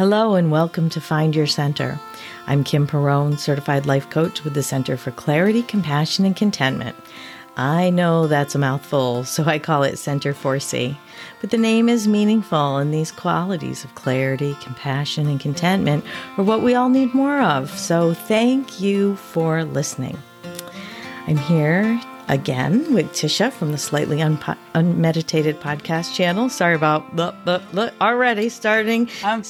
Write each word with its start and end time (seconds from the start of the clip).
Hello 0.00 0.34
and 0.34 0.50
welcome 0.50 0.88
to 0.88 0.98
Find 0.98 1.36
Your 1.36 1.46
Center. 1.46 2.00
I'm 2.46 2.64
Kim 2.64 2.86
Perrone, 2.86 3.38
certified 3.38 3.84
life 3.84 4.08
coach 4.08 4.44
with 4.44 4.54
the 4.54 4.62
Center 4.62 4.96
for 4.96 5.10
Clarity, 5.10 5.62
Compassion, 5.62 6.24
and 6.24 6.34
Contentment. 6.34 6.96
I 7.58 7.90
know 7.90 8.26
that's 8.26 8.54
a 8.54 8.58
mouthful, 8.58 9.24
so 9.24 9.44
I 9.44 9.58
call 9.58 9.82
it 9.82 9.98
Center 9.98 10.32
4C. 10.32 10.96
But 11.42 11.50
the 11.50 11.58
name 11.58 11.90
is 11.90 12.08
meaningful, 12.08 12.78
and 12.78 12.94
these 12.94 13.12
qualities 13.12 13.84
of 13.84 13.94
clarity, 13.94 14.56
compassion, 14.62 15.26
and 15.26 15.38
contentment 15.38 16.02
are 16.38 16.44
what 16.44 16.62
we 16.62 16.74
all 16.74 16.88
need 16.88 17.12
more 17.12 17.42
of. 17.42 17.68
So 17.78 18.14
thank 18.14 18.80
you 18.80 19.16
for 19.16 19.64
listening. 19.64 20.16
I'm 21.26 21.36
here 21.36 22.00
again 22.30 22.94
with 22.94 23.06
Tisha 23.08 23.52
from 23.52 23.72
the 23.72 23.78
Slightly 23.78 24.18
Unpo- 24.18 24.56
Unmeditated 24.74 25.58
podcast 25.60 26.14
channel. 26.14 26.48
Sorry 26.48 26.76
about 26.76 27.16
look 27.16 27.92
already 28.00 28.48
starting. 28.48 29.10
I'm, 29.24 29.42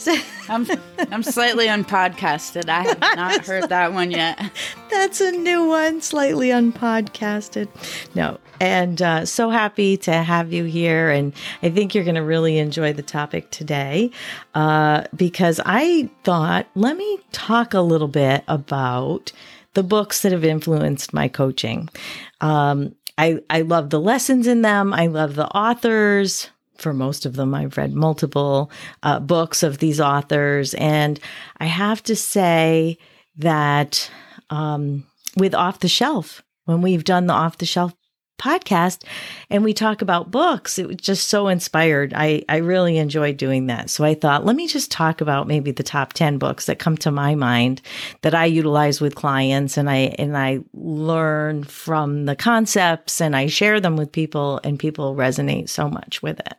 I'm, 0.49 0.67
I'm 1.13 1.23
slightly 1.23 1.67
unpodcasted. 1.67 2.71
I 2.71 2.83
have 2.85 3.01
not 3.01 3.45
heard 3.47 3.69
that 3.69 3.93
one 3.93 4.11
yet. 4.11 4.51
That's 4.91 5.21
a 5.21 5.31
new 5.31 5.67
one, 5.67 6.01
slightly 6.01 6.49
unpodcasted. 6.49 7.69
No, 8.15 8.39
and 8.61 9.01
uh, 9.03 9.27
so 9.27 9.51
happy 9.51 9.99
to 9.99 10.13
have 10.15 10.51
you 10.51 10.65
here. 10.65 11.11
And 11.11 11.35
I 11.63 11.69
think 11.69 11.95
you're 11.95 12.05
going 12.05 12.15
to 12.15 12.23
really 12.23 12.57
enjoy 12.57 12.95
the 12.95 13.03
topic 13.03 13.51
today 13.51 14.11
uh, 14.55 15.05
because 15.15 15.61
I 15.67 16.09
thought, 16.25 16.67
let 16.75 16.97
me 16.97 17.19
talk 17.31 17.75
a 17.75 17.83
little 17.83 18.09
bit 18.09 18.43
about 18.49 19.33
the 19.75 19.83
books 19.83 20.23
that 20.23 20.33
have 20.33 20.45
influenced 20.45 21.13
my 21.13 21.29
coaching. 21.29 21.89
Um, 22.41 22.95
I, 23.17 23.41
I 23.51 23.63
love 23.63 23.91
the 23.91 24.01
lessons 24.01 24.47
in 24.47 24.63
them. 24.63 24.93
I 24.93 25.07
love 25.07 25.35
the 25.35 25.49
authors. 25.49 26.51
For 26.79 26.95
most 26.95 27.27
of 27.27 27.37
them, 27.37 27.55
I've 27.55 27.77
read 27.77 27.93
multiple 27.93 28.71
uh, 29.03 29.21
books 29.21 29.63
of 29.63 29.79
these 29.79 30.01
authors. 30.01 30.73
And 30.75 31.21
I 31.59 31.67
have 31.67 32.03
to 32.05 32.17
say 32.17 32.97
that 33.37 34.11
um, 34.49 35.05
with 35.37 35.55
Off 35.55 35.81
the 35.81 35.89
Shelf, 35.89 36.43
when 36.65 36.81
we've 36.81 37.05
done 37.05 37.27
the 37.27 37.35
Off 37.35 37.59
the 37.59 37.67
Shelf 37.67 37.93
podcast 38.41 39.05
and 39.51 39.63
we 39.63 39.73
talk 39.73 40.03
about 40.03 40.31
books. 40.31 40.79
It 40.79 40.89
was 40.89 40.97
just 40.97 41.29
so 41.29 41.49
inspired. 41.49 42.13
I, 42.17 42.43
I 42.49 42.57
really 42.57 42.99
enjoyed 42.99 43.37
doing 43.37 43.67
that. 43.67 43.91
So 43.91 44.05
I 44.05 44.15
thought, 44.15 44.45
let 44.45 44.57
me 44.57 44.67
just 44.67 44.91
talk 44.91 45.21
about 45.21 45.47
maybe 45.47 45.71
the 45.71 45.83
top 45.83 46.13
10 46.15 46.39
books 46.39 46.67
that 46.67 46.79
come 46.79 46.97
to 46.99 47.11
my 47.11 47.35
mind 47.35 47.83
that 48.23 48.35
I 48.35 48.47
utilize 48.47 49.01
with 49.01 49.15
clients 49.15 49.77
and 49.77 49.89
I, 49.89 50.15
and 50.19 50.37
I 50.37 50.61
learn 50.75 51.65
from 51.65 52.25
the 52.25 52.37
concepts 52.37 53.21
and 53.21 53.37
I 53.37 53.47
share 53.47 53.81
them 53.81 53.97
with 53.97 54.11
people 54.11 54.61
and 54.65 54.79
people 54.79 55.15
resonate 55.15 55.69
so 55.69 55.89
much 55.89 56.23
with 56.23 56.41
it. 56.41 56.55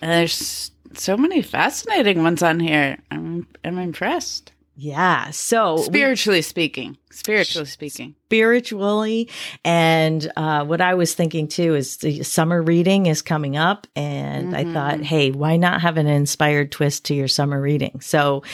There's 0.00 0.70
so 0.94 1.16
many 1.16 1.42
fascinating 1.42 2.22
ones 2.22 2.42
on 2.42 2.60
here. 2.60 2.98
I'm, 3.10 3.46
I'm 3.64 3.78
impressed. 3.78 4.52
Yeah. 4.80 5.30
So 5.30 5.78
spiritually 5.78 6.38
we, 6.38 6.42
speaking, 6.42 6.98
spiritually 7.10 7.66
speaking, 7.66 8.14
spiritually. 8.26 9.28
And 9.64 10.30
uh, 10.36 10.64
what 10.66 10.80
I 10.80 10.94
was 10.94 11.14
thinking 11.14 11.48
too 11.48 11.74
is 11.74 11.96
the 11.96 12.22
summer 12.22 12.62
reading 12.62 13.06
is 13.06 13.20
coming 13.20 13.56
up. 13.56 13.88
And 13.96 14.52
mm-hmm. 14.52 14.68
I 14.68 14.72
thought, 14.72 15.00
hey, 15.00 15.32
why 15.32 15.56
not 15.56 15.80
have 15.80 15.96
an 15.96 16.06
inspired 16.06 16.70
twist 16.70 17.06
to 17.06 17.14
your 17.14 17.26
summer 17.26 17.60
reading? 17.60 18.00
So, 18.00 18.44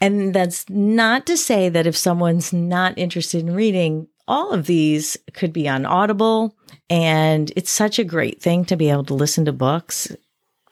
and 0.00 0.34
that's 0.34 0.68
not 0.68 1.26
to 1.26 1.36
say 1.36 1.68
that 1.68 1.86
if 1.86 1.96
someone's 1.96 2.52
not 2.52 2.98
interested 2.98 3.40
in 3.42 3.54
reading, 3.54 4.08
all 4.26 4.52
of 4.52 4.66
these 4.66 5.16
could 5.32 5.52
be 5.52 5.68
on 5.68 5.86
Audible. 5.86 6.56
And 6.90 7.52
it's 7.54 7.70
such 7.70 8.00
a 8.00 8.04
great 8.04 8.42
thing 8.42 8.64
to 8.64 8.76
be 8.76 8.90
able 8.90 9.04
to 9.04 9.14
listen 9.14 9.44
to 9.44 9.52
books. 9.52 10.10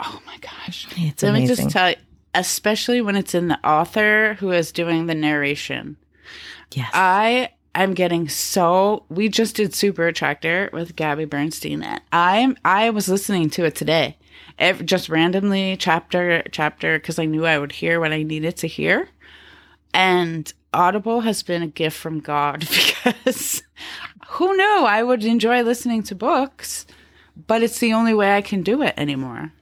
Oh 0.01 0.21
my 0.27 0.37
gosh. 0.39 0.89
It's 0.97 1.23
Let 1.23 1.31
amazing. 1.31 1.43
me 1.43 1.63
just 1.63 1.71
tell 1.71 1.91
you 1.91 1.97
especially 2.35 3.01
when 3.01 3.17
it's 3.17 3.35
in 3.35 3.49
the 3.49 3.67
author 3.67 4.35
who 4.41 4.51
is 4.51 4.73
doing 4.73 5.07
the 5.07 5.15
narration. 5.15 5.97
Yes. 6.73 6.91
I 6.93 7.51
am 7.75 7.95
getting 7.95 8.29
so 8.29 9.05
we 9.09 9.29
just 9.29 9.57
did 9.57 9.75
Super 9.75 10.07
Attractor 10.07 10.71
with 10.73 10.97
Gabby 10.97 11.25
Bernstein 11.25 11.83
and 11.83 12.01
I'm 12.13 12.57
I 12.65 12.91
was 12.91 13.09
listening 13.09 13.51
to 13.51 13.65
it 13.65 13.75
today. 13.75 14.17
Every, 14.59 14.87
just 14.87 15.09
randomly 15.09 15.77
chapter 15.77 16.43
chapter 16.53 16.99
because 16.99 17.19
I 17.19 17.25
knew 17.25 17.47
I 17.47 17.59
would 17.59 17.73
hear 17.73 18.01
what 18.01 18.13
I 18.13 18.23
needed 18.23 18.57
to 18.59 18.67
hear. 18.69 19.09
And 19.93 20.53
Audible 20.73 21.21
has 21.21 21.43
been 21.43 21.63
a 21.63 21.69
gift 21.69 21.97
from 21.97 22.21
God 22.21 22.61
because 23.05 23.63
who 24.29 24.57
knew 24.57 24.85
I 24.85 25.03
would 25.03 25.25
enjoy 25.25 25.63
listening 25.63 26.03
to 26.05 26.15
books, 26.15 26.87
but 27.47 27.63
it's 27.63 27.79
the 27.79 27.93
only 27.93 28.15
way 28.15 28.37
I 28.37 28.43
can 28.43 28.63
do 28.63 28.83
it 28.83 28.95
anymore. 28.97 29.53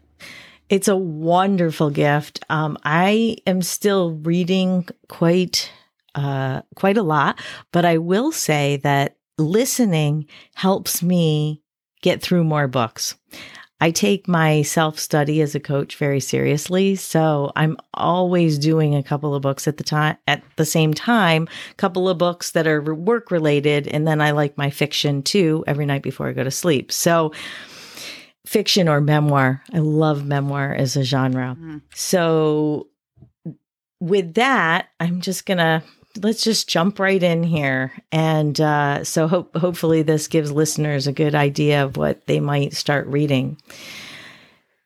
It's 0.73 0.89
a 0.89 0.97
wonderful 0.97 1.91
gift. 1.91 2.43
Um, 2.49 2.79
I 2.83 3.37
am 3.47 3.61
still 3.61 4.13
reading 4.13 4.89
quite 5.07 5.71
uh, 6.15 6.63
quite 6.77 6.97
a 6.97 7.03
lot, 7.03 7.39
but 7.73 7.85
I 7.85 7.99
will 7.99 8.33
say 8.33 8.79
that 8.79 9.19
listening 9.37 10.29
helps 10.55 11.03
me 11.03 11.61
get 12.01 12.23
through 12.23 12.45
more 12.45 12.69
books. 12.69 13.17
I 13.83 13.91
take 13.91 14.27
my 14.27 14.63
self 14.63 14.99
study 14.99 15.43
as 15.43 15.55
a 15.55 15.61
coach 15.61 15.97
very 15.97 16.21
seriously, 16.21 16.97
so 16.97 17.53
I'm 17.55 17.77
always 17.93 18.59
doing 18.59 18.95
a 18.95 19.03
couple 19.03 19.35
of 19.35 19.43
books 19.43 19.69
at 19.69 19.77
the 19.77 19.85
time 19.85 20.17
at 20.27 20.43
the 20.57 20.65
same 20.65 20.95
time, 20.95 21.49
a 21.71 21.75
couple 21.75 22.09
of 22.09 22.17
books 22.17 22.53
that 22.53 22.67
are 22.67 22.95
work 22.95 23.31
related, 23.31 23.89
and 23.89 24.09
then 24.09 24.23
I 24.23 24.31
like 24.31 24.57
my 24.57 24.71
fiction 24.71 25.23
too 25.23 25.65
every 25.67 25.85
night 25.85 26.03
before 26.03 26.29
I 26.29 26.33
go 26.33 26.45
to 26.45 26.51
sleep. 26.51 26.91
So 26.91 27.33
fiction 28.47 28.89
or 28.89 29.01
memoir. 29.01 29.63
I 29.73 29.79
love 29.79 30.25
memoir 30.25 30.75
as 30.75 30.97
a 30.97 31.05
genre. 31.05 31.57
Mm. 31.59 31.83
So 31.95 32.89
with 34.01 34.35
that, 34.35 34.89
I'm 34.99 35.21
just 35.21 35.47
going 35.47 35.59
to 35.59 35.83
let's 36.21 36.45
just 36.45 36.69
jump 36.69 36.99
right 36.99 37.23
in 37.23 37.43
here. 37.43 37.93
And 38.11 38.61
uh, 38.61 39.05
so 39.05 39.29
hope, 39.29 39.57
hopefully 39.57 40.03
this 40.03 40.29
gives 40.29 40.53
listeners 40.53 41.07
a 41.07 41.13
good 41.13 41.35
idea 41.35 41.85
of 41.85 41.97
what 41.97 42.27
they 42.27 42.41
might 42.41 42.75
start 42.75 43.07
reading. 43.07 43.57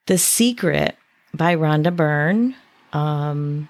The 0.07 0.19
Secret 0.19 0.97
by 1.35 1.57
Rhonda 1.57 1.95
Byrne. 1.95 2.55
Um, 2.93 3.69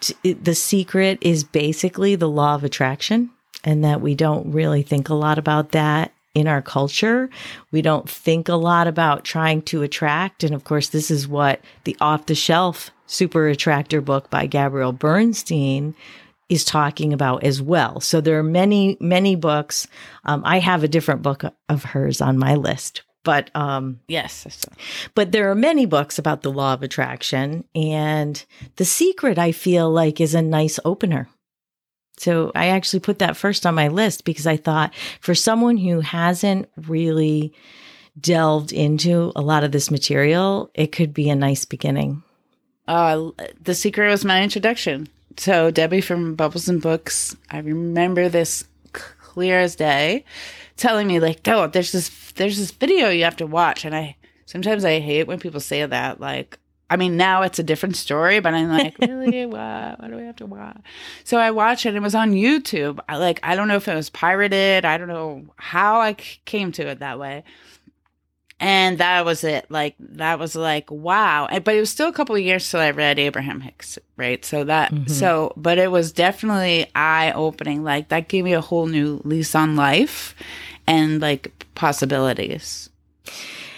t- 0.00 0.32
the 0.32 0.54
Secret 0.54 1.18
is 1.20 1.44
basically 1.44 2.16
the 2.16 2.28
law 2.28 2.54
of 2.54 2.64
attraction 2.64 3.30
and 3.62 3.84
that 3.84 4.00
we 4.00 4.14
don't 4.14 4.52
really 4.52 4.82
think 4.82 5.08
a 5.08 5.14
lot 5.14 5.38
about 5.38 5.72
that 5.72 6.12
in 6.34 6.48
our 6.48 6.60
culture. 6.60 7.30
We 7.70 7.80
don't 7.80 8.08
think 8.08 8.48
a 8.48 8.54
lot 8.54 8.86
about 8.86 9.24
trying 9.24 9.62
to 9.62 9.82
attract. 9.82 10.44
And 10.44 10.54
of 10.54 10.64
course, 10.64 10.88
this 10.88 11.10
is 11.10 11.28
what 11.28 11.60
the 11.84 11.96
off 12.00 12.26
the 12.26 12.34
shelf 12.34 12.90
super 13.06 13.48
attractor 13.48 14.00
book 14.00 14.30
by 14.30 14.46
Gabrielle 14.46 14.92
Bernstein 14.92 15.94
is 16.48 16.64
talking 16.64 17.12
about 17.12 17.44
as 17.44 17.62
well. 17.62 18.00
So 18.00 18.20
there 18.20 18.38
are 18.38 18.42
many, 18.44 18.96
many 19.00 19.34
books. 19.34 19.86
Um, 20.24 20.42
I 20.44 20.58
have 20.58 20.82
a 20.82 20.88
different 20.88 21.22
book 21.22 21.44
of 21.68 21.84
hers 21.84 22.20
on 22.20 22.38
my 22.38 22.54
list, 22.54 23.02
but 23.22 23.50
um, 23.54 24.00
yes, 24.08 24.66
but 25.14 25.32
there 25.32 25.50
are 25.50 25.54
many 25.54 25.86
books 25.86 26.18
about 26.18 26.42
the 26.42 26.52
law 26.52 26.74
of 26.74 26.82
attraction, 26.82 27.64
and 27.74 28.44
the 28.76 28.84
secret 28.84 29.38
I 29.38 29.52
feel 29.52 29.90
like 29.90 30.20
is 30.20 30.34
a 30.34 30.42
nice 30.42 30.78
opener. 30.84 31.28
So 32.16 32.52
I 32.54 32.68
actually 32.68 33.00
put 33.00 33.18
that 33.18 33.36
first 33.36 33.66
on 33.66 33.74
my 33.74 33.88
list 33.88 34.24
because 34.24 34.46
I 34.46 34.56
thought 34.56 34.94
for 35.20 35.34
someone 35.34 35.76
who 35.76 36.00
hasn't 36.00 36.68
really 36.76 37.52
delved 38.20 38.72
into 38.72 39.32
a 39.34 39.42
lot 39.42 39.64
of 39.64 39.72
this 39.72 39.90
material, 39.90 40.70
it 40.74 40.92
could 40.92 41.12
be 41.12 41.28
a 41.28 41.34
nice 41.34 41.64
beginning. 41.64 42.22
Uh, 42.86 43.30
the 43.60 43.74
Secret 43.74 44.08
was 44.10 44.24
my 44.24 44.42
introduction. 44.42 45.08
So 45.36 45.70
Debbie 45.70 46.00
from 46.00 46.34
Bubbles 46.34 46.68
and 46.68 46.80
Books, 46.80 47.36
I 47.50 47.58
remember 47.58 48.28
this 48.28 48.64
clear 48.92 49.58
as 49.58 49.74
day, 49.74 50.24
telling 50.76 51.08
me 51.08 51.18
like, 51.18 51.46
"Oh, 51.48 51.66
there's 51.66 51.92
this 51.92 52.32
there's 52.32 52.58
this 52.58 52.70
video 52.70 53.08
you 53.08 53.24
have 53.24 53.36
to 53.36 53.46
watch," 53.46 53.84
and 53.84 53.96
I 53.96 54.16
sometimes 54.46 54.84
I 54.84 55.00
hate 55.00 55.26
when 55.26 55.40
people 55.40 55.60
say 55.60 55.84
that, 55.84 56.20
like, 56.20 56.58
I 56.90 56.96
mean, 56.96 57.16
now 57.16 57.42
it's 57.42 57.58
a 57.58 57.62
different 57.62 57.96
story, 57.96 58.40
but 58.40 58.54
I'm 58.54 58.68
like, 58.68 58.96
really? 59.00 59.46
what? 59.46 60.00
What 60.00 60.10
do 60.10 60.16
we 60.16 60.24
have 60.24 60.36
to 60.36 60.46
watch? 60.46 60.76
So 61.24 61.38
I 61.38 61.50
watched 61.50 61.86
it. 61.86 61.94
It 61.94 62.02
was 62.02 62.14
on 62.14 62.32
YouTube. 62.32 63.00
I 63.08 63.16
like, 63.16 63.40
I 63.42 63.56
don't 63.56 63.68
know 63.68 63.76
if 63.76 63.88
it 63.88 63.94
was 63.94 64.10
pirated. 64.10 64.84
I 64.84 64.98
don't 64.98 65.08
know 65.08 65.46
how 65.56 66.00
I 66.00 66.12
came 66.12 66.72
to 66.72 66.86
it 66.86 67.00
that 67.00 67.18
way. 67.18 67.44
And 68.60 68.98
that 68.98 69.24
was 69.24 69.44
it. 69.44 69.66
Like, 69.68 69.96
that 69.98 70.38
was 70.38 70.54
like, 70.54 70.90
wow. 70.90 71.48
But 71.64 71.74
it 71.74 71.80
was 71.80 71.90
still 71.90 72.08
a 72.08 72.12
couple 72.12 72.36
of 72.36 72.42
years 72.42 72.70
till 72.70 72.80
I 72.80 72.92
read 72.92 73.18
Abraham 73.18 73.60
Hicks, 73.60 73.98
right? 74.16 74.44
So 74.44 74.64
that, 74.64 74.92
mm-hmm. 74.92 75.08
so, 75.08 75.52
but 75.56 75.78
it 75.78 75.90
was 75.90 76.12
definitely 76.12 76.90
eye 76.94 77.32
opening. 77.32 77.82
Like, 77.82 78.08
that 78.08 78.28
gave 78.28 78.44
me 78.44 78.52
a 78.52 78.60
whole 78.60 78.86
new 78.86 79.20
lease 79.24 79.54
on 79.54 79.74
life 79.74 80.34
and 80.86 81.20
like 81.20 81.66
possibilities. 81.74 82.90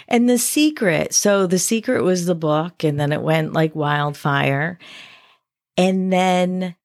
And 0.07 0.29
The 0.29 0.37
Secret. 0.37 1.13
So 1.13 1.47
The 1.47 1.59
Secret 1.59 2.03
was 2.03 2.25
the 2.25 2.35
book, 2.35 2.83
and 2.83 2.99
then 2.99 3.11
it 3.11 3.21
went 3.21 3.53
like 3.53 3.75
wildfire. 3.75 4.79
And 5.75 6.11
then 6.11 6.75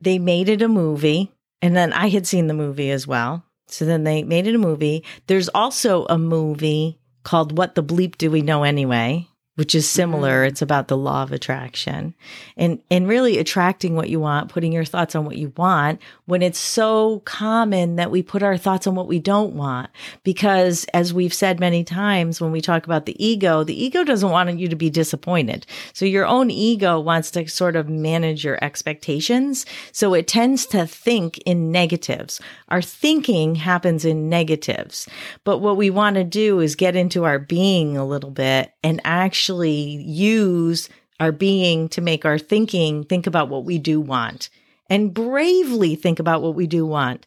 they 0.00 0.18
made 0.18 0.48
it 0.48 0.62
a 0.62 0.68
movie. 0.68 1.32
And 1.60 1.76
then 1.76 1.92
I 1.92 2.08
had 2.08 2.26
seen 2.26 2.46
the 2.46 2.54
movie 2.54 2.90
as 2.90 3.06
well. 3.06 3.44
So 3.66 3.84
then 3.84 4.04
they 4.04 4.22
made 4.22 4.46
it 4.46 4.54
a 4.54 4.58
movie. 4.58 5.04
There's 5.26 5.48
also 5.48 6.04
a 6.06 6.18
movie 6.18 6.98
called 7.22 7.56
What 7.56 7.74
the 7.74 7.82
Bleep 7.82 8.18
Do 8.18 8.30
We 8.30 8.42
Know 8.42 8.62
Anyway? 8.62 9.28
Which 9.56 9.74
is 9.74 9.84
mm-hmm. 9.84 9.96
similar. 9.96 10.44
It's 10.44 10.62
about 10.62 10.88
the 10.88 10.96
law 10.96 11.22
of 11.22 11.32
attraction 11.32 12.14
and, 12.56 12.80
and 12.90 13.06
really 13.06 13.38
attracting 13.38 13.94
what 13.94 14.08
you 14.08 14.20
want, 14.20 14.50
putting 14.50 14.72
your 14.72 14.84
thoughts 14.84 15.14
on 15.14 15.24
what 15.24 15.36
you 15.36 15.52
want 15.56 16.00
when 16.26 16.42
it's 16.42 16.58
so 16.58 17.20
common 17.20 17.96
that 17.96 18.10
we 18.10 18.22
put 18.22 18.42
our 18.42 18.56
thoughts 18.56 18.86
on 18.86 18.94
what 18.94 19.06
we 19.06 19.18
don't 19.18 19.54
want. 19.54 19.90
Because 20.22 20.84
as 20.92 21.14
we've 21.14 21.34
said 21.34 21.60
many 21.60 21.84
times 21.84 22.40
when 22.40 22.52
we 22.52 22.60
talk 22.60 22.84
about 22.84 23.06
the 23.06 23.24
ego, 23.24 23.62
the 23.62 23.82
ego 23.82 24.02
doesn't 24.04 24.30
want 24.30 24.58
you 24.58 24.68
to 24.68 24.76
be 24.76 24.90
disappointed. 24.90 25.66
So 25.92 26.04
your 26.04 26.26
own 26.26 26.50
ego 26.50 26.98
wants 26.98 27.30
to 27.32 27.46
sort 27.48 27.76
of 27.76 27.88
manage 27.88 28.44
your 28.44 28.62
expectations. 28.62 29.66
So 29.92 30.14
it 30.14 30.26
tends 30.26 30.66
to 30.66 30.86
think 30.86 31.38
in 31.38 31.70
negatives. 31.70 32.40
Our 32.68 32.82
thinking 32.82 33.54
happens 33.54 34.04
in 34.04 34.28
negatives. 34.28 35.08
But 35.44 35.58
what 35.58 35.76
we 35.76 35.90
want 35.90 36.16
to 36.16 36.24
do 36.24 36.60
is 36.60 36.74
get 36.74 36.96
into 36.96 37.24
our 37.24 37.38
being 37.38 37.96
a 37.96 38.04
little 38.04 38.30
bit 38.30 38.72
and 38.82 39.00
actually 39.04 39.43
use 39.52 40.88
our 41.20 41.32
being 41.32 41.88
to 41.90 42.00
make 42.00 42.24
our 42.24 42.38
thinking 42.38 43.04
think 43.04 43.26
about 43.26 43.48
what 43.48 43.64
we 43.64 43.78
do 43.78 44.00
want 44.00 44.50
and 44.90 45.14
bravely 45.14 45.94
think 45.94 46.18
about 46.18 46.42
what 46.42 46.54
we 46.54 46.66
do 46.66 46.84
want. 46.86 47.26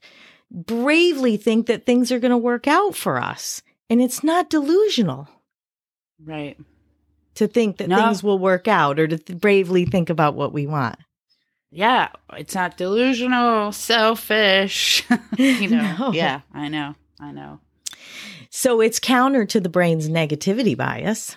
Bravely 0.52 1.38
think 1.38 1.68
that 1.68 1.86
things 1.86 2.12
are 2.12 2.20
going 2.20 2.32
to 2.32 2.38
work 2.38 2.68
out 2.68 2.96
for 2.96 3.18
us. 3.18 3.62
And 3.90 4.02
it's 4.02 4.24
not 4.24 4.50
delusional. 4.50 5.28
Right. 6.24 6.58
To 7.36 7.48
think 7.48 7.78
that 7.78 7.90
no. 7.90 7.98
things 7.98 8.24
will 8.24 8.40
work 8.40 8.68
out 8.68 9.00
or 9.00 9.08
to 9.08 9.18
th- 9.18 9.40
bravely 9.40 9.86
think 9.86 10.10
about 10.10 10.36
what 10.36 10.54
we 10.54 10.68
want. 10.68 10.98
Yeah, 11.70 12.10
it's 12.34 12.56
not 12.56 12.78
delusional, 12.78 13.72
selfish. 13.72 15.04
you 15.38 15.70
know. 15.70 15.96
No. 15.98 16.12
Yeah, 16.14 16.42
I 16.54 16.70
know. 16.70 16.96
I 17.20 17.32
know. 17.32 17.60
So 18.50 18.82
it's 18.82 19.00
counter 19.00 19.46
to 19.46 19.60
the 19.60 19.70
brain's 19.70 20.10
negativity 20.10 20.76
bias. 20.76 21.36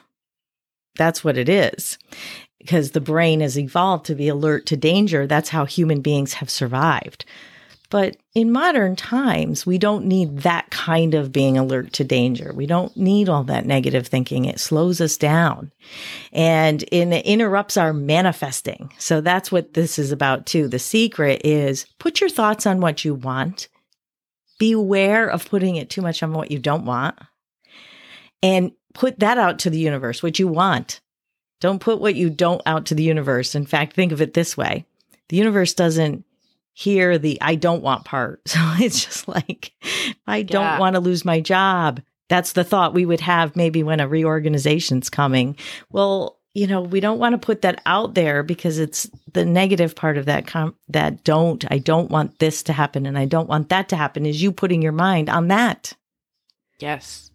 That's 0.97 1.25
what 1.25 1.37
it 1.37 1.49
is. 1.49 1.99
Because 2.59 2.91
the 2.91 3.01
brain 3.01 3.41
has 3.41 3.59
evolved 3.59 4.07
to 4.07 4.15
be 4.15 4.29
alert 4.29 4.67
to 4.67 4.77
danger. 4.77 5.27
That's 5.27 5.49
how 5.49 5.65
human 5.65 6.03
beings 6.03 6.35
have 6.35 6.51
survived. 6.51 7.25
But 7.89 8.19
in 8.35 8.53
modern 8.53 8.95
times, 8.95 9.67
we 9.67 9.77
don't 9.77 10.05
need 10.05 10.41
that 10.41 10.71
kind 10.71 11.13
of 11.13 11.33
being 11.33 11.59
alert 11.59 11.93
to 11.95 12.05
danger. 12.05 12.53
We 12.55 12.67
don't 12.67 12.97
need 12.97 13.29
all 13.29 13.43
that 13.45 13.67
negative 13.67 14.07
thinking. 14.07 14.45
It 14.45 14.61
slows 14.61 15.01
us 15.01 15.17
down 15.17 15.73
and 16.33 16.85
it 16.85 17.27
interrupts 17.27 17.77
our 17.77 17.93
manifesting. 17.93 18.93
So 18.99 19.21
that's 19.21 19.51
what 19.51 19.75
this 19.75 19.99
is 19.99 20.13
about 20.13 20.47
too. 20.47 20.69
The 20.69 20.79
secret 20.79 21.41
is 21.45 21.87
put 21.99 22.21
your 22.21 22.31
thoughts 22.31 22.65
on 22.65 22.81
what 22.81 23.05
you 23.05 23.15
want. 23.15 23.69
Beware 24.61 25.27
of 25.29 25.49
putting 25.49 25.75
it 25.75 25.91
too 25.91 26.03
much 26.03 26.23
on 26.23 26.33
what 26.33 26.53
you 26.53 26.61
don't 26.61 26.85
want 26.85 27.17
and 28.43 28.73
put 28.95 29.19
that 29.21 29.39
out 29.39 29.59
to 29.61 29.71
the 29.71 29.79
universe, 29.79 30.23
what 30.23 30.39
you 30.39 30.49
want. 30.49 31.01
Don't 31.61 31.81
put 31.81 32.01
what 32.01 32.15
you 32.15 32.31
don't 32.31 32.63
out 32.67 32.87
to 32.87 32.95
the 32.95 33.03
universe. 33.03 33.55
In 33.55 33.67
fact, 33.67 33.95
think 33.95 34.13
of 34.13 34.21
it 34.21 34.35
this 34.35 34.57
way. 34.57 34.87
The 35.29 35.37
universe 35.37 35.75
doesn't 35.75 36.25
hear 36.73 37.19
the 37.19 37.39
I 37.41 37.55
don't 37.55 37.83
want 37.83 38.05
part. 38.05 38.41
So 38.47 38.59
it's 38.79 39.05
just 39.05 39.29
like, 39.29 39.73
I 40.27 40.43
don't 40.43 40.79
want 40.79 40.95
to 40.95 41.01
lose 41.01 41.25
my 41.25 41.41
job. 41.41 42.01
That's 42.29 42.53
the 42.53 42.65
thought 42.65 42.95
we 42.95 43.05
would 43.05 43.21
have 43.21 43.57
maybe 43.57 43.83
when 43.83 44.01
a 44.01 44.09
reorganization's 44.09 45.11
coming. 45.11 45.57
Well, 45.91 46.39
you 46.55 46.67
know, 46.67 46.81
we 46.81 47.01
don't 47.01 47.19
want 47.19 47.35
to 47.35 47.39
put 47.39 47.63
that 47.63 47.81
out 47.87 48.15
there 48.15 48.43
because 48.43 48.79
it's 48.79 49.09
the 49.33 49.45
negative 49.45 49.95
part 49.95 50.19
of 50.19 50.27
that 50.27 50.47
com- 50.47 50.75
that 50.89 51.23
don't 51.23 51.65
I 51.71 51.79
don't 51.79 52.11
want 52.11 52.39
this 52.39 52.63
to 52.65 52.73
happen 52.73 53.07
and 53.07 53.17
I 53.19 53.25
don't 53.25 53.49
want 53.49 53.69
that 53.69 53.89
to 53.91 53.97
happen 53.97 54.27
is 54.27 54.43
you 54.43 54.51
putting 54.51 54.83
your 54.83 54.93
mind 54.93 55.29
on 55.29 55.49
that. 55.49 55.93
Yes. 56.79 57.30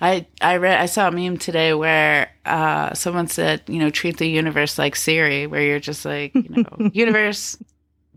I 0.00 0.26
I 0.40 0.56
read 0.56 0.80
I 0.80 0.86
saw 0.86 1.08
a 1.08 1.10
meme 1.10 1.38
today 1.38 1.74
where 1.74 2.30
uh, 2.44 2.94
someone 2.94 3.26
said, 3.28 3.62
you 3.66 3.78
know, 3.78 3.90
treat 3.90 4.18
the 4.18 4.28
universe 4.28 4.78
like 4.78 4.96
Siri, 4.96 5.46
where 5.46 5.62
you're 5.62 5.80
just 5.80 6.04
like, 6.04 6.34
you 6.34 6.48
know, 6.48 6.90
universe, 6.92 7.56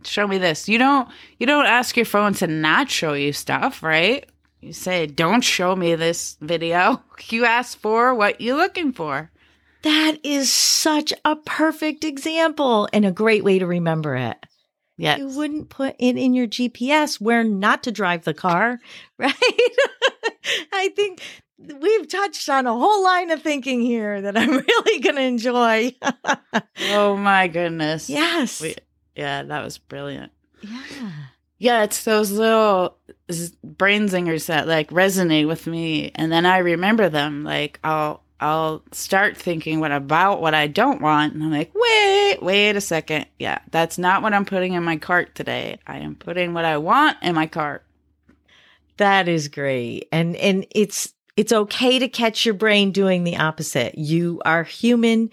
show 0.04 0.28
me 0.28 0.38
this. 0.38 0.68
You 0.68 0.78
don't 0.78 1.10
you 1.40 1.46
don't 1.46 1.66
ask 1.66 1.96
your 1.96 2.06
phone 2.06 2.34
to 2.36 2.48
not 2.48 2.90
show 2.90 3.14
you 3.14 3.34
stuff, 3.34 3.84
right? 3.84 4.26
You 4.62 4.74
say, 4.74 5.08
"Don't 5.08 5.42
show 5.42 5.76
me 5.76 5.96
this 5.96 6.38
video." 6.42 7.02
You 7.30 7.46
ask 7.46 7.80
for 7.80 8.14
what 8.14 8.42
you're 8.42 8.58
looking 8.58 8.92
for. 8.92 9.32
That 9.84 10.18
is 10.24 10.52
such 10.52 11.14
a 11.24 11.36
perfect 11.36 12.04
example 12.04 12.90
and 12.92 13.06
a 13.06 13.12
great 13.12 13.44
way 13.44 13.60
to 13.60 13.66
remember 13.66 14.16
it. 14.16 14.38
Yeah. 14.98 15.18
You 15.18 15.28
wouldn't 15.30 15.70
put 15.70 15.96
it 16.00 16.18
in 16.18 16.34
your 16.34 16.48
GPS 16.48 17.20
where 17.20 17.44
not 17.44 17.84
to 17.84 17.92
drive 17.92 18.24
the 18.24 18.34
car, 18.34 18.80
right? 19.18 19.34
I 20.72 20.90
think 20.96 21.22
we've 21.58 22.08
touched 22.08 22.50
on 22.50 22.68
a 22.68 22.74
whole 22.74 23.04
line 23.04 23.32
of 23.32 23.42
thinking 23.42 23.82
here 23.82 24.22
that 24.22 24.38
I'm 24.38 24.52
really 24.68 25.00
going 25.00 25.16
to 25.16 25.22
enjoy. 25.22 25.96
oh 26.92 27.18
my 27.18 27.48
goodness. 27.48 28.10
Yes. 28.10 28.62
We, 28.62 28.76
yeah, 29.16 29.44
that 29.44 29.64
was 29.64 29.78
brilliant. 29.78 30.32
Yeah. 30.62 31.12
Yeah, 31.60 31.84
it's 31.84 32.04
those 32.04 32.30
little 32.30 32.98
brain 33.64 34.10
zingers 34.10 34.48
that 34.48 34.68
like 34.68 34.90
resonate 34.90 35.48
with 35.48 35.66
me 35.66 36.12
and 36.16 36.30
then 36.30 36.46
I 36.46 36.58
remember 36.58 37.08
them 37.08 37.46
like 37.46 37.80
I'll 37.86 38.22
I'll 38.42 38.84
start 38.92 39.38
thinking 39.38 39.80
what 39.80 39.94
about 39.94 40.42
what 40.42 40.54
I 40.54 40.68
don't 40.68 41.02
want 41.02 41.34
and 41.34 41.42
I'm 41.42 41.52
like, 41.52 41.72
"Wait, 41.74 42.40
wait 42.42 42.76
a 42.76 42.82
second. 42.82 43.28
Yeah, 43.40 43.60
that's 43.72 43.98
not 43.98 44.22
what 44.22 44.34
I'm 44.34 44.44
putting 44.44 44.74
in 44.74 44.84
my 44.84 44.98
cart 44.98 45.36
today. 45.36 45.80
I 45.88 46.00
am 46.00 46.16
putting 46.16 46.54
what 46.54 46.66
I 46.66 46.78
want 46.78 47.16
in 47.22 47.34
my 47.34 47.48
cart." 47.48 47.86
That 48.98 49.30
is 49.30 49.48
great. 49.48 50.10
And 50.12 50.36
and 50.36 50.66
it's 50.72 51.14
it's 51.36 51.52
okay 51.52 52.00
to 52.00 52.08
catch 52.08 52.46
your 52.46 52.54
brain 52.56 52.92
doing 52.92 53.24
the 53.24 53.38
opposite. 53.38 53.98
You 53.98 54.42
are 54.46 54.64
human. 54.64 55.30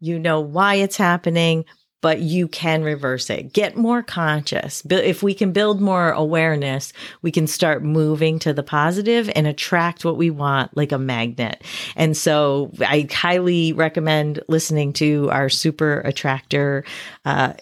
You 0.00 0.18
know 0.18 0.40
why 0.40 0.76
it's 0.76 0.96
happening, 0.96 1.64
but 2.02 2.20
you 2.20 2.48
can 2.48 2.82
reverse 2.82 3.30
it. 3.30 3.52
Get 3.54 3.76
more 3.76 4.02
conscious. 4.02 4.82
If 4.90 5.22
we 5.22 5.32
can 5.32 5.52
build 5.52 5.80
more 5.80 6.10
awareness, 6.10 6.92
we 7.22 7.30
can 7.30 7.46
start 7.46 7.82
moving 7.82 8.38
to 8.40 8.52
the 8.52 8.62
positive 8.62 9.30
and 9.34 9.46
attract 9.46 10.04
what 10.04 10.18
we 10.18 10.28
want 10.28 10.76
like 10.76 10.92
a 10.92 10.98
magnet. 10.98 11.62
And 11.96 12.14
so 12.14 12.72
I 12.80 13.08
highly 13.10 13.72
recommend 13.72 14.40
listening 14.48 14.92
to 14.94 15.30
our 15.30 15.48
super 15.48 16.00
attractor, 16.00 16.84
uh, 17.24 17.54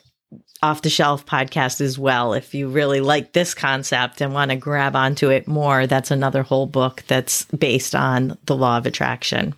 off 0.63 0.83
the 0.83 0.91
shelf 0.91 1.27
podcast 1.27 1.81
as 1.81 1.99
well. 1.99 2.33
If 2.35 2.55
you 2.55 2.69
really 2.69 3.01
like 3.01 3.33
this 3.33 3.55
concept 3.55 4.21
and 4.21 4.33
want 4.33 4.51
to 4.51 4.57
grab 4.57 4.95
onto 4.95 5.31
it 5.31 5.49
more, 5.49 5.87
that's 5.87 6.11
another 6.11 6.43
whole 6.43 6.67
book 6.67 7.03
that's 7.09 7.45
based 7.47 7.95
on 7.95 8.39
the 8.47 8.57
law 8.57 8.79
of 8.79 8.87
attraction. 8.87 9.55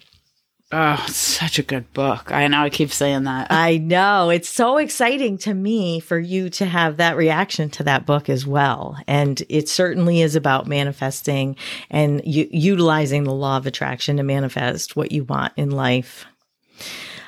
Oh, 0.77 1.05
such 1.09 1.61
a 1.61 1.62
good 1.62 1.93
book. 1.93 2.33
I 2.33 2.49
know 2.49 2.63
I 2.63 2.70
keep 2.70 2.91
saying 2.91 3.25
that. 3.25 3.53
I 3.53 3.77
know. 3.77 4.31
It's 4.31 4.49
so 4.49 4.79
exciting 4.79 5.39
to 5.39 5.55
me 5.55 6.01
for 6.01 6.19
you 6.19 6.51
to 6.51 6.65
have 6.65 6.96
that 6.96 7.17
reaction 7.17 7.70
to 7.70 7.84
that 7.84 8.06
book 8.06 8.29
as 8.29 8.44
well. 8.44 8.96
And 9.06 9.41
it 9.49 9.69
certainly 9.69 10.20
is 10.20 10.34
about 10.34 10.67
manifesting 10.67 11.55
and 11.91 12.23
u- 12.25 12.49
utilizing 12.51 13.23
the 13.23 13.32
law 13.32 13.56
of 13.56 13.67
attraction 13.67 14.17
to 14.17 14.25
manifest 14.25 14.96
what 14.96 15.13
you 15.13 15.23
want 15.23 15.53
in 15.56 15.70
life. 15.70 16.27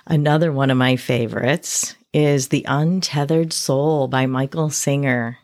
Another 0.09 0.50
one 0.50 0.71
of 0.71 0.78
my 0.78 0.97
favorites 0.97 1.95
is 2.16 2.49
The 2.49 2.64
Untethered 2.66 3.52
Soul 3.52 4.08
by 4.08 4.25
Michael 4.25 4.70
Singer. 4.70 5.37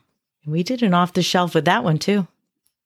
We 0.47 0.63
did 0.63 0.83
an 0.83 0.95
off 0.95 1.13
the 1.13 1.21
shelf 1.21 1.55
with 1.55 1.67
that 1.67 1.85
one 1.85 1.99
too. 1.99 2.27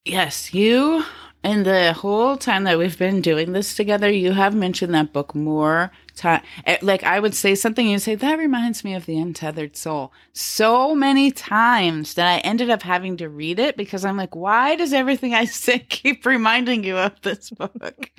Yes, 0.04 0.52
you 0.52 1.04
and 1.46 1.64
the 1.64 1.92
whole 1.92 2.36
time 2.36 2.64
that 2.64 2.76
we've 2.76 2.98
been 2.98 3.20
doing 3.20 3.52
this 3.52 3.76
together, 3.76 4.10
you 4.10 4.32
have 4.32 4.52
mentioned 4.52 4.92
that 4.94 5.12
book 5.12 5.32
more 5.32 5.92
time. 6.16 6.42
Eh, 6.64 6.78
like 6.82 7.04
I 7.04 7.20
would 7.20 7.36
say 7.36 7.54
something, 7.54 7.86
you 7.86 8.00
say 8.00 8.16
that 8.16 8.36
reminds 8.36 8.82
me 8.82 8.94
of 8.94 9.06
the 9.06 9.16
Untethered 9.16 9.76
Soul 9.76 10.12
so 10.32 10.92
many 10.92 11.30
times 11.30 12.14
that 12.14 12.26
I 12.26 12.38
ended 12.38 12.68
up 12.68 12.82
having 12.82 13.16
to 13.18 13.28
read 13.28 13.60
it 13.60 13.76
because 13.76 14.04
I'm 14.04 14.16
like, 14.16 14.34
why 14.34 14.74
does 14.74 14.92
everything 14.92 15.34
I 15.34 15.44
say 15.44 15.78
keep 15.78 16.26
reminding 16.26 16.82
you 16.82 16.96
of 16.96 17.12
this 17.22 17.50
book? 17.50 18.10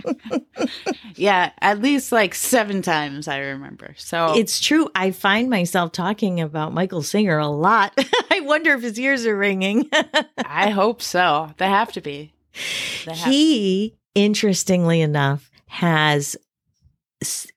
yeah, 1.15 1.51
at 1.59 1.81
least 1.81 2.13
like 2.13 2.33
seven 2.33 2.81
times 2.81 3.27
I 3.27 3.39
remember. 3.39 3.93
So 3.97 4.37
it's 4.37 4.61
true. 4.61 4.89
I 4.95 5.11
find 5.11 5.49
myself 5.49 5.91
talking 5.91 6.39
about 6.39 6.73
Michael 6.73 7.03
Singer 7.03 7.39
a 7.39 7.49
lot. 7.49 7.91
I 8.31 8.39
wonder 8.39 8.73
if 8.73 8.83
his 8.83 8.97
ears 8.97 9.25
are 9.25 9.35
ringing. 9.35 9.89
I 10.37 10.69
hope 10.69 11.01
so. 11.01 11.53
They 11.57 11.67
have 11.67 11.91
to 11.91 11.99
be 11.99 12.31
he, 12.57 13.95
interestingly 14.15 15.01
enough, 15.01 15.49
has 15.67 16.37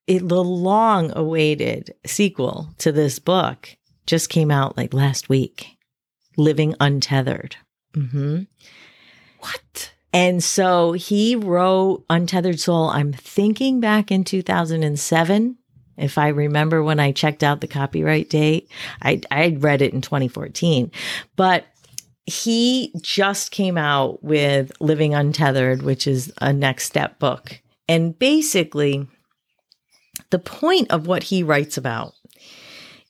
the 0.07 0.45
long 0.45 1.13
awaited 1.15 1.95
sequel 2.07 2.71
to 2.79 2.93
this 2.93 3.19
book 3.19 3.77
just 4.07 4.29
came 4.29 4.51
out 4.51 4.77
like 4.77 4.95
last 4.95 5.29
week 5.29 5.77
Living 6.37 6.75
Untethered. 6.81 7.57
Mm-hmm. 7.93 8.43
What? 9.41 9.93
And 10.13 10.43
so 10.43 10.93
he 10.93 11.37
wrote 11.37 12.05
Untethered 12.11 12.59
Soul, 12.59 12.89
I'm 12.89 13.13
thinking 13.13 13.81
back 13.81 14.11
in 14.11 14.25
2007. 14.25 15.57
If 15.97 16.17
I 16.19 16.29
remember 16.29 16.83
when 16.83 16.99
I 16.99 17.13
checked 17.13 17.43
out 17.43 17.61
the 17.61 17.69
copyright 17.69 18.31
date, 18.31 18.71
I 19.03 19.21
I 19.31 19.57
read 19.59 19.83
it 19.83 19.93
in 19.93 20.01
2014. 20.01 20.91
But 21.37 21.67
he 22.31 22.93
just 23.01 23.51
came 23.51 23.77
out 23.77 24.23
with 24.23 24.73
Living 24.81 25.15
Untethered, 25.15 25.83
which 25.83 26.07
is 26.07 26.33
a 26.41 26.53
next 26.53 26.85
step 26.85 27.19
book. 27.19 27.61
And 27.89 28.17
basically, 28.19 29.09
The 30.31 30.39
point 30.39 30.91
of 30.91 31.07
what 31.07 31.25
he 31.25 31.43
writes 31.43 31.77
about 31.77 32.15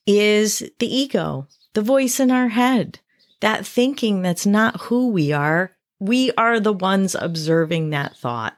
is 0.06 0.62
the 0.78 0.94
ego, 0.94 1.46
the 1.74 1.82
voice 1.82 2.18
in 2.18 2.30
our 2.30 2.48
head, 2.48 3.00
that 3.40 3.66
thinking 3.66 4.22
that's 4.22 4.46
not 4.46 4.80
who 4.82 5.08
we 5.08 5.32
are. 5.32 5.72
We 5.98 6.32
are 6.32 6.60
the 6.60 6.72
ones 6.72 7.14
observing 7.14 7.90
that 7.90 8.16
thought. 8.16 8.56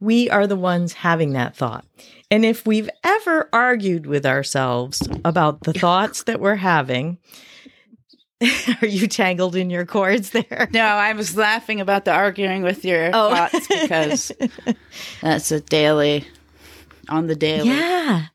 We 0.00 0.28
are 0.30 0.46
the 0.46 0.56
ones 0.56 0.94
having 0.94 1.32
that 1.34 1.56
thought. 1.56 1.84
And 2.30 2.44
if 2.44 2.66
we've 2.66 2.90
ever 3.04 3.48
argued 3.52 4.06
with 4.06 4.24
ourselves 4.24 5.06
about 5.24 5.62
the 5.62 5.72
thoughts 5.72 6.24
that 6.24 6.40
we're 6.40 6.56
having, 6.56 7.18
are 8.82 8.86
you 8.86 9.06
tangled 9.06 9.54
in 9.56 9.70
your 9.70 9.84
cords 9.86 10.30
there? 10.30 10.68
No, 10.72 10.82
I 10.84 11.12
was 11.12 11.36
laughing 11.36 11.80
about 11.80 12.04
the 12.04 12.12
arguing 12.12 12.62
with 12.62 12.84
your 12.84 13.10
Oh. 13.12 13.34
thoughts 13.34 13.68
because 13.68 14.32
that's 15.20 15.50
a 15.52 15.60
daily, 15.60 16.26
on 17.08 17.26
the 17.26 17.36
daily. 17.36 17.68
Yeah, 17.68 18.26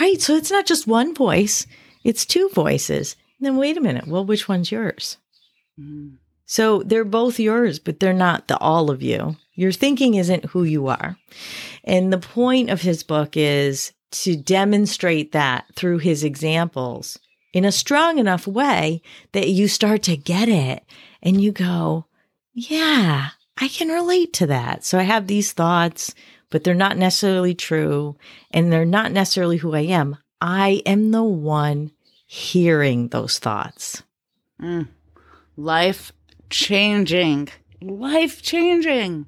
right. 0.00 0.20
So 0.20 0.34
it's 0.36 0.50
not 0.50 0.66
just 0.66 0.86
one 0.86 1.14
voice, 1.14 1.66
it's 2.04 2.26
two 2.26 2.48
voices. 2.54 3.16
then 3.40 3.56
wait 3.56 3.76
a 3.76 3.80
minute. 3.80 4.06
Well, 4.06 4.24
which 4.24 4.48
one's 4.48 4.70
yours? 4.72 5.16
Mhm. 5.80 6.14
So 6.46 6.82
they're 6.82 7.04
both 7.04 7.38
yours, 7.40 7.78
but 7.78 7.98
they're 8.00 8.12
not 8.12 8.48
the 8.48 8.58
all 8.58 8.90
of 8.90 9.02
you. 9.02 9.36
Your 9.54 9.72
thinking 9.72 10.14
isn't 10.14 10.46
who 10.46 10.64
you 10.64 10.86
are. 10.88 11.16
And 11.84 12.12
the 12.12 12.18
point 12.18 12.68
of 12.70 12.82
his 12.82 13.02
book 13.02 13.36
is 13.36 13.92
to 14.12 14.36
demonstrate 14.36 15.32
that 15.32 15.64
through 15.74 15.98
his 15.98 16.24
examples 16.24 17.18
in 17.52 17.64
a 17.64 17.72
strong 17.72 18.18
enough 18.18 18.46
way 18.46 19.02
that 19.32 19.48
you 19.48 19.68
start 19.68 20.02
to 20.04 20.16
get 20.16 20.48
it 20.48 20.84
and 21.22 21.40
you 21.40 21.52
go, 21.52 22.06
yeah, 22.54 23.30
I 23.58 23.68
can 23.68 23.88
relate 23.88 24.32
to 24.34 24.46
that. 24.46 24.84
So 24.84 24.98
I 24.98 25.02
have 25.02 25.26
these 25.26 25.52
thoughts, 25.52 26.14
but 26.50 26.64
they're 26.64 26.74
not 26.74 26.96
necessarily 26.96 27.54
true 27.54 28.16
and 28.50 28.72
they're 28.72 28.84
not 28.84 29.12
necessarily 29.12 29.58
who 29.58 29.74
I 29.74 29.80
am. 29.80 30.16
I 30.40 30.82
am 30.86 31.10
the 31.10 31.22
one 31.22 31.92
hearing 32.26 33.08
those 33.08 33.38
thoughts. 33.38 34.02
Mm. 34.60 34.88
Life 35.56 36.12
changing. 36.50 37.48
Life 37.80 38.42
changing. 38.42 39.26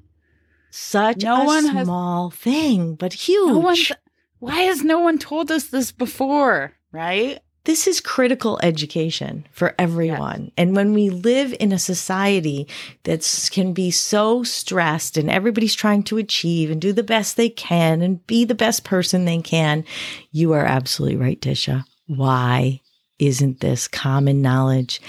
Such 0.71 1.23
No 1.23 1.43
a 1.43 1.45
one 1.45 1.65
has- 1.67 1.85
small 1.85 2.31
thing, 2.31 2.95
but 2.95 3.13
huge. 3.13 3.89
No 3.91 3.95
why 4.39 4.61
has 4.63 4.83
no 4.83 4.99
one 4.99 5.17
told 5.17 5.49
us 5.49 5.65
this 5.67 5.91
before? 5.91 6.73
Right? 6.91 7.39
This 7.65 7.87
is 7.87 7.99
critical 7.99 8.59
education 8.63 9.45
for 9.51 9.75
everyone. 9.77 10.51
And 10.55 10.75
when 10.75 10.93
we 10.93 11.09
live 11.09 11.53
in 11.59 11.71
a 11.71 11.79
society 11.79 12.67
that 13.03 13.49
can 13.51 13.73
be 13.73 13.91
so 13.91 14.43
stressed 14.43 15.17
and 15.17 15.29
everybody's 15.29 15.75
trying 15.75 16.03
to 16.03 16.17
achieve 16.17 16.71
and 16.71 16.79
do 16.79 16.93
the 16.93 17.03
best 17.03 17.35
they 17.35 17.49
can 17.49 18.01
and 18.01 18.25
be 18.27 18.45
the 18.45 18.55
best 18.55 18.83
person 18.83 19.25
they 19.25 19.41
can, 19.41 19.83
you 20.31 20.53
are 20.53 20.65
absolutely 20.65 21.17
right, 21.17 21.41
Tisha. 21.41 21.83
Why 22.07 22.81
isn't 23.19 23.59
this 23.61 23.87
common 23.87 24.41
knowledge? 24.41 25.01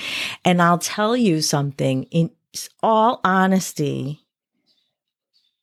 And 0.45 0.61
I'll 0.63 0.79
tell 0.79 1.17
you 1.17 1.43
something 1.43 2.05
in 2.05 2.31
all 2.83 3.21
honesty, 3.23 4.25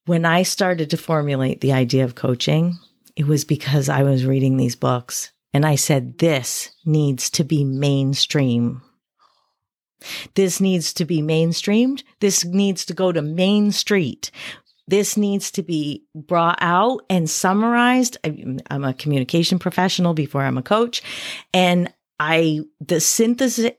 when 0.05 0.25
I 0.25 0.43
started 0.43 0.89
to 0.91 0.97
formulate 0.97 1.61
the 1.61 1.73
idea 1.73 2.03
of 2.03 2.13
coaching, 2.15 2.77
it 3.15 3.25
was 3.25 3.45
because 3.45 3.89
I 3.89 4.03
was 4.03 4.25
reading 4.25 4.57
these 4.57 4.75
books 4.75 5.32
and 5.53 5.65
I 5.65 5.75
said, 5.75 6.17
this 6.17 6.71
needs 6.85 7.29
to 7.31 7.43
be 7.43 7.63
mainstream. 7.63 8.81
This 10.35 10.59
needs 10.59 10.93
to 10.93 11.05
be 11.05 11.21
mainstreamed. 11.21 12.03
This 12.19 12.43
needs 12.43 12.85
to 12.85 12.93
go 12.93 13.11
to 13.11 13.21
Main 13.21 13.71
Street. 13.71 14.31
This 14.87 15.15
needs 15.15 15.49
to 15.51 15.63
be 15.63 16.03
brought 16.13 16.57
out 16.59 17.01
and 17.09 17.29
summarized. 17.29 18.17
I'm 18.69 18.83
a 18.83 18.93
communication 18.93 19.59
professional 19.59 20.13
before 20.13 20.41
I'm 20.41 20.57
a 20.57 20.63
coach. 20.63 21.01
And 21.53 21.93
I, 22.19 22.61
the 22.81 22.99
synthesis, 22.99 23.71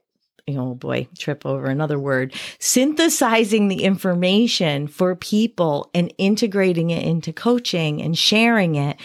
oh 0.49 0.75
boy, 0.75 1.09
trip 1.19 1.45
over 1.45 1.67
another 1.67 1.99
word, 1.99 2.33
synthesizing 2.59 3.69
the 3.69 3.85
information 3.85 4.87
for 4.87 5.15
people 5.15 5.91
and 5.93 6.13
integrating 6.17 6.89
it 6.89 7.05
into 7.05 7.35
coaching 7.35 8.01
and 8.01 8.17
sharing 8.17 8.77
it 8.77 8.97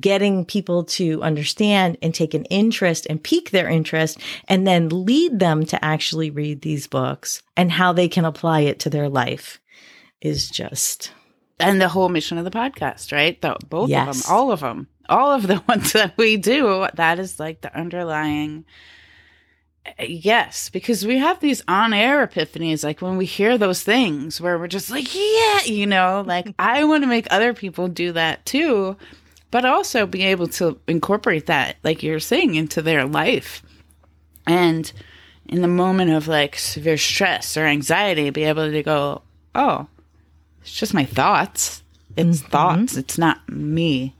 getting 0.00 0.44
people 0.44 0.84
to 0.84 1.22
understand 1.22 1.96
and 2.02 2.14
take 2.14 2.34
an 2.34 2.44
interest 2.46 3.06
and 3.08 3.22
pique 3.22 3.50
their 3.50 3.68
interest 3.68 4.18
and 4.48 4.66
then 4.66 4.88
lead 4.88 5.38
them 5.38 5.64
to 5.66 5.84
actually 5.84 6.30
read 6.30 6.62
these 6.62 6.86
books 6.86 7.42
and 7.56 7.70
how 7.70 7.92
they 7.92 8.08
can 8.08 8.24
apply 8.24 8.60
it 8.60 8.80
to 8.80 8.90
their 8.90 9.08
life 9.08 9.60
is 10.20 10.50
just 10.50 11.12
And 11.60 11.80
the 11.80 11.88
whole 11.88 12.08
mission 12.08 12.38
of 12.38 12.44
the 12.44 12.50
podcast, 12.50 13.12
right? 13.12 13.40
The, 13.40 13.56
both 13.68 13.88
of 14.08 14.22
them, 14.22 14.32
all 14.34 14.50
of 14.50 14.60
them, 14.60 14.88
all 15.08 15.30
of 15.32 15.46
the 15.46 15.62
ones 15.68 15.92
that 15.92 16.16
we 16.16 16.36
do, 16.36 16.88
that 16.94 17.18
is 17.18 17.38
like 17.38 17.60
the 17.60 17.76
underlying. 17.76 18.64
Eh, 19.98 20.06
yes, 20.06 20.70
because 20.70 21.06
we 21.06 21.18
have 21.18 21.38
these 21.40 21.62
on 21.68 21.92
air 21.92 22.26
epiphanies, 22.26 22.82
like 22.82 23.00
when 23.02 23.16
we 23.16 23.26
hear 23.26 23.56
those 23.58 23.82
things 23.82 24.40
where 24.40 24.58
we're 24.58 24.66
just 24.66 24.90
like, 24.90 25.14
yeah, 25.14 25.62
you 25.64 25.86
know, 25.86 26.24
like 26.26 26.52
I 26.58 26.84
want 26.84 27.04
to 27.04 27.08
make 27.08 27.28
other 27.30 27.54
people 27.54 27.86
do 27.86 28.12
that 28.12 28.44
too, 28.46 28.96
but 29.54 29.64
also 29.64 30.04
be 30.04 30.24
able 30.24 30.48
to 30.48 30.80
incorporate 30.88 31.46
that, 31.46 31.76
like 31.84 32.02
you're 32.02 32.18
saying, 32.18 32.56
into 32.56 32.82
their 32.82 33.04
life. 33.04 33.62
And 34.48 34.90
in 35.46 35.62
the 35.62 35.68
moment 35.68 36.10
of 36.10 36.26
like 36.26 36.56
severe 36.56 36.96
stress 36.96 37.56
or 37.56 37.64
anxiety, 37.64 38.28
be 38.30 38.42
able 38.42 38.68
to 38.68 38.82
go, 38.82 39.22
oh, 39.54 39.86
it's 40.60 40.74
just 40.74 40.92
my 40.92 41.04
thoughts. 41.04 41.84
It's 42.16 42.40
mm-hmm. 42.40 42.50
thoughts. 42.50 42.96
It's 42.96 43.16
not 43.16 43.48
me. 43.48 44.16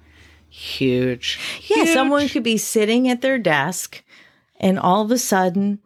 Huge. 0.50 1.40
yeah 1.66 1.82
Huge. 1.82 1.88
someone 1.88 2.28
could 2.28 2.44
be 2.44 2.56
sitting 2.56 3.08
at 3.08 3.20
their 3.20 3.40
desk 3.40 4.04
and 4.60 4.78
all 4.78 5.02
of 5.02 5.10
a 5.10 5.18
sudden 5.18 5.80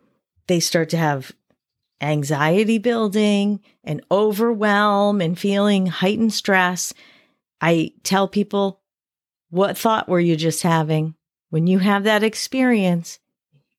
they 0.47 0.61
start 0.61 0.91
to 0.91 0.99
have 0.99 1.33
anxiety 2.03 2.77
building 2.77 3.61
and 3.83 4.05
overwhelm 4.11 5.23
and 5.23 5.39
feeling 5.39 5.87
heightened 5.87 6.35
stress 6.35 6.93
i 7.63 7.91
tell 8.03 8.29
people 8.29 8.79
what 9.51 9.79
thought 9.79 10.09
were 10.09 10.21
you 10.21 10.37
just 10.37 10.63
having? 10.63 11.15
When 11.51 11.67
you 11.67 11.79
have 11.79 12.05
that 12.05 12.23
experience 12.23 13.19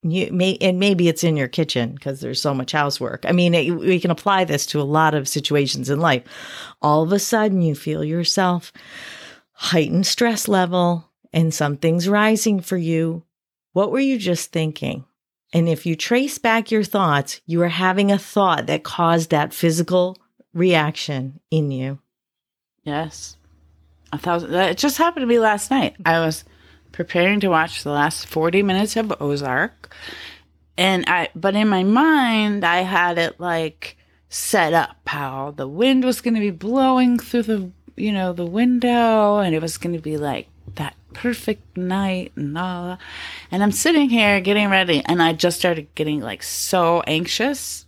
you 0.01 0.31
may 0.31 0.57
and 0.61 0.79
maybe 0.79 1.09
it's 1.09 1.23
in 1.23 1.35
your 1.35 1.47
kitchen 1.47 1.93
because 1.93 2.21
there's 2.21 2.41
so 2.41 2.53
much 2.53 2.71
housework. 2.71 3.25
I 3.27 3.31
mean 3.31 3.53
it, 3.53 3.71
we 3.71 3.99
can 3.99 4.11
apply 4.11 4.45
this 4.45 4.65
to 4.67 4.81
a 4.81 4.83
lot 4.83 5.13
of 5.13 5.27
situations 5.27 5.89
in 5.89 5.99
life. 5.99 6.23
All 6.81 7.03
of 7.03 7.11
a 7.11 7.19
sudden 7.19 7.61
you 7.61 7.75
feel 7.75 8.03
yourself 8.03 8.71
heightened 9.51 10.07
stress 10.07 10.47
level 10.47 11.09
and 11.33 11.53
something's 11.53 12.07
rising 12.07 12.61
for 12.61 12.77
you. 12.77 13.23
What 13.73 13.91
were 13.91 13.99
you 13.99 14.17
just 14.17 14.51
thinking? 14.51 15.05
And 15.51 15.67
if 15.67 15.85
you 15.85 15.95
trace 15.95 16.37
back 16.37 16.71
your 16.71 16.83
thoughts 16.83 17.41
you 17.45 17.61
are 17.61 17.69
having 17.69 18.11
a 18.11 18.17
thought 18.17 18.67
that 18.67 18.83
caused 18.83 19.31
that 19.31 19.53
physical 19.53 20.17
reaction 20.53 21.41
in 21.51 21.71
you. 21.71 21.99
Yes. 22.83 23.35
A 24.11 24.17
thousand. 24.17 24.53
It 24.53 24.77
just 24.77 24.97
happened 24.97 25.23
to 25.23 25.27
me 25.27 25.39
last 25.39 25.71
night. 25.71 25.95
I 26.05 26.19
was 26.19 26.43
preparing 26.91 27.39
to 27.41 27.49
watch 27.49 27.83
the 27.83 27.91
last 27.91 28.25
40 28.27 28.63
minutes 28.63 28.95
of 28.95 29.13
Ozark. 29.21 29.95
And 30.77 31.05
I, 31.07 31.29
but 31.35 31.55
in 31.55 31.67
my 31.67 31.83
mind, 31.83 32.65
I 32.65 32.77
had 32.77 33.17
it 33.17 33.39
like 33.39 33.97
set 34.29 34.73
up 34.73 34.97
how 35.05 35.51
the 35.51 35.67
wind 35.67 36.03
was 36.03 36.21
going 36.21 36.35
to 36.35 36.39
be 36.39 36.51
blowing 36.51 37.19
through 37.19 37.43
the, 37.43 37.71
you 37.95 38.11
know, 38.11 38.33
the 38.33 38.45
window 38.45 39.37
and 39.37 39.53
it 39.53 39.61
was 39.61 39.77
going 39.77 39.95
to 39.95 40.01
be 40.01 40.17
like 40.17 40.47
that 40.75 40.95
perfect 41.13 41.77
night 41.77 42.31
and 42.35 42.57
all. 42.57 42.97
And 43.51 43.61
I'm 43.61 43.71
sitting 43.71 44.09
here 44.09 44.39
getting 44.39 44.69
ready 44.69 45.03
and 45.05 45.21
I 45.21 45.33
just 45.33 45.59
started 45.59 45.93
getting 45.95 46.21
like 46.21 46.43
so 46.43 47.01
anxious 47.01 47.85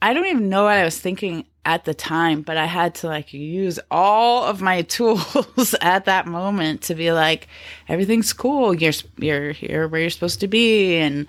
I 0.00 0.12
don't 0.12 0.26
even 0.26 0.48
know 0.48 0.64
what 0.64 0.76
I 0.76 0.84
was 0.84 1.00
thinking 1.00 1.46
at 1.66 1.84
the 1.84 1.92
time, 1.92 2.40
but 2.42 2.56
I 2.56 2.64
had 2.64 2.94
to 2.96 3.08
like 3.08 3.34
use 3.34 3.78
all 3.90 4.44
of 4.44 4.62
my 4.62 4.82
tools 4.96 5.74
at 5.82 6.06
that 6.06 6.26
moment 6.26 6.82
to 6.82 6.94
be 6.94 7.12
like, 7.12 7.48
everything's 7.88 8.32
cool. 8.32 8.72
You're 8.72 8.92
you're 9.18 9.52
here 9.52 9.88
where 9.88 10.00
you're 10.00 10.10
supposed 10.10 10.40
to 10.40 10.48
be, 10.48 10.96
and 10.96 11.26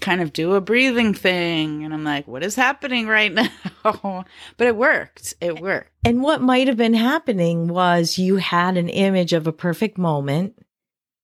kind 0.00 0.20
of 0.20 0.32
do 0.32 0.54
a 0.54 0.60
breathing 0.60 1.14
thing. 1.14 1.84
And 1.84 1.92
I'm 1.92 2.04
like, 2.04 2.28
what 2.28 2.44
is 2.44 2.54
happening 2.54 3.08
right 3.08 3.32
now? 3.82 4.24
but 4.56 4.66
it 4.66 4.76
worked. 4.76 5.34
It 5.40 5.60
worked. 5.60 5.90
And 6.04 6.22
what 6.22 6.40
might 6.40 6.68
have 6.68 6.76
been 6.76 6.94
happening 6.94 7.66
was 7.68 8.18
you 8.18 8.36
had 8.36 8.76
an 8.76 8.88
image 8.88 9.32
of 9.32 9.46
a 9.46 9.52
perfect 9.52 9.98
moment 9.98 10.54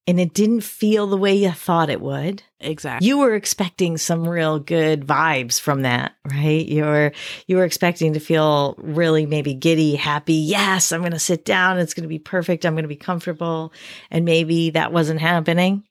and 0.07 0.19
it 0.19 0.33
didn't 0.33 0.61
feel 0.61 1.07
the 1.07 1.17
way 1.17 1.33
you 1.33 1.51
thought 1.51 1.89
it 1.89 2.01
would. 2.01 2.43
Exactly. 2.59 3.07
You 3.07 3.17
were 3.19 3.35
expecting 3.35 3.97
some 3.97 4.27
real 4.27 4.59
good 4.59 5.05
vibes 5.05 5.59
from 5.59 5.81
that, 5.81 6.13
right? 6.31 6.65
You 6.65 6.83
were 6.83 7.11
you 7.47 7.57
were 7.57 7.65
expecting 7.65 8.13
to 8.13 8.19
feel 8.19 8.75
really 8.77 9.25
maybe 9.25 9.53
giddy, 9.53 9.95
happy. 9.95 10.33
Yes, 10.33 10.91
I'm 10.91 11.01
going 11.01 11.11
to 11.11 11.19
sit 11.19 11.45
down. 11.45 11.79
It's 11.79 11.93
going 11.93 12.03
to 12.03 12.09
be 12.09 12.19
perfect. 12.19 12.65
I'm 12.65 12.73
going 12.73 12.83
to 12.83 12.89
be 12.89 12.95
comfortable. 12.95 13.73
And 14.11 14.25
maybe 14.25 14.71
that 14.71 14.91
wasn't 14.93 15.21
happening. 15.21 15.83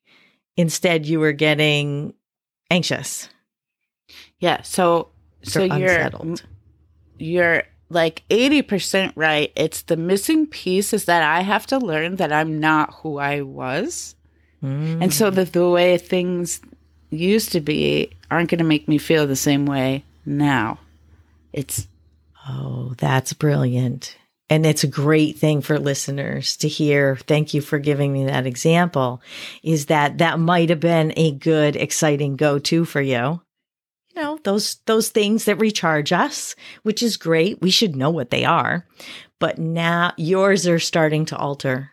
Instead, 0.57 1.07
you 1.07 1.21
were 1.21 1.33
getting 1.33 2.15
anxious 2.71 3.29
yeah. 4.45 4.63
So 4.63 5.09
so 5.43 5.63
you're 5.63 5.89
unsettled. 5.89 6.45
you're 7.19 7.63
like 7.95 8.23
80% 8.29 9.13
right. 9.15 9.53
It's 9.57 9.83
the 9.83 9.97
missing 9.97 10.47
piece 10.47 10.93
is 10.93 11.07
that 11.07 11.23
I 11.23 11.41
have 11.41 11.67
to 11.69 11.79
learn 11.79 12.17
that 12.17 12.33
I'm 12.33 12.61
not 12.61 12.95
who 12.95 13.19
I 13.19 13.43
was. 13.43 14.15
Mm. 14.63 15.03
And 15.03 15.15
so 15.15 15.31
that 15.31 15.53
the 15.53 15.69
way 15.69 15.97
things 15.99 16.61
used 17.11 17.53
to 17.53 17.61
be 17.61 18.11
aren't 18.31 18.51
going 18.51 18.59
to 18.59 18.65
make 18.65 18.89
me 18.89 18.99
feel 18.99 19.27
the 19.27 19.37
same 19.37 19.67
way 19.67 20.05
now. 20.27 20.79
It's 21.53 21.87
Oh, 22.47 22.95
that's 22.99 23.33
brilliant. 23.33 24.17
And 24.51 24.67
it's 24.67 24.85
a 24.85 24.89
great 24.89 25.39
thing 25.39 25.63
for 25.63 25.79
listeners 25.79 26.57
to 26.59 26.69
hear. 26.69 27.17
Thank 27.17 27.55
you 27.55 27.63
for 27.63 27.79
giving 27.79 28.13
me 28.13 28.27
that 28.27 28.47
example. 28.47 29.23
Is 29.63 29.87
that 29.87 30.19
that 30.19 30.39
might 30.39 30.69
have 30.69 30.81
been 30.81 31.15
a 31.17 31.33
good, 31.33 31.77
exciting 31.77 32.37
go 32.37 32.59
to 32.59 32.85
for 32.85 33.01
you. 33.01 33.41
Those, 34.45 34.77
those 34.87 35.09
things 35.09 35.45
that 35.45 35.57
recharge 35.57 36.13
us, 36.13 36.55
which 36.83 37.03
is 37.03 37.17
great. 37.17 37.61
We 37.61 37.71
should 37.71 37.97
know 37.97 38.11
what 38.11 38.31
they 38.31 38.45
are. 38.45 38.87
But 39.39 39.59
now 39.59 40.13
yours 40.17 40.67
are 40.67 40.79
starting 40.79 41.25
to 41.27 41.37
alter. 41.37 41.91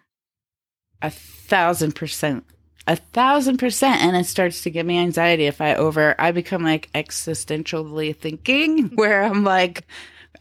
A 1.01 1.09
thousand 1.09 1.95
percent 1.95 2.45
a 2.87 2.95
thousand 2.95 3.57
percent 3.57 4.01
and 4.01 4.15
it 4.15 4.25
starts 4.25 4.63
to 4.63 4.69
give 4.69 4.85
me 4.85 4.97
anxiety 4.97 5.45
if 5.45 5.61
i 5.61 5.75
over 5.75 6.15
i 6.17 6.31
become 6.31 6.63
like 6.63 6.89
existentially 6.93 8.15
thinking 8.15 8.87
where 8.95 9.23
i'm 9.23 9.43
like 9.43 9.85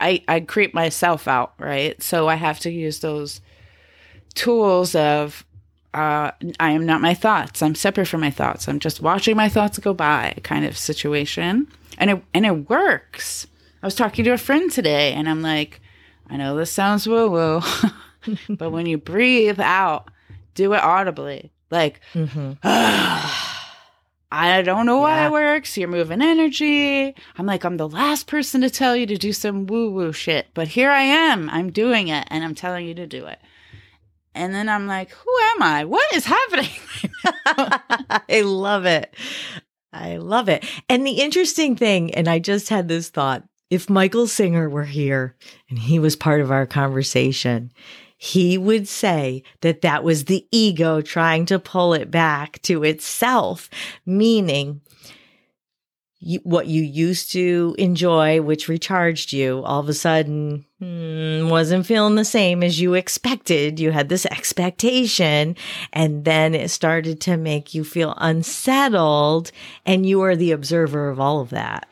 i 0.00 0.22
i 0.26 0.40
creep 0.40 0.72
myself 0.72 1.28
out 1.28 1.52
right 1.58 2.02
so 2.02 2.28
i 2.28 2.34
have 2.34 2.58
to 2.58 2.70
use 2.70 3.00
those 3.00 3.40
tools 4.34 4.94
of 4.94 5.44
uh, 5.92 6.30
I 6.60 6.70
am 6.70 6.86
not 6.86 7.00
my 7.00 7.14
thoughts. 7.14 7.62
I'm 7.62 7.74
separate 7.74 8.06
from 8.06 8.20
my 8.20 8.30
thoughts. 8.30 8.68
I'm 8.68 8.78
just 8.78 9.00
watching 9.00 9.36
my 9.36 9.48
thoughts 9.48 9.78
go 9.78 9.92
by 9.92 10.36
kind 10.42 10.64
of 10.64 10.78
situation. 10.78 11.66
And 11.98 12.10
it 12.10 12.24
and 12.32 12.46
it 12.46 12.70
works. 12.70 13.46
I 13.82 13.86
was 13.86 13.94
talking 13.94 14.24
to 14.24 14.30
a 14.30 14.38
friend 14.38 14.70
today 14.70 15.12
and 15.14 15.28
I'm 15.28 15.42
like, 15.42 15.80
I 16.28 16.36
know 16.36 16.56
this 16.56 16.70
sounds 16.70 17.08
woo 17.08 17.30
woo, 17.30 17.60
but 18.48 18.70
when 18.70 18.86
you 18.86 18.98
breathe 18.98 19.58
out, 19.58 20.08
do 20.54 20.72
it 20.74 20.82
audibly. 20.82 21.50
Like, 21.70 22.00
mm-hmm. 22.14 22.52
I 24.32 24.62
don't 24.62 24.86
know 24.86 24.98
why 24.98 25.22
yeah. 25.22 25.26
it 25.26 25.32
works. 25.32 25.76
You're 25.76 25.88
moving 25.88 26.22
energy. 26.22 27.14
I'm 27.36 27.46
like, 27.46 27.64
I'm 27.64 27.78
the 27.78 27.88
last 27.88 28.28
person 28.28 28.60
to 28.60 28.70
tell 28.70 28.94
you 28.94 29.06
to 29.06 29.16
do 29.16 29.32
some 29.32 29.66
woo 29.66 29.90
woo 29.90 30.12
shit, 30.12 30.48
but 30.54 30.68
here 30.68 30.90
I 30.90 31.02
am. 31.02 31.50
I'm 31.50 31.72
doing 31.72 32.08
it 32.08 32.28
and 32.30 32.44
I'm 32.44 32.54
telling 32.54 32.86
you 32.86 32.94
to 32.94 33.08
do 33.08 33.26
it. 33.26 33.40
And 34.34 34.54
then 34.54 34.68
I'm 34.68 34.86
like, 34.86 35.10
who 35.10 35.30
am 35.54 35.62
I? 35.62 35.84
What 35.84 36.12
is 36.14 36.24
happening? 36.24 36.70
I 38.28 38.42
love 38.44 38.84
it. 38.86 39.14
I 39.92 40.16
love 40.16 40.48
it. 40.48 40.64
And 40.88 41.06
the 41.06 41.20
interesting 41.20 41.76
thing, 41.76 42.14
and 42.14 42.28
I 42.28 42.38
just 42.38 42.68
had 42.68 42.88
this 42.88 43.08
thought 43.08 43.44
if 43.70 43.88
Michael 43.88 44.26
Singer 44.26 44.68
were 44.68 44.84
here 44.84 45.36
and 45.68 45.78
he 45.78 45.98
was 45.98 46.16
part 46.16 46.40
of 46.40 46.50
our 46.50 46.66
conversation, 46.66 47.70
he 48.18 48.58
would 48.58 48.86
say 48.88 49.42
that 49.62 49.80
that 49.80 50.04
was 50.04 50.24
the 50.24 50.46
ego 50.50 51.00
trying 51.00 51.46
to 51.46 51.58
pull 51.58 51.94
it 51.94 52.10
back 52.10 52.60
to 52.62 52.82
itself, 52.82 53.70
meaning 54.04 54.80
you, 56.20 56.40
what 56.44 56.66
you 56.66 56.82
used 56.82 57.32
to 57.32 57.74
enjoy, 57.78 58.40
which 58.42 58.68
recharged 58.68 59.32
you, 59.32 59.62
all 59.64 59.80
of 59.80 59.88
a 59.88 59.94
sudden 59.94 60.64
hmm, 60.78 61.48
wasn't 61.48 61.86
feeling 61.86 62.14
the 62.14 62.24
same 62.24 62.62
as 62.62 62.80
you 62.80 62.94
expected. 62.94 63.80
You 63.80 63.90
had 63.90 64.08
this 64.08 64.26
expectation, 64.26 65.56
and 65.92 66.24
then 66.24 66.54
it 66.54 66.70
started 66.70 67.20
to 67.22 67.36
make 67.36 67.74
you 67.74 67.84
feel 67.84 68.14
unsettled, 68.18 69.50
and 69.84 70.06
you 70.06 70.22
are 70.22 70.36
the 70.36 70.52
observer 70.52 71.08
of 71.08 71.18
all 71.18 71.40
of 71.40 71.50
that. 71.50 71.88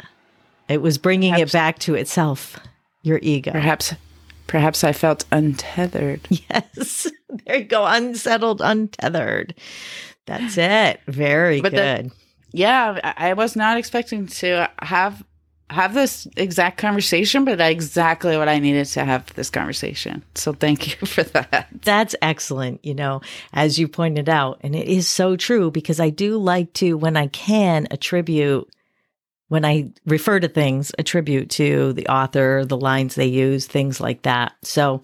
It 0.68 0.82
was 0.82 0.99
bringing 0.99 1.32
perhaps, 1.32 1.50
it 1.50 1.56
back 1.56 1.78
to 1.80 1.94
itself, 1.94 2.61
your 3.02 3.18
ego. 3.23 3.52
Perhaps 3.52 3.94
Perhaps 4.49 4.82
I 4.82 4.92
felt 4.92 5.25
untethered. 5.30 6.26
Yes. 6.50 7.06
There 7.44 7.56
you 7.56 7.64
go. 7.64 7.85
Unsettled, 7.85 8.62
untethered. 8.62 9.54
That's 10.25 10.56
it. 10.56 10.99
Very 11.06 11.61
but 11.61 11.73
good. 11.73 12.11
Yeah, 12.52 13.15
I 13.17 13.34
was 13.34 13.56
not 13.56 13.78
expecting 13.78 14.26
to 14.26 14.71
have 14.80 15.25
have 15.71 15.93
this 15.93 16.26
exact 16.37 16.78
conversation, 16.78 17.45
but 17.45 17.61
exactly 17.61 18.39
what 18.39 18.49
I 18.49 18.58
needed 18.58 18.87
to 18.87 19.04
have 19.04 19.26
this 19.34 19.50
conversation. 19.50 20.25
So 20.34 20.54
thank 20.54 20.89
you 20.89 21.06
for 21.06 21.23
that. 21.25 21.69
That's 21.82 22.15
excellent. 22.23 22.82
You 22.84 22.95
know, 22.95 23.21
as 23.52 23.78
you 23.78 23.87
pointed 23.87 24.30
out, 24.30 24.61
and 24.63 24.75
it 24.75 24.89
is 24.89 25.08
so 25.08 25.37
true 25.37 25.71
because 25.71 26.00
I 26.00 26.08
do 26.08 26.39
like 26.39 26.73
to, 26.75 26.97
when 26.97 27.19
I 27.19 27.26
can, 27.26 27.87
attribute 27.91 28.69
when 29.49 29.65
I 29.65 29.93
refer 30.06 30.41
to 30.41 30.49
things, 30.49 30.93
attribute 30.99 31.50
to 31.50 31.95
the 31.95 32.06
author, 32.08 32.65
the 32.67 32.76
lines 32.76 33.15
they 33.15 33.26
use, 33.26 33.67
things 33.67 34.00
like 34.00 34.23
that. 34.23 34.52
So, 34.63 35.02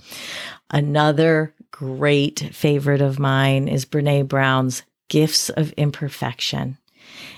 another 0.70 1.54
great 1.70 2.50
favorite 2.52 3.00
of 3.00 3.18
mine 3.18 3.68
is 3.68 3.86
Brene 3.86 4.28
Brown's 4.28 4.82
Gifts 5.08 5.48
of 5.48 5.72
Imperfection. 5.72 6.78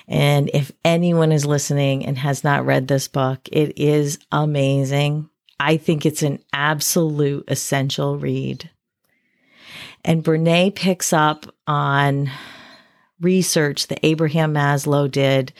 And 0.08 0.50
if 0.54 0.70
anyone 0.84 1.32
is 1.32 1.44
listening 1.44 2.06
and 2.06 2.16
has 2.18 2.44
not 2.44 2.64
read 2.64 2.86
this 2.86 3.08
book, 3.08 3.40
it 3.50 3.76
is 3.78 4.18
amazing. 4.30 5.28
I 5.58 5.76
think 5.76 6.06
it's 6.06 6.22
an 6.22 6.38
absolute 6.52 7.44
essential 7.48 8.18
read. 8.18 8.70
And 10.04 10.22
Brene 10.22 10.74
picks 10.74 11.12
up 11.12 11.46
on 11.66 12.30
research 13.20 13.88
that 13.88 14.00
Abraham 14.04 14.54
Maslow 14.54 15.10
did 15.10 15.52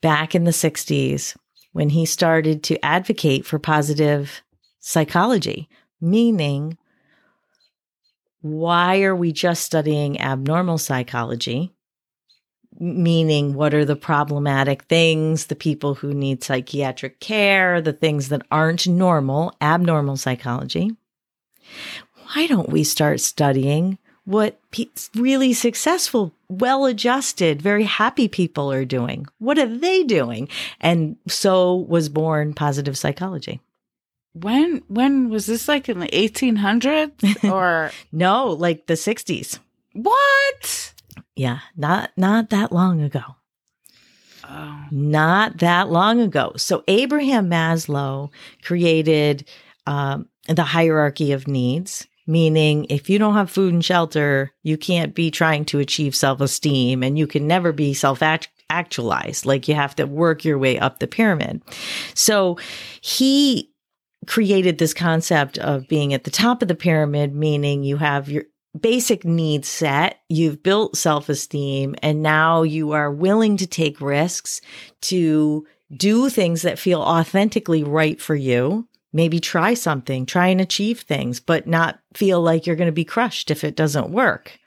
back 0.00 0.34
in 0.34 0.44
the 0.44 0.52
60s 0.52 1.36
when 1.72 1.90
he 1.90 2.06
started 2.06 2.62
to 2.64 2.82
advocate 2.84 3.44
for 3.44 3.58
positive 3.58 4.42
psychology, 4.78 5.68
meaning, 6.00 6.78
why 8.40 9.02
are 9.02 9.16
we 9.16 9.32
just 9.32 9.62
studying 9.62 10.20
abnormal 10.20 10.78
psychology? 10.78 11.74
Meaning, 12.82 13.54
what 13.54 13.74
are 13.74 13.84
the 13.84 13.94
problematic 13.94 14.82
things, 14.82 15.46
the 15.46 15.54
people 15.54 15.94
who 15.94 16.12
need 16.12 16.42
psychiatric 16.42 17.20
care, 17.20 17.80
the 17.80 17.92
things 17.92 18.28
that 18.30 18.42
aren't 18.50 18.88
normal, 18.88 19.54
abnormal 19.60 20.16
psychology? 20.16 20.90
Why 22.34 22.48
don't 22.48 22.70
we 22.70 22.82
start 22.82 23.20
studying 23.20 23.98
what 24.24 24.60
pe- 24.72 24.86
really 25.14 25.52
successful, 25.52 26.34
well 26.48 26.86
adjusted, 26.86 27.62
very 27.62 27.84
happy 27.84 28.26
people 28.26 28.72
are 28.72 28.84
doing. 28.84 29.26
What 29.38 29.58
are 29.58 29.66
they 29.66 30.02
doing? 30.02 30.48
And 30.80 31.16
so 31.28 31.76
was 31.76 32.08
born 32.08 32.52
positive 32.52 32.98
psychology. 32.98 33.60
When 34.34 34.82
when 34.88 35.28
was 35.28 35.46
this 35.46 35.68
like 35.68 35.88
in 35.88 35.98
the 35.98 36.08
1800s 36.08 37.52
or 37.52 37.90
no, 38.10 38.48
like 38.48 38.86
the 38.86 38.94
60s. 38.94 39.58
What? 39.92 40.94
Yeah, 41.34 41.60
not 41.76 42.10
not 42.16 42.50
that 42.50 42.72
long 42.72 43.00
ago. 43.00 43.22
Oh. 44.48 44.84
Not 44.90 45.58
that 45.58 45.88
long 45.90 46.20
ago. 46.20 46.52
So 46.56 46.82
Abraham 46.88 47.48
Maslow 47.48 48.30
created 48.62 49.48
um, 49.86 50.28
the 50.48 50.64
hierarchy 50.64 51.32
of 51.32 51.46
needs 51.46 52.06
meaning 52.26 52.86
if 52.88 53.10
you 53.10 53.18
don't 53.18 53.34
have 53.34 53.50
food 53.50 53.72
and 53.72 53.84
shelter, 53.84 54.52
you 54.62 54.76
can't 54.76 55.14
be 55.14 55.30
trying 55.30 55.64
to 55.66 55.78
achieve 55.78 56.14
self 56.14 56.40
esteem 56.40 57.02
and 57.02 57.18
you 57.18 57.26
can 57.26 57.46
never 57.46 57.72
be 57.72 57.94
self 57.94 58.22
actualized. 58.70 59.46
Like 59.46 59.68
you 59.68 59.74
have 59.74 59.96
to 59.96 60.06
work 60.06 60.44
your 60.44 60.58
way 60.58 60.78
up 60.78 60.98
the 60.98 61.06
pyramid. 61.06 61.62
So 62.14 62.58
he 63.00 63.70
created 64.26 64.78
this 64.78 64.94
concept 64.94 65.58
of 65.58 65.88
being 65.88 66.14
at 66.14 66.24
the 66.24 66.30
top 66.30 66.62
of 66.62 66.68
the 66.68 66.74
pyramid, 66.74 67.34
meaning 67.34 67.82
you 67.82 67.96
have 67.96 68.28
your 68.28 68.44
basic 68.78 69.24
needs 69.24 69.68
set, 69.68 70.20
you've 70.28 70.62
built 70.62 70.96
self 70.96 71.28
esteem, 71.28 71.94
and 72.02 72.22
now 72.22 72.62
you 72.62 72.92
are 72.92 73.10
willing 73.10 73.56
to 73.58 73.66
take 73.66 74.00
risks 74.00 74.60
to 75.02 75.66
do 75.94 76.28
things 76.28 76.62
that 76.62 76.78
feel 76.78 77.00
authentically 77.00 77.84
right 77.84 78.20
for 78.20 78.34
you 78.34 78.88
maybe 79.12 79.40
try 79.40 79.74
something, 79.74 80.26
try 80.26 80.48
and 80.48 80.60
achieve 80.60 81.00
things, 81.00 81.40
but 81.40 81.66
not 81.66 81.98
feel 82.14 82.40
like 82.40 82.66
you're 82.66 82.76
going 82.76 82.86
to 82.86 82.92
be 82.92 83.04
crushed 83.04 83.50
if 83.50 83.64
it 83.64 83.76
doesn't 83.76 84.10
work. 84.10 84.58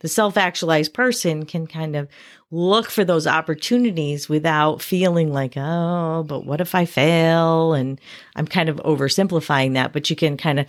The 0.00 0.08
self 0.08 0.36
actualized 0.36 0.94
person 0.94 1.46
can 1.46 1.66
kind 1.66 1.96
of 1.96 2.08
look 2.50 2.90
for 2.90 3.04
those 3.04 3.26
opportunities 3.26 4.28
without 4.28 4.82
feeling 4.82 5.32
like, 5.32 5.54
oh, 5.56 6.24
but 6.26 6.44
what 6.44 6.60
if 6.60 6.74
I 6.74 6.84
fail? 6.84 7.74
And 7.74 8.00
I'm 8.36 8.46
kind 8.46 8.68
of 8.68 8.76
oversimplifying 8.78 9.74
that, 9.74 9.92
but 9.92 10.10
you 10.10 10.16
can 10.16 10.36
kind 10.36 10.60
of 10.60 10.66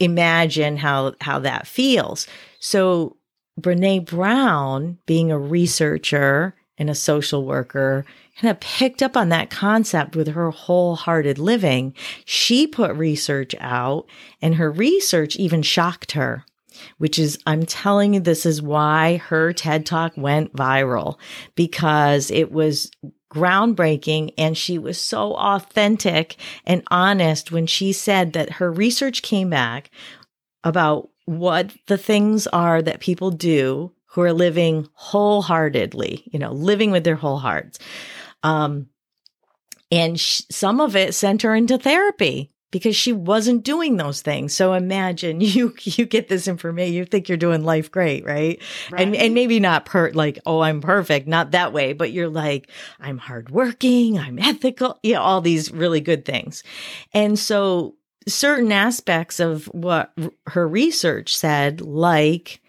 imagine 0.00 0.76
how, 0.76 1.14
how 1.20 1.38
that 1.40 1.66
feels. 1.66 2.26
So 2.60 3.16
Brene 3.60 4.06
Brown, 4.06 4.98
being 5.06 5.30
a 5.30 5.38
researcher 5.38 6.54
and 6.76 6.88
a 6.88 6.94
social 6.94 7.44
worker, 7.44 8.04
kind 8.40 8.50
of 8.50 8.60
picked 8.60 9.02
up 9.02 9.16
on 9.16 9.30
that 9.30 9.50
concept 9.50 10.14
with 10.14 10.28
her 10.28 10.50
wholehearted 10.50 11.38
living. 11.38 11.94
She 12.24 12.66
put 12.66 12.94
research 12.94 13.54
out 13.58 14.06
and 14.40 14.54
her 14.54 14.70
research 14.70 15.34
even 15.36 15.62
shocked 15.62 16.12
her, 16.12 16.44
which 16.98 17.18
is, 17.18 17.38
I'm 17.46 17.66
telling 17.66 18.14
you, 18.14 18.20
this 18.20 18.46
is 18.46 18.62
why 18.62 19.16
her 19.16 19.52
TED 19.52 19.86
talk 19.86 20.16
went 20.16 20.54
viral 20.54 21.18
because 21.56 22.30
it 22.30 22.52
was 22.52 22.92
groundbreaking. 23.32 24.32
And 24.38 24.56
she 24.56 24.78
was 24.78 25.00
so 25.00 25.34
authentic 25.34 26.36
and 26.64 26.82
honest 26.90 27.52
when 27.52 27.66
she 27.66 27.92
said 27.92 28.32
that 28.32 28.52
her 28.52 28.70
research 28.70 29.22
came 29.22 29.50
back 29.50 29.90
about 30.64 31.08
what 31.24 31.72
the 31.86 31.98
things 31.98 32.46
are 32.46 32.80
that 32.82 33.00
people 33.00 33.30
do 33.30 33.92
who 34.06 34.22
are 34.22 34.32
living 34.32 34.88
wholeheartedly, 34.94 36.24
you 36.32 36.38
know, 36.38 36.52
living 36.52 36.90
with 36.90 37.04
their 37.04 37.16
whole 37.16 37.38
hearts. 37.38 37.78
Um, 38.42 38.88
and 39.90 40.18
sh- 40.18 40.42
some 40.50 40.80
of 40.80 40.96
it 40.96 41.14
sent 41.14 41.42
her 41.42 41.54
into 41.54 41.78
therapy 41.78 42.50
because 42.70 42.96
she 42.96 43.12
wasn't 43.12 43.64
doing 43.64 43.96
those 43.96 44.22
things. 44.22 44.52
So 44.54 44.74
imagine 44.74 45.40
you 45.40 45.74
you 45.82 46.06
get 46.06 46.28
this 46.28 46.48
information, 46.48 46.94
you 46.94 47.04
think 47.04 47.28
you're 47.28 47.38
doing 47.38 47.64
life 47.64 47.90
great, 47.90 48.24
right? 48.24 48.60
right. 48.90 49.00
And 49.00 49.16
and 49.16 49.34
maybe 49.34 49.60
not 49.60 49.86
per 49.86 50.10
like, 50.10 50.38
oh, 50.46 50.60
I'm 50.60 50.80
perfect, 50.80 51.28
not 51.28 51.52
that 51.52 51.72
way, 51.72 51.92
but 51.92 52.12
you're 52.12 52.28
like, 52.28 52.70
I'm 53.00 53.18
hardworking, 53.18 54.18
I'm 54.18 54.38
ethical, 54.38 54.98
you 55.02 55.14
know, 55.14 55.22
all 55.22 55.40
these 55.40 55.70
really 55.72 56.00
good 56.00 56.24
things. 56.24 56.62
And 57.12 57.38
so 57.38 57.94
certain 58.26 58.72
aspects 58.72 59.40
of 59.40 59.66
what 59.66 60.12
her 60.48 60.68
research 60.68 61.36
said, 61.36 61.80
like 61.80 62.60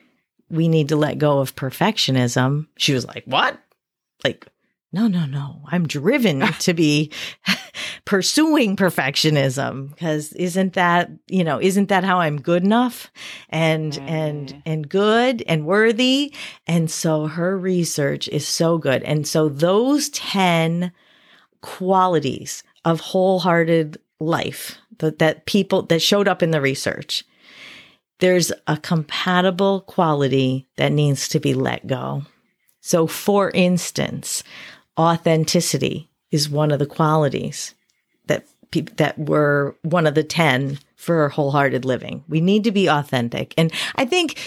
we 0.50 0.68
need 0.68 0.90
to 0.90 0.96
let 0.96 1.18
go 1.18 1.40
of 1.40 1.56
perfectionism. 1.56 2.68
She 2.78 2.94
was 2.94 3.06
like, 3.06 3.24
What? 3.26 3.60
Like, 4.24 4.48
no, 4.92 5.08
no, 5.08 5.26
no. 5.26 5.62
I'm 5.68 5.88
driven 5.88 6.40
to 6.60 6.74
be 6.74 7.12
pursuing 8.06 8.76
perfectionism 8.76 9.90
because 9.90 10.34
isn't 10.34 10.74
that, 10.74 11.12
you 11.28 11.44
know, 11.44 11.62
isn't 11.62 11.90
that 11.90 12.04
how 12.04 12.20
I'm 12.20 12.42
good 12.42 12.64
enough 12.64 13.12
and, 13.50 13.94
mm. 13.94 14.10
and, 14.10 14.62
and 14.66 14.90
good 14.90 15.44
and 15.48 15.66
worthy? 15.66 16.34
And 16.66 16.90
so 16.90 17.28
her 17.28 17.58
research 17.58 18.28
is 18.30 18.48
so 18.48 18.78
good. 18.78 19.04
And 19.04 19.28
so 19.28 19.50
those 19.50 20.10
10 20.10 20.92
qualities 21.62 22.64
of 22.86 23.00
wholehearted 23.00 23.98
life 24.20 24.78
that, 24.98 25.20
that 25.20 25.46
people 25.46 25.84
that 25.84 26.02
showed 26.02 26.28
up 26.28 26.42
in 26.42 26.52
the 26.52 26.62
research, 26.62 27.24
there's 28.20 28.52
a 28.68 28.78
compatible 28.78 29.82
quality 29.82 30.68
that 30.78 30.92
needs 30.92 31.28
to 31.30 31.40
be 31.40 31.54
let 31.54 31.86
go. 31.88 32.24
So, 32.82 33.08
for 33.08 33.52
instance, 33.52 34.44
authenticity 35.00 36.10
is 36.30 36.50
one 36.50 36.72
of 36.72 36.80
the 36.80 36.86
qualities 36.86 37.74
that 38.28 38.46
pe- 38.72 38.82
that 38.98 39.18
were 39.18 39.76
one 39.82 40.06
of 40.06 40.14
the 40.14 40.24
10 40.24 40.78
for 40.96 41.30
wholehearted 41.30 41.86
living. 41.86 42.24
We 42.28 42.42
need 42.42 42.66
to 42.66 42.72
be 42.72 42.88
authentic. 42.88 43.54
And 43.58 43.72
I 43.96 44.06
think 44.06 44.38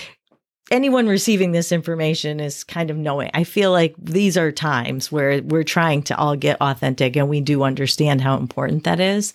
anyone 0.71 1.07
receiving 1.07 1.53
this 1.53 1.73
information 1.73 2.39
is 2.39 2.65
kind 2.65 2.91
of 2.91 2.97
knowing. 2.97 3.31
I 3.33 3.45
feel 3.45 3.73
like 3.73 3.95
these 3.99 4.37
are 4.37 4.53
times 4.53 5.11
where 5.11 5.43
we're 5.43 5.65
trying 5.65 6.03
to 6.05 6.17
all 6.17 6.37
get 6.37 6.61
authentic 6.61 7.17
and 7.17 7.29
we 7.29 7.41
do 7.41 7.63
understand 7.63 8.21
how 8.21 8.37
important 8.37 8.85
that 8.85 9.01
is. 9.01 9.33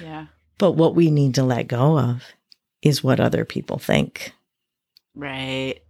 Yeah. 0.00 0.26
But 0.58 0.72
what 0.72 0.94
we 0.94 1.10
need 1.10 1.34
to 1.34 1.42
let 1.42 1.66
go 1.66 1.98
of 1.98 2.22
is 2.82 3.02
what 3.02 3.18
other 3.18 3.44
people 3.44 3.78
think. 3.78 4.32
Right. 5.16 5.80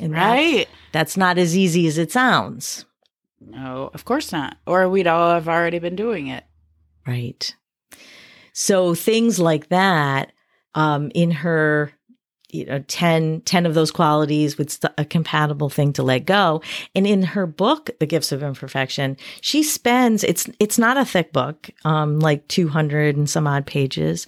And 0.00 0.12
right. 0.12 0.66
That's, 0.92 1.14
that's 1.14 1.16
not 1.16 1.38
as 1.38 1.56
easy 1.56 1.86
as 1.86 1.98
it 1.98 2.10
sounds. 2.10 2.84
No, 3.48 3.90
of 3.94 4.04
course 4.04 4.32
not. 4.32 4.56
Or 4.66 4.88
we'd 4.88 5.06
all 5.06 5.30
have 5.30 5.48
already 5.48 5.78
been 5.78 5.96
doing 5.96 6.28
it. 6.28 6.44
Right. 7.06 7.54
So 8.52 8.94
things 8.94 9.38
like 9.38 9.68
that 9.68 10.32
um, 10.74 11.10
in 11.14 11.30
her 11.30 11.92
you 12.52 12.66
know 12.66 12.80
10, 12.86 13.40
10 13.40 13.66
of 13.66 13.74
those 13.74 13.90
qualities 13.90 14.56
with 14.58 14.84
a 14.98 15.04
compatible 15.04 15.70
thing 15.70 15.92
to 15.94 16.02
let 16.02 16.26
go 16.26 16.60
and 16.94 17.06
in 17.06 17.22
her 17.22 17.46
book 17.46 17.90
the 17.98 18.06
gifts 18.06 18.30
of 18.30 18.42
imperfection 18.42 19.16
she 19.40 19.62
spends 19.62 20.22
it's 20.22 20.48
it's 20.60 20.78
not 20.78 20.98
a 20.98 21.04
thick 21.04 21.32
book 21.32 21.70
um 21.84 22.20
like 22.20 22.46
200 22.48 23.16
and 23.16 23.28
some 23.28 23.46
odd 23.46 23.66
pages 23.66 24.26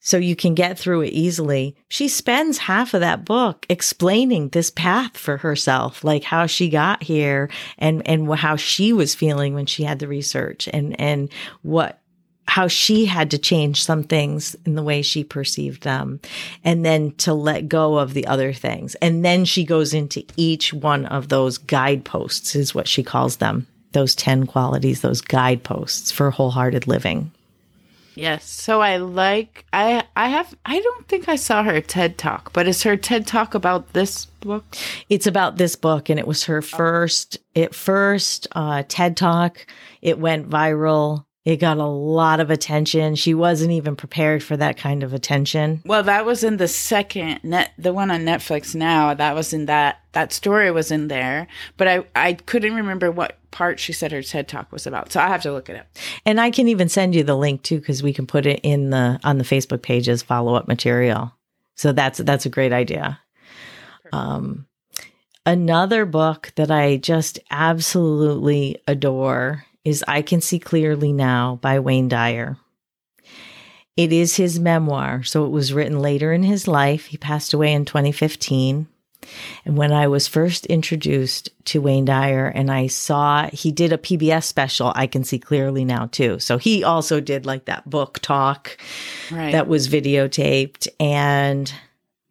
so 0.00 0.16
you 0.16 0.36
can 0.36 0.54
get 0.54 0.78
through 0.78 1.02
it 1.02 1.12
easily. 1.12 1.76
She 1.88 2.08
spends 2.08 2.58
half 2.58 2.94
of 2.94 3.00
that 3.00 3.24
book 3.24 3.66
explaining 3.68 4.50
this 4.50 4.70
path 4.70 5.16
for 5.16 5.38
herself, 5.38 6.04
like 6.04 6.24
how 6.24 6.46
she 6.46 6.68
got 6.68 7.02
here 7.02 7.50
and, 7.78 8.06
and 8.08 8.32
how 8.34 8.56
she 8.56 8.92
was 8.92 9.14
feeling 9.14 9.54
when 9.54 9.66
she 9.66 9.84
had 9.84 9.98
the 9.98 10.08
research 10.08 10.68
and, 10.72 10.98
and 11.00 11.30
what, 11.62 12.00
how 12.46 12.68
she 12.68 13.04
had 13.04 13.30
to 13.30 13.38
change 13.38 13.84
some 13.84 14.02
things 14.02 14.56
in 14.64 14.74
the 14.74 14.82
way 14.82 15.02
she 15.02 15.22
perceived 15.22 15.82
them 15.82 16.20
and 16.64 16.84
then 16.84 17.12
to 17.16 17.34
let 17.34 17.68
go 17.68 17.98
of 17.98 18.14
the 18.14 18.26
other 18.26 18.52
things. 18.52 18.94
And 18.96 19.24
then 19.24 19.44
she 19.44 19.64
goes 19.64 19.92
into 19.92 20.24
each 20.36 20.72
one 20.72 21.06
of 21.06 21.28
those 21.28 21.58
guideposts 21.58 22.54
is 22.54 22.74
what 22.74 22.88
she 22.88 23.02
calls 23.02 23.36
them. 23.36 23.66
Those 23.92 24.14
10 24.14 24.46
qualities, 24.46 25.00
those 25.00 25.20
guideposts 25.20 26.10
for 26.10 26.30
wholehearted 26.30 26.86
living. 26.86 27.32
Yes. 28.18 28.50
So 28.50 28.80
I 28.80 28.96
like 28.96 29.64
I 29.72 30.02
I 30.16 30.28
have 30.28 30.52
I 30.64 30.80
don't 30.80 31.06
think 31.06 31.28
I 31.28 31.36
saw 31.36 31.62
her 31.62 31.80
TED 31.80 32.18
Talk, 32.18 32.52
but 32.52 32.66
is 32.66 32.82
her 32.82 32.96
TED 32.96 33.28
Talk 33.28 33.54
about 33.54 33.92
this 33.92 34.26
book? 34.26 34.64
It's 35.08 35.28
about 35.28 35.56
this 35.56 35.76
book 35.76 36.08
and 36.08 36.18
it 36.18 36.26
was 36.26 36.42
her 36.44 36.60
first 36.60 37.38
it 37.54 37.76
first 37.76 38.48
uh 38.56 38.82
TED 38.88 39.16
Talk. 39.16 39.64
It 40.02 40.18
went 40.18 40.50
viral. 40.50 41.26
It 41.48 41.60
got 41.60 41.78
a 41.78 41.86
lot 41.86 42.40
of 42.40 42.50
attention. 42.50 43.14
She 43.14 43.32
wasn't 43.32 43.72
even 43.72 43.96
prepared 43.96 44.42
for 44.42 44.54
that 44.58 44.76
kind 44.76 45.02
of 45.02 45.14
attention. 45.14 45.80
Well, 45.86 46.02
that 46.02 46.26
was 46.26 46.44
in 46.44 46.58
the 46.58 46.68
second 46.68 47.40
net, 47.42 47.72
the 47.78 47.94
one 47.94 48.10
on 48.10 48.26
Netflix 48.26 48.74
now. 48.74 49.14
That 49.14 49.34
was 49.34 49.54
in 49.54 49.64
that 49.64 50.02
that 50.12 50.34
story 50.34 50.70
was 50.70 50.90
in 50.90 51.08
there, 51.08 51.46
but 51.78 51.88
I 51.88 52.04
I 52.14 52.34
couldn't 52.34 52.74
remember 52.74 53.10
what 53.10 53.38
part 53.50 53.80
she 53.80 53.94
said 53.94 54.12
her 54.12 54.20
TED 54.20 54.46
talk 54.46 54.70
was 54.70 54.86
about. 54.86 55.10
So 55.10 55.20
I 55.20 55.28
have 55.28 55.40
to 55.40 55.50
look 55.50 55.70
it 55.70 55.76
up. 55.76 55.86
And 56.26 56.38
I 56.38 56.50
can 56.50 56.68
even 56.68 56.90
send 56.90 57.14
you 57.14 57.22
the 57.22 57.34
link 57.34 57.62
too 57.62 57.78
because 57.78 58.02
we 58.02 58.12
can 58.12 58.26
put 58.26 58.44
it 58.44 58.60
in 58.62 58.90
the 58.90 59.18
on 59.24 59.38
the 59.38 59.44
Facebook 59.44 59.80
pages 59.80 60.22
follow 60.22 60.54
up 60.54 60.68
material. 60.68 61.32
So 61.76 61.92
that's 61.92 62.18
that's 62.18 62.44
a 62.44 62.50
great 62.50 62.74
idea. 62.74 63.20
Um, 64.12 64.66
another 65.46 66.04
book 66.04 66.52
that 66.56 66.70
I 66.70 66.98
just 66.98 67.38
absolutely 67.50 68.82
adore 68.86 69.64
is 69.84 70.04
I 70.06 70.22
Can 70.22 70.40
See 70.40 70.58
Clearly 70.58 71.12
Now 71.12 71.58
by 71.62 71.78
Wayne 71.78 72.08
Dyer. 72.08 72.56
It 73.96 74.12
is 74.12 74.36
his 74.36 74.60
memoir, 74.60 75.24
so 75.24 75.44
it 75.44 75.50
was 75.50 75.72
written 75.72 75.98
later 75.98 76.32
in 76.32 76.44
his 76.44 76.68
life. 76.68 77.06
He 77.06 77.16
passed 77.16 77.52
away 77.52 77.72
in 77.72 77.84
2015. 77.84 78.86
And 79.64 79.76
when 79.76 79.92
I 79.92 80.06
was 80.06 80.28
first 80.28 80.66
introduced 80.66 81.50
to 81.66 81.80
Wayne 81.80 82.04
Dyer 82.04 82.46
and 82.46 82.70
I 82.70 82.86
saw 82.86 83.48
he 83.52 83.72
did 83.72 83.92
a 83.92 83.98
PBS 83.98 84.44
special, 84.44 84.92
I 84.94 85.06
can 85.06 85.24
see 85.24 85.38
clearly 85.38 85.84
now 85.84 86.06
too. 86.06 86.38
So 86.38 86.58
he 86.58 86.84
also 86.84 87.20
did 87.20 87.44
like 87.44 87.64
that 87.64 87.90
book 87.90 88.20
talk 88.20 88.78
right. 89.30 89.52
that 89.52 89.66
was 89.66 89.88
videotaped. 89.88 90.86
And 91.00 91.72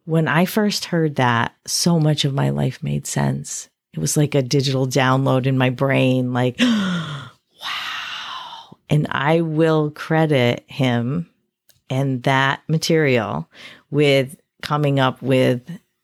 when 0.05 0.27
I 0.27 0.45
first 0.45 0.85
heard 0.85 1.17
that, 1.17 1.53
so 1.65 1.99
much 1.99 2.23
of 2.23 2.33
my 2.33 2.49
life 2.49 2.81
made 2.81 3.05
sense. 3.05 3.69
It 3.93 3.99
was 3.99 4.15
like 4.15 4.35
a 4.35 4.41
digital 4.41 4.87
download 4.87 5.47
in 5.47 5.57
my 5.57 5.69
brain, 5.69 6.31
like, 6.31 6.55
oh, 6.59 7.31
and 8.89 9.07
I 9.09 9.41
will 9.41 9.91
credit 9.91 10.63
him 10.67 11.29
and 11.89 12.23
that 12.23 12.61
material 12.67 13.49
with 13.91 14.39
coming 14.61 14.99
up 14.99 15.21
with 15.21 15.61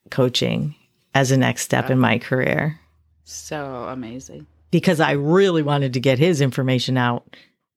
coaching 0.09 0.75
as 1.13 1.31
a 1.31 1.37
next 1.37 1.63
step 1.63 1.89
in 1.89 1.99
my 1.99 2.17
career. 2.17 2.79
So 3.23 3.85
amazing. 3.89 4.47
Because 4.71 4.99
I 4.99 5.11
really 5.11 5.61
wanted 5.61 5.93
to 5.93 5.99
get 5.99 6.19
his 6.19 6.41
information 6.41 6.97
out 6.97 7.35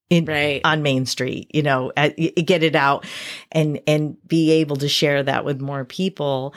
in 0.08 0.24
right. 0.24 0.60
on 0.64 0.82
Main 0.82 1.06
Street, 1.06 1.50
you 1.52 1.62
know, 1.62 1.92
at, 1.96 2.16
get 2.16 2.62
it 2.62 2.76
out 2.76 3.04
and 3.52 3.80
and 3.86 4.16
be 4.26 4.52
able 4.52 4.76
to 4.76 4.88
share 4.88 5.22
that 5.22 5.44
with 5.44 5.60
more 5.60 5.84
people. 5.84 6.54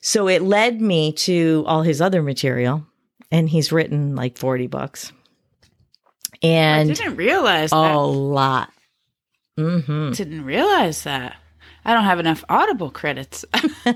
So 0.00 0.28
it 0.28 0.42
led 0.42 0.80
me 0.80 1.12
to 1.12 1.64
all 1.66 1.82
his 1.82 2.00
other 2.00 2.22
material 2.22 2.86
and 3.30 3.48
he's 3.48 3.72
written 3.72 4.16
like 4.16 4.38
40 4.38 4.66
books. 4.66 5.12
And 6.46 6.90
I 6.90 6.94
didn't 6.94 7.16
realize 7.16 7.72
a 7.72 7.76
that. 7.76 7.96
lot. 7.96 8.72
Mm-hmm. 9.58 10.12
Didn't 10.12 10.44
realize 10.44 11.04
that. 11.04 11.36
I 11.84 11.94
don't 11.94 12.04
have 12.04 12.20
enough 12.20 12.44
Audible 12.48 12.90
credits. 12.90 13.44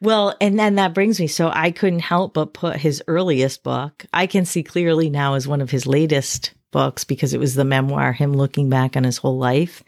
well, 0.00 0.36
and 0.40 0.58
then 0.58 0.74
that 0.74 0.94
brings 0.94 1.20
me. 1.20 1.26
So 1.26 1.50
I 1.52 1.70
couldn't 1.70 2.00
help 2.00 2.34
but 2.34 2.54
put 2.54 2.76
his 2.76 3.02
earliest 3.06 3.62
book, 3.62 4.04
I 4.12 4.26
Can 4.26 4.44
See 4.44 4.62
Clearly 4.62 5.10
Now, 5.10 5.34
as 5.34 5.48
one 5.48 5.60
of 5.60 5.70
his 5.70 5.86
latest 5.86 6.52
books 6.70 7.04
because 7.04 7.34
it 7.34 7.40
was 7.40 7.54
the 7.54 7.64
memoir, 7.64 8.12
him 8.12 8.34
looking 8.34 8.68
back 8.68 8.96
on 8.96 9.04
his 9.04 9.18
whole 9.18 9.38
life. 9.38 9.82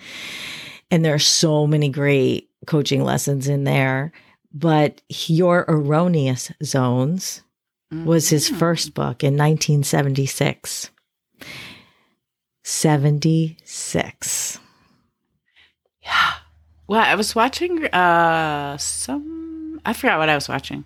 And 0.91 1.05
there 1.05 1.15
are 1.15 1.19
so 1.19 1.67
many 1.67 1.89
great 1.89 2.51
coaching 2.67 3.05
lessons 3.05 3.49
in 3.49 3.65
there. 3.65 4.13
But 4.55 5.01
Your 5.09 5.65
Erroneous 5.69 6.53
Zones 6.63 7.42
was 7.93 8.29
his 8.29 8.49
mm-hmm. 8.49 8.59
first 8.59 8.95
book 8.95 9.23
in 9.23 9.35
1976. 9.35 10.91
76. 12.65 14.59
Yeah. 16.03 16.33
Well, 16.87 17.01
I 17.01 17.15
was 17.15 17.35
watching 17.35 17.87
uh 17.87 18.77
some 18.79 19.81
I 19.85 19.93
forgot 19.93 20.19
what 20.19 20.29
I 20.29 20.35
was 20.35 20.49
watching. 20.49 20.85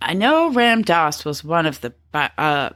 I 0.00 0.12
know 0.12 0.50
Ram 0.50 0.82
Dass 0.82 1.24
was 1.24 1.42
one 1.42 1.64
of 1.64 1.80
the 1.80 1.94
uh, 2.12 2.70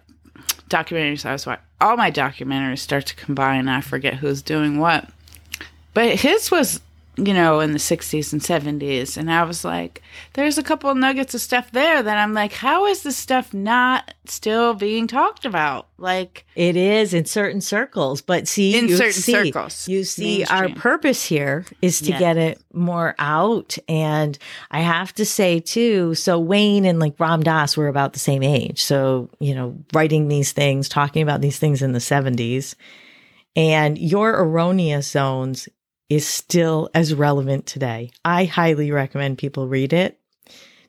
documentaries 0.70 1.26
I 1.26 1.32
was 1.32 1.46
watching. 1.46 1.64
All 1.80 1.96
my 1.96 2.10
documentaries 2.10 2.78
start 2.78 3.06
to 3.06 3.16
combine. 3.16 3.68
I 3.68 3.82
forget 3.82 4.14
who's 4.14 4.40
doing 4.40 4.78
what, 4.78 5.08
but 5.92 6.16
his 6.16 6.50
was 6.50 6.80
you 7.18 7.34
know, 7.34 7.58
in 7.60 7.72
the 7.72 7.78
60s 7.78 8.32
and 8.32 8.40
70s. 8.40 9.16
And 9.16 9.30
I 9.30 9.42
was 9.42 9.64
like, 9.64 10.02
there's 10.34 10.56
a 10.56 10.62
couple 10.62 10.88
of 10.88 10.96
nuggets 10.96 11.34
of 11.34 11.40
stuff 11.40 11.70
there 11.72 12.02
that 12.02 12.18
I'm 12.18 12.32
like, 12.32 12.52
how 12.52 12.86
is 12.86 13.02
this 13.02 13.16
stuff 13.16 13.52
not 13.52 14.14
still 14.26 14.74
being 14.74 15.08
talked 15.08 15.44
about? 15.44 15.88
Like, 15.98 16.46
it 16.54 16.76
is 16.76 17.12
in 17.12 17.24
certain 17.24 17.60
circles, 17.60 18.20
but 18.20 18.46
see, 18.46 18.78
in 18.78 18.88
certain 18.88 19.12
see, 19.12 19.32
circles, 19.32 19.88
you 19.88 20.04
see, 20.04 20.44
our 20.44 20.68
purpose 20.68 21.24
here 21.24 21.64
is 21.82 22.00
to 22.00 22.10
yeah. 22.10 22.18
get 22.18 22.36
it 22.36 22.62
more 22.72 23.16
out. 23.18 23.76
And 23.88 24.38
I 24.70 24.80
have 24.80 25.12
to 25.14 25.24
say, 25.24 25.58
too, 25.58 26.14
so 26.14 26.38
Wayne 26.38 26.84
and 26.84 27.00
like 27.00 27.18
Ram 27.18 27.42
Dass 27.42 27.76
were 27.76 27.88
about 27.88 28.12
the 28.12 28.20
same 28.20 28.44
age. 28.44 28.82
So, 28.82 29.28
you 29.40 29.54
know, 29.54 29.76
writing 29.92 30.28
these 30.28 30.52
things, 30.52 30.88
talking 30.88 31.22
about 31.22 31.40
these 31.40 31.58
things 31.58 31.82
in 31.82 31.92
the 31.92 31.98
70s. 31.98 32.76
And 33.56 33.98
your 33.98 34.40
erroneous 34.40 35.10
zones 35.10 35.68
is 36.08 36.26
still 36.26 36.90
as 36.94 37.14
relevant 37.14 37.66
today. 37.66 38.10
I 38.24 38.44
highly 38.44 38.90
recommend 38.90 39.38
people 39.38 39.68
read 39.68 39.92
it. 39.92 40.18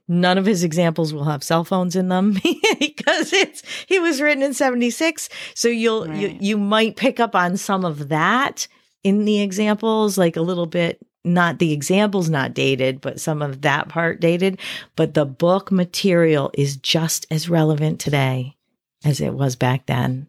None 0.08 0.40
of 0.40 0.46
his 0.46 0.64
examples 0.64 1.14
will 1.14 1.26
have 1.26 1.44
cell 1.44 1.64
phones 1.64 1.96
in 1.96 2.10
them 2.10 2.34
because 2.80 3.32
it's 3.32 3.62
he 3.86 4.00
was 4.00 4.22
written 4.22 4.42
in 4.42 4.54
76. 4.54 5.30
So 5.54 5.68
you'll 5.68 6.08
right. 6.08 6.18
you, 6.18 6.38
you 6.40 6.58
might 6.58 6.96
pick 6.96 7.20
up 7.20 7.36
on 7.36 7.58
some 7.58 7.86
of 7.86 8.10
that 8.10 8.68
in 9.04 9.26
the 9.26 9.42
examples, 9.42 10.18
like 10.18 10.36
a 10.36 10.42
little 10.42 10.66
bit 10.66 11.00
not 11.24 11.60
the 11.60 11.74
examples 11.74 12.30
not 12.30 12.54
dated, 12.54 13.02
but 13.02 13.20
some 13.20 13.42
of 13.42 13.62
that 13.62 13.90
part 13.90 14.20
dated. 14.20 14.60
But 14.96 15.14
the 15.14 15.26
book 15.26 15.72
material 15.72 16.52
is 16.54 16.78
just 16.78 17.28
as 17.30 17.50
relevant 17.50 18.00
today 18.00 18.56
as 19.04 19.22
it 19.22 19.34
was 19.34 19.56
back 19.56 19.86
then. 19.86 20.28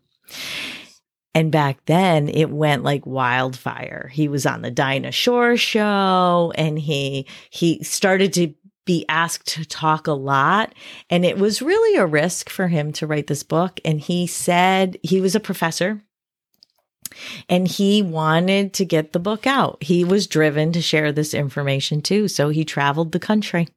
And 1.35 1.53
back 1.53 1.85
then 1.87 2.29
it 2.29 2.51
went 2.51 2.83
like 2.83 3.07
wildfire. 3.07 4.11
He 4.13 4.29
was 4.29 4.47
on 4.47 4.63
the 4.63 4.71
Dinah 4.71 5.13
Shore 5.13 5.57
show 5.57 6.53
and 6.57 6.79
he 6.79 7.27
he 7.51 7.83
started 7.85 8.33
to 8.35 8.55
be 8.85 9.05
asked 9.09 9.47
to 9.47 9.65
talk 9.65 10.07
a 10.07 10.13
lot 10.13 10.75
and 11.09 11.25
it 11.25 11.39
was 11.39 11.63
really 11.63 11.97
a 11.97 12.07
risk 12.07 12.51
for 12.51 12.67
him 12.67 12.93
to 12.93 13.07
write 13.07 13.29
this 13.29 13.45
book 13.45 13.79
and 13.85 14.01
he 14.01 14.27
said 14.27 14.99
he 15.03 15.21
was 15.21 15.37
a 15.37 15.41
professor 15.41 16.03
and 17.49 17.69
he 17.69 18.03
wanted 18.03 18.73
to 18.75 18.85
get 18.85 19.13
the 19.13 19.19
book 19.19 19.47
out. 19.47 19.83
He 19.83 20.05
was 20.05 20.27
driven 20.27 20.73
to 20.73 20.81
share 20.81 21.13
this 21.13 21.35
information 21.35 22.03
too, 22.03 22.29
so 22.29 22.49
he 22.49 22.65
traveled 22.65 23.13
the 23.13 23.21
country 23.21 23.69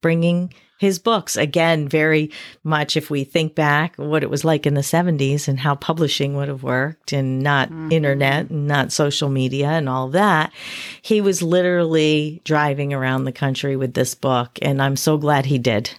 bringing 0.00 0.52
his 0.82 0.98
books. 0.98 1.36
Again, 1.36 1.86
very 1.86 2.32
much 2.64 2.96
if 2.96 3.08
we 3.08 3.22
think 3.22 3.54
back 3.54 3.94
what 3.94 4.24
it 4.24 4.30
was 4.30 4.44
like 4.44 4.66
in 4.66 4.74
the 4.74 4.80
70s 4.80 5.46
and 5.46 5.60
how 5.60 5.76
publishing 5.76 6.34
would 6.34 6.48
have 6.48 6.64
worked 6.64 7.12
and 7.12 7.40
not 7.40 7.68
mm-hmm. 7.68 7.92
internet 7.92 8.50
and 8.50 8.66
not 8.66 8.90
social 8.90 9.28
media 9.28 9.68
and 9.68 9.88
all 9.88 10.08
that. 10.08 10.52
He 11.00 11.20
was 11.20 11.40
literally 11.40 12.42
driving 12.42 12.92
around 12.92 13.24
the 13.24 13.32
country 13.32 13.76
with 13.76 13.94
this 13.94 14.16
book. 14.16 14.58
And 14.60 14.82
I'm 14.82 14.96
so 14.96 15.16
glad 15.16 15.46
he 15.46 15.56
did 15.56 15.96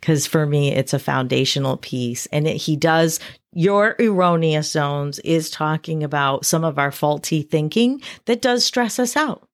because 0.00 0.26
for 0.26 0.44
me, 0.44 0.70
it's 0.70 0.92
a 0.92 0.98
foundational 0.98 1.78
piece. 1.78 2.26
And 2.26 2.46
it, 2.46 2.58
he 2.58 2.76
does 2.76 3.18
your 3.54 3.96
erroneous 3.98 4.70
zones 4.70 5.18
is 5.20 5.48
talking 5.48 6.04
about 6.04 6.44
some 6.44 6.62
of 6.62 6.78
our 6.78 6.92
faulty 6.92 7.40
thinking 7.40 8.02
that 8.26 8.42
does 8.42 8.66
stress 8.66 8.98
us 8.98 9.16
out. 9.16 9.45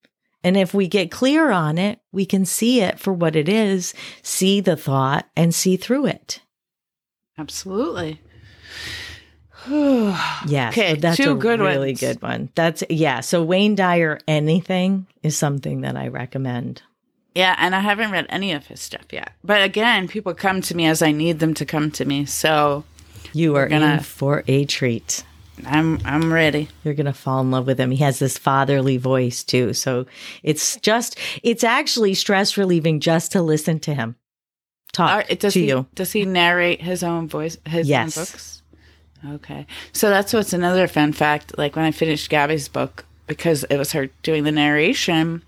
And 0.44 0.56
if 0.56 0.74
we 0.74 0.88
get 0.88 1.10
clear 1.10 1.50
on 1.50 1.78
it, 1.78 2.00
we 2.10 2.26
can 2.26 2.44
see 2.44 2.80
it 2.80 2.98
for 2.98 3.12
what 3.12 3.36
it 3.36 3.48
is, 3.48 3.94
see 4.22 4.60
the 4.60 4.76
thought, 4.76 5.28
and 5.36 5.54
see 5.54 5.76
through 5.76 6.06
it. 6.06 6.40
Absolutely. 7.38 8.20
yeah, 9.68 10.70
okay, 10.70 10.94
so 10.94 11.00
that's 11.00 11.16
two 11.16 11.32
a 11.32 11.34
good 11.36 11.60
really 11.60 11.90
ones. 11.90 12.00
good 12.00 12.20
one. 12.20 12.48
That's 12.56 12.82
yeah. 12.90 13.20
So 13.20 13.44
Wayne 13.44 13.76
Dyer, 13.76 14.18
anything 14.26 15.06
is 15.22 15.36
something 15.36 15.82
that 15.82 15.96
I 15.96 16.08
recommend. 16.08 16.82
Yeah, 17.34 17.54
and 17.58 17.74
I 17.74 17.80
haven't 17.80 18.10
read 18.10 18.26
any 18.28 18.52
of 18.52 18.66
his 18.66 18.80
stuff 18.80 19.06
yet. 19.12 19.32
But 19.44 19.62
again, 19.62 20.08
people 20.08 20.34
come 20.34 20.60
to 20.62 20.76
me 20.76 20.86
as 20.86 21.00
I 21.00 21.12
need 21.12 21.38
them 21.38 21.54
to 21.54 21.64
come 21.64 21.90
to 21.92 22.04
me. 22.04 22.26
So 22.26 22.84
you 23.32 23.54
are 23.56 23.68
gonna, 23.68 23.94
in 23.94 24.00
for 24.00 24.42
a 24.48 24.64
treat. 24.64 25.24
I'm 25.66 25.98
I'm 26.04 26.32
ready. 26.32 26.68
You're 26.82 26.94
going 26.94 27.06
to 27.06 27.12
fall 27.12 27.40
in 27.40 27.50
love 27.50 27.66
with 27.66 27.78
him. 27.78 27.90
He 27.90 27.98
has 27.98 28.18
this 28.18 28.38
fatherly 28.38 28.96
voice 28.96 29.44
too. 29.44 29.74
So 29.74 30.06
it's 30.42 30.76
just 30.76 31.18
it's 31.42 31.62
actually 31.62 32.14
stress 32.14 32.56
relieving 32.56 33.00
just 33.00 33.32
to 33.32 33.42
listen 33.42 33.78
to 33.80 33.94
him 33.94 34.16
talk 34.92 35.30
uh, 35.30 35.34
does 35.34 35.54
to 35.54 35.60
he, 35.60 35.68
you. 35.68 35.86
Does 35.94 36.12
he 36.12 36.24
narrate 36.24 36.82
his 36.82 37.02
own 37.02 37.28
voice 37.28 37.56
his 37.66 37.88
yes. 37.88 38.16
own 38.16 38.22
books? 38.22 38.62
Okay. 39.34 39.66
So 39.92 40.10
that's 40.10 40.32
what's 40.32 40.52
another 40.52 40.86
fun 40.86 41.12
fact 41.12 41.56
like 41.58 41.76
when 41.76 41.84
I 41.84 41.90
finished 41.90 42.30
Gabby's 42.30 42.68
book 42.68 43.04
because 43.26 43.64
it 43.64 43.76
was 43.76 43.92
her 43.92 44.08
doing 44.22 44.44
the 44.44 44.52
narration, 44.52 45.42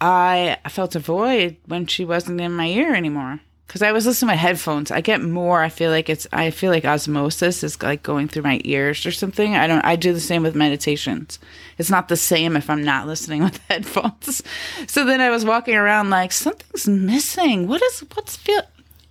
I 0.00 0.58
felt 0.68 0.94
a 0.94 1.00
void 1.00 1.56
when 1.66 1.86
she 1.86 2.04
wasn't 2.04 2.40
in 2.40 2.52
my 2.52 2.66
ear 2.66 2.94
anymore 2.94 3.40
because 3.72 3.80
I 3.80 3.92
was 3.92 4.04
listening 4.04 4.28
to 4.28 4.32
my 4.32 4.36
headphones. 4.36 4.90
I 4.90 5.00
get 5.00 5.22
more. 5.22 5.62
I 5.62 5.70
feel 5.70 5.90
like 5.90 6.10
it's. 6.10 6.26
I 6.30 6.50
feel 6.50 6.70
like 6.70 6.84
osmosis 6.84 7.64
is 7.64 7.82
like 7.82 8.02
going 8.02 8.28
through 8.28 8.42
my 8.42 8.60
ears 8.64 9.06
or 9.06 9.12
something. 9.12 9.56
I 9.56 9.66
don't. 9.66 9.82
I 9.82 9.96
do 9.96 10.12
the 10.12 10.20
same 10.20 10.42
with 10.42 10.54
meditations. 10.54 11.38
It's 11.78 11.88
not 11.88 12.08
the 12.08 12.16
same 12.18 12.54
if 12.54 12.68
I'm 12.68 12.84
not 12.84 13.06
listening 13.06 13.42
with 13.42 13.56
headphones. 13.70 14.42
So 14.86 15.06
then 15.06 15.22
I 15.22 15.30
was 15.30 15.46
walking 15.46 15.74
around 15.74 16.10
like 16.10 16.32
something's 16.32 16.86
missing. 16.86 17.66
What 17.66 17.82
is? 17.82 18.00
What's 18.12 18.36
feel? 18.36 18.60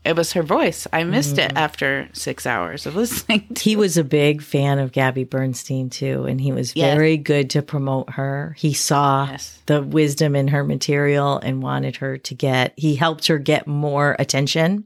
It 0.04 0.16
was 0.16 0.34
her 0.34 0.42
voice. 0.42 0.88
I 0.92 1.04
missed 1.04 1.36
mm. 1.36 1.46
it 1.46 1.54
after 1.56 2.10
six 2.14 2.48
hours 2.48 2.88
of 2.88 2.96
listening. 3.02 3.56
he 3.60 3.76
was 3.76 3.98
a 3.98 4.04
big 4.04 4.42
fan 4.42 4.80
of 4.80 4.92
Gabby 4.92 5.26
Bernstein 5.26 5.90
too, 5.92 6.26
and 6.26 6.42
he 6.42 6.52
was 6.52 6.76
yes. 6.76 6.96
very 6.96 7.18
good 7.18 7.52
to 7.52 7.62
promote 7.62 8.12
her. 8.12 8.56
He 8.58 8.74
saw 8.74 9.28
yes. 9.30 9.62
the 9.68 9.84
wisdom 9.84 10.36
in 10.36 10.48
her 10.48 10.64
material 10.64 11.38
and 11.38 11.62
wanted 11.62 11.98
her 11.98 12.18
to 12.18 12.34
get. 12.34 12.74
He 12.78 12.96
helped 12.96 13.28
her 13.28 13.38
get 13.38 13.68
more 13.68 14.16
attention, 14.18 14.86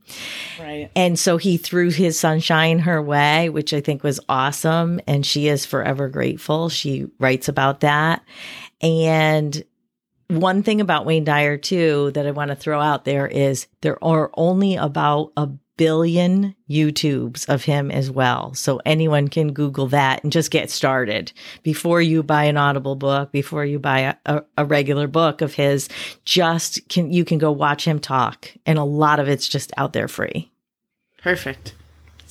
right? 0.59 0.91
And 0.95 1.17
so 1.17 1.37
he 1.37 1.55
threw 1.55 1.91
his 1.91 2.19
sunshine 2.19 2.79
her 2.79 3.01
way, 3.01 3.47
which 3.49 3.73
I 3.73 3.79
think 3.79 4.03
was 4.03 4.19
awesome, 4.27 4.99
and 5.07 5.25
she 5.25 5.47
is 5.47 5.65
forever 5.65 6.09
grateful. 6.09 6.67
She 6.67 7.07
writes 7.19 7.47
about 7.47 7.79
that, 7.79 8.21
and 8.81 9.63
one 10.27 10.63
thing 10.63 10.81
about 10.81 11.05
Wayne 11.05 11.23
Dyer 11.23 11.57
too 11.57 12.11
that 12.11 12.25
I 12.25 12.31
want 12.31 12.49
to 12.49 12.55
throw 12.55 12.81
out 12.81 13.05
there 13.05 13.27
is 13.27 13.67
there 13.81 14.03
are 14.03 14.31
only 14.35 14.75
about 14.75 15.31
a 15.37 15.49
billion 15.77 16.55
YouTubes 16.69 17.47
of 17.49 17.63
him 17.63 17.91
as 17.91 18.09
well. 18.09 18.53
So 18.53 18.81
anyone 18.85 19.27
can 19.27 19.53
Google 19.53 19.87
that 19.87 20.23
and 20.23 20.31
just 20.31 20.51
get 20.51 20.71
started 20.71 21.33
before 21.63 22.01
you 22.01 22.23
buy 22.23 22.45
an 22.45 22.57
Audible 22.57 22.95
book, 22.95 23.31
before 23.31 23.65
you 23.65 23.79
buy 23.79 24.15
a, 24.25 24.43
a, 24.57 24.65
regular 24.65 25.07
book 25.07 25.41
of 25.41 25.53
his. 25.53 25.89
Just 26.23 26.87
can 26.89 27.11
you 27.11 27.25
can 27.25 27.37
go 27.37 27.51
watch 27.51 27.85
him 27.85 27.99
talk, 27.99 28.49
and 28.65 28.79
a 28.79 28.83
lot 28.83 29.19
of 29.19 29.27
it's 29.27 29.47
just 29.47 29.71
out 29.77 29.93
there 29.93 30.07
free. 30.07 30.51
Perfect. 31.21 31.73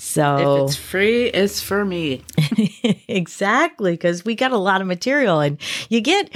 So 0.04 0.64
if 0.64 0.68
it's 0.68 0.76
free, 0.76 1.24
it's 1.24 1.62
for 1.62 1.82
me. 1.82 2.22
exactly, 3.08 3.92
because 3.92 4.22
we 4.22 4.34
got 4.34 4.52
a 4.52 4.58
lot 4.58 4.82
of 4.82 4.86
material 4.86 5.40
and 5.40 5.58
you 5.88 6.02
get, 6.02 6.30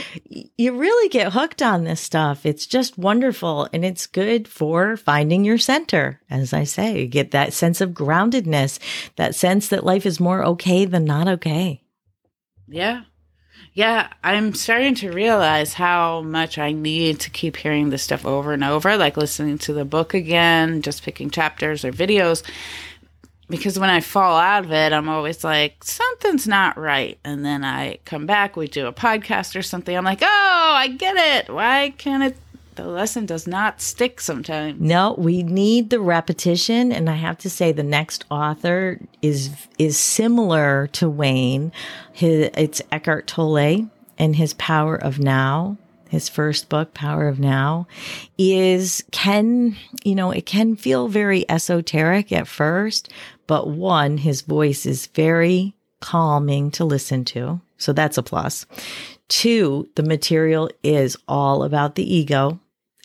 you 0.56 0.74
really 0.74 1.10
get 1.10 1.34
hooked 1.34 1.60
on 1.60 1.84
this 1.84 2.00
stuff. 2.00 2.46
It's 2.46 2.64
just 2.64 2.96
wonderful 2.96 3.68
and 3.74 3.84
it's 3.84 4.06
good 4.06 4.48
for 4.48 4.96
finding 4.96 5.44
your 5.44 5.58
center. 5.58 6.18
As 6.30 6.54
I 6.54 6.64
say, 6.64 7.02
you 7.02 7.06
get 7.06 7.32
that 7.32 7.52
sense 7.52 7.82
of 7.82 7.90
groundedness, 7.90 8.78
that 9.16 9.34
sense 9.34 9.68
that 9.68 9.84
life 9.84 10.06
is 10.06 10.18
more 10.18 10.42
okay 10.44 10.86
than 10.86 11.04
not 11.04 11.28
okay. 11.28 11.82
Yeah. 12.66 13.02
Yeah, 13.74 14.08
I'm 14.24 14.54
starting 14.54 14.94
to 14.96 15.12
realize 15.12 15.74
how 15.74 16.22
much 16.22 16.56
I 16.56 16.72
need 16.72 17.20
to 17.20 17.30
keep 17.30 17.56
hearing 17.56 17.90
this 17.90 18.02
stuff 18.02 18.24
over 18.24 18.54
and 18.54 18.64
over, 18.64 18.96
like 18.96 19.18
listening 19.18 19.58
to 19.58 19.74
the 19.74 19.84
book 19.84 20.14
again, 20.14 20.80
just 20.80 21.02
picking 21.02 21.28
chapters 21.30 21.84
or 21.84 21.92
videos 21.92 22.42
because 23.48 23.78
when 23.78 23.90
I 23.90 24.00
fall 24.00 24.36
out 24.36 24.64
of 24.64 24.72
it, 24.72 24.92
I'm 24.92 25.08
always 25.08 25.42
like, 25.42 25.82
something's 25.82 26.46
not 26.46 26.76
right. 26.76 27.18
And 27.24 27.44
then 27.44 27.64
I 27.64 27.98
come 28.04 28.26
back, 28.26 28.56
we 28.56 28.68
do 28.68 28.86
a 28.86 28.92
podcast 28.92 29.56
or 29.56 29.62
something. 29.62 29.96
I'm 29.96 30.04
like, 30.04 30.22
oh, 30.22 30.26
I 30.74 30.88
get 30.88 31.16
it. 31.16 31.52
Why 31.52 31.94
can't 31.96 32.22
it? 32.22 32.36
The 32.74 32.86
lesson 32.86 33.26
does 33.26 33.48
not 33.48 33.80
stick 33.80 34.20
sometimes. 34.20 34.80
No, 34.80 35.14
we 35.18 35.42
need 35.42 35.90
the 35.90 35.98
repetition. 35.98 36.92
And 36.92 37.10
I 37.10 37.14
have 37.14 37.38
to 37.38 37.50
say, 37.50 37.72
the 37.72 37.82
next 37.82 38.24
author 38.30 39.00
is 39.20 39.50
is 39.78 39.98
similar 39.98 40.86
to 40.92 41.08
Wayne. 41.08 41.72
His, 42.12 42.50
it's 42.56 42.80
Eckhart 42.92 43.26
Tolle 43.26 43.90
and 44.16 44.36
his 44.36 44.54
Power 44.54 44.94
of 44.94 45.18
Now 45.18 45.76
his 46.08 46.28
first 46.28 46.68
book, 46.68 46.94
Power 46.94 47.28
of 47.28 47.38
Now, 47.38 47.86
is 48.36 49.04
can, 49.10 49.76
you 50.04 50.14
know, 50.14 50.30
it 50.30 50.46
can 50.46 50.74
feel 50.74 51.08
very 51.08 51.48
esoteric 51.50 52.32
at 52.32 52.48
first, 52.48 53.10
but 53.48 53.68
one, 53.68 54.18
his 54.18 54.42
voice 54.42 54.86
is 54.86 55.08
very 55.08 55.74
calming 56.00 56.70
to 56.70 56.84
listen 56.84 57.24
to. 57.24 57.60
So 57.78 57.92
that's 57.92 58.18
a 58.18 58.22
plus. 58.22 58.66
Two, 59.28 59.88
the 59.96 60.04
material 60.04 60.70
is 60.84 61.16
all 61.26 61.64
about 61.64 61.96
the 61.96 62.14
ego 62.14 62.60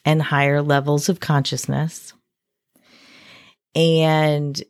and 0.06 0.22
higher 0.22 0.62
levels 0.62 1.10
of 1.10 1.20
consciousness. 1.20 2.14
And 3.74 4.62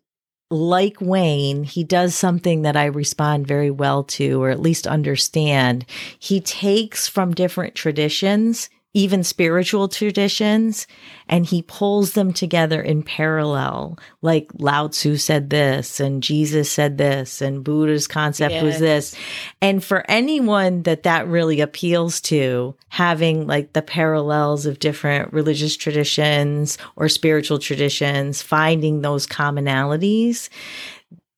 like 0.50 1.02
Wayne, 1.02 1.64
he 1.64 1.84
does 1.84 2.16
something 2.16 2.62
that 2.62 2.78
I 2.78 2.86
respond 2.86 3.48
very 3.48 3.72
well 3.72 4.04
to, 4.04 4.42
or 4.42 4.52
at 4.52 4.62
least 4.62 4.86
understand. 4.88 5.86
He 6.20 6.40
takes 6.40 7.08
from 7.08 7.34
different 7.34 7.76
traditions 7.76 8.70
even 8.94 9.24
spiritual 9.24 9.88
traditions, 9.88 10.86
and 11.28 11.46
he 11.46 11.64
pulls 11.64 12.14
them 12.14 12.32
together 12.32 12.82
in 12.82 13.02
parallel. 13.02 13.98
Like 14.22 14.52
Lao 14.54 14.88
Tzu 14.88 15.18
said 15.18 15.50
this, 15.50 16.00
and 16.00 16.22
Jesus 16.22 16.72
said 16.72 16.98
this, 16.98 17.42
and 17.42 17.64
Buddha's 17.64 18.08
concept 18.08 18.54
yes. 18.54 18.64
was 18.64 18.80
this. 18.80 19.16
And 19.62 19.84
for 19.84 20.06
anyone 20.10 20.84
that 20.84 21.04
that 21.04 21.28
really 21.28 21.60
appeals 21.60 22.22
to, 22.22 22.76
having 22.90 23.48
like 23.48 23.74
the 23.74 23.82
parallels 23.82 24.68
of 24.68 24.80
different 24.80 25.34
religious 25.34 25.76
traditions 25.76 26.78
or 26.96 27.10
spiritual 27.10 27.58
traditions, 27.58 28.44
finding 28.44 29.02
those 29.02 29.26
commonalities, 29.26 30.50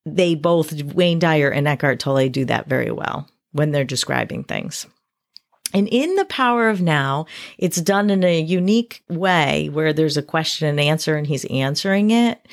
they 0.05 0.35
both, 0.35 0.73
Wayne 0.93 1.19
Dyer 1.19 1.49
and 1.49 1.67
Eckhart 1.67 1.99
Tolle, 1.99 2.29
do 2.29 2.45
that 2.45 2.67
very 2.67 2.91
well 2.91 3.27
when 3.53 3.71
they're 3.71 3.85
describing 3.85 4.43
things. 4.43 4.85
And 5.73 5.87
in 5.89 6.15
the 6.15 6.25
power 6.25 6.69
of 6.69 6.81
now, 6.81 7.25
it's 7.57 7.81
done 7.81 8.09
in 8.09 8.23
a 8.23 8.39
unique 8.39 9.03
way 9.09 9.69
where 9.69 9.91
there's 9.91 10.17
a 10.17 10.23
question 10.23 10.67
and 10.67 10.79
answer 10.79 11.17
and 11.17 11.27
he's 11.27 11.45
answering 11.45 12.11
it. 12.11 12.45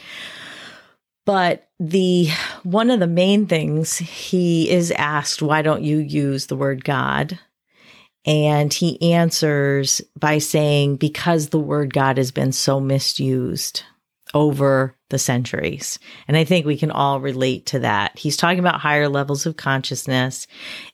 But 1.25 1.68
the 1.79 2.29
one 2.64 2.90
of 2.90 2.98
the 2.98 3.07
main 3.07 3.46
things 3.46 3.98
he 3.98 4.68
is 4.70 4.90
asked, 4.92 5.40
why 5.40 5.62
don't 5.62 5.83
you 5.85 5.98
use 5.98 6.46
the 6.46 6.57
word 6.57 6.85
God? 6.85 7.38
And 8.25 8.72
he 8.72 9.12
answers 9.12 10.01
by 10.16 10.38
saying, 10.38 10.96
because 10.96 11.48
the 11.48 11.59
word 11.59 11.92
God 11.92 12.16
has 12.18 12.31
been 12.31 12.53
so 12.53 12.81
misused 12.81 13.85
over 14.35 14.97
the 15.11 15.18
centuries. 15.18 15.99
And 16.27 16.37
I 16.37 16.45
think 16.45 16.64
we 16.64 16.79
can 16.79 16.90
all 16.90 17.21
relate 17.21 17.66
to 17.66 17.81
that. 17.81 18.18
He's 18.18 18.37
talking 18.37 18.59
about 18.59 18.81
higher 18.81 19.09
levels 19.09 19.45
of 19.45 19.57
consciousness 19.57 20.47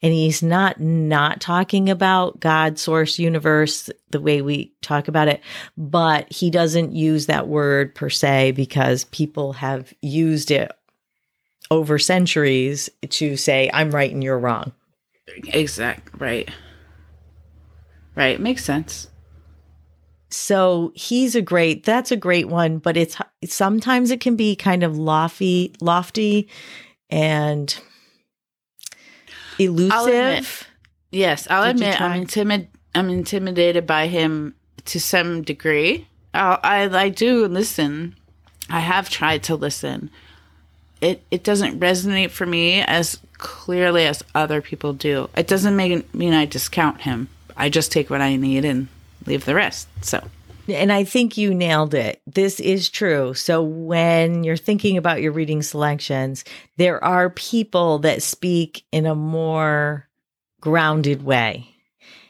and 0.02 0.12
he's 0.12 0.42
not 0.42 0.80
not 0.80 1.40
talking 1.40 1.88
about 1.88 2.40
God 2.40 2.78
source 2.78 3.18
universe 3.18 3.90
the 4.10 4.20
way 4.20 4.42
we 4.42 4.72
talk 4.82 5.08
about 5.08 5.28
it, 5.28 5.40
but 5.76 6.30
he 6.32 6.50
doesn't 6.50 6.92
use 6.92 7.26
that 7.26 7.48
word 7.48 7.94
per 7.94 8.10
se 8.10 8.52
because 8.52 9.04
people 9.04 9.52
have 9.54 9.92
used 10.02 10.50
it 10.50 10.72
over 11.70 11.98
centuries 11.98 12.90
to 13.08 13.36
say 13.36 13.70
I'm 13.72 13.90
right 13.90 14.10
and 14.10 14.24
you're 14.24 14.38
wrong. 14.38 14.72
Exact, 15.26 16.18
right. 16.18 16.50
Right, 18.16 18.40
makes 18.40 18.64
sense. 18.64 19.08
So 20.30 20.92
he's 20.94 21.34
a 21.34 21.42
great, 21.42 21.84
that's 21.84 22.10
a 22.10 22.16
great 22.16 22.48
one, 22.48 22.78
but 22.78 22.96
it's 22.96 23.16
sometimes 23.46 24.10
it 24.10 24.20
can 24.20 24.36
be 24.36 24.56
kind 24.56 24.82
of 24.82 24.98
lofty, 24.98 25.72
lofty 25.80 26.48
and 27.08 27.78
elusive. 29.58 30.66
I'll 30.68 30.86
yes, 31.10 31.46
I'll 31.50 31.64
Did 31.64 31.76
admit 31.76 32.00
I'm 32.00 32.22
intimidated. 32.22 32.72
I'm 32.94 33.10
intimidated 33.10 33.86
by 33.86 34.06
him 34.06 34.54
to 34.86 35.00
some 35.00 35.42
degree. 35.42 36.06
I, 36.34 36.58
I 36.62 37.04
I 37.04 37.08
do 37.08 37.46
listen. 37.46 38.14
I 38.70 38.80
have 38.80 39.08
tried 39.08 39.42
to 39.44 39.56
listen. 39.56 40.10
It 41.00 41.22
it 41.30 41.44
doesn't 41.44 41.80
resonate 41.80 42.30
for 42.30 42.44
me 42.46 42.82
as 42.82 43.18
clearly 43.38 44.04
as 44.04 44.24
other 44.34 44.60
people 44.60 44.92
do. 44.92 45.30
It 45.36 45.46
doesn't 45.46 45.76
make, 45.76 46.12
mean 46.14 46.34
I 46.34 46.44
discount 46.44 47.02
him. 47.02 47.28
I 47.56 47.68
just 47.68 47.92
take 47.92 48.10
what 48.10 48.20
I 48.20 48.36
need 48.36 48.64
and 48.64 48.88
leave 49.28 49.44
the 49.44 49.54
rest. 49.54 49.88
So. 50.02 50.22
And 50.68 50.92
I 50.92 51.04
think 51.04 51.38
you 51.38 51.54
nailed 51.54 51.94
it. 51.94 52.20
This 52.26 52.60
is 52.60 52.90
true. 52.90 53.32
So 53.34 53.62
when 53.62 54.44
you're 54.44 54.56
thinking 54.56 54.98
about 54.98 55.22
your 55.22 55.32
reading 55.32 55.62
selections, 55.62 56.44
there 56.76 57.02
are 57.02 57.30
people 57.30 58.00
that 58.00 58.22
speak 58.22 58.84
in 58.92 59.06
a 59.06 59.14
more 59.14 60.06
grounded 60.60 61.22
way. 61.22 61.74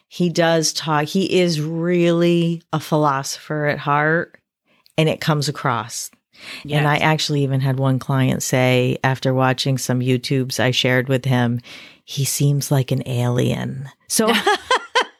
He 0.07 0.31
does 0.31 0.73
talk, 0.73 1.05
he 1.05 1.41
is 1.41 1.61
really 1.61 2.63
a 2.73 2.81
philosopher 2.81 3.67
at 3.67 3.79
heart, 3.79 4.41
and 4.97 5.09
it 5.09 5.21
comes 5.21 5.49
across. 5.49 6.11
Yes. 6.65 6.79
And 6.79 6.89
I 6.89 6.99
actually 6.99 7.43
even 7.43 7.61
had 7.61 7.79
one 7.79 7.99
client 7.99 8.43
say 8.43 8.99
after 9.03 9.35
watching 9.35 9.77
some 9.77 10.01
YouTubes 10.01 10.61
I 10.61 10.71
shared 10.71 11.09
with 11.09 11.25
him, 11.25 11.61
he 12.05 12.25
seems 12.25 12.71
like 12.71 12.91
an 12.91 13.03
alien. 13.07 13.89
So, 14.07 14.29
and 14.29 14.39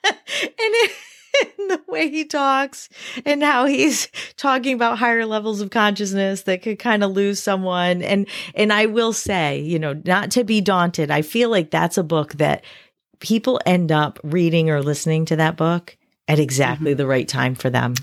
it, 0.05 0.93
the 1.69 1.81
way 1.89 2.09
he 2.09 2.25
talks 2.25 2.89
and 3.25 3.43
how 3.43 3.67
he's 3.67 4.09
talking 4.37 4.75
about 4.75 4.99
higher 4.99 5.27
levels 5.27 5.61
of 5.61 5.71
consciousness 5.71 6.43
that 6.43 6.63
could 6.63 6.79
kind 6.79 7.05
of 7.05 7.13
lose 7.13 7.41
someone. 7.41 8.03
And, 8.03 8.27
and 8.55 8.73
I 8.73 8.87
will 8.87 9.13
say, 9.13 9.61
you 9.61 9.79
know, 9.79 10.01
not 10.05 10.31
to 10.33 10.45
be 10.45 10.61
daunted, 10.61 11.11
I 11.11 11.23
feel 11.23 11.51
like 11.51 11.71
that's 11.71 11.99
a 11.99 12.03
book 12.03 12.35
that 12.35 12.65
people 13.21 13.61
end 13.67 13.93
up 13.93 14.19
reading 14.23 14.71
or 14.71 14.83
listening 14.83 15.25
to 15.27 15.37
that 15.37 15.57
book 15.57 15.97
at 16.27 16.39
exactly 16.39 16.93
mm-hmm. 16.93 16.99
the 16.99 17.07
right 17.07 17.29
time 17.29 17.55
for 17.55 17.71
them. 17.71 17.95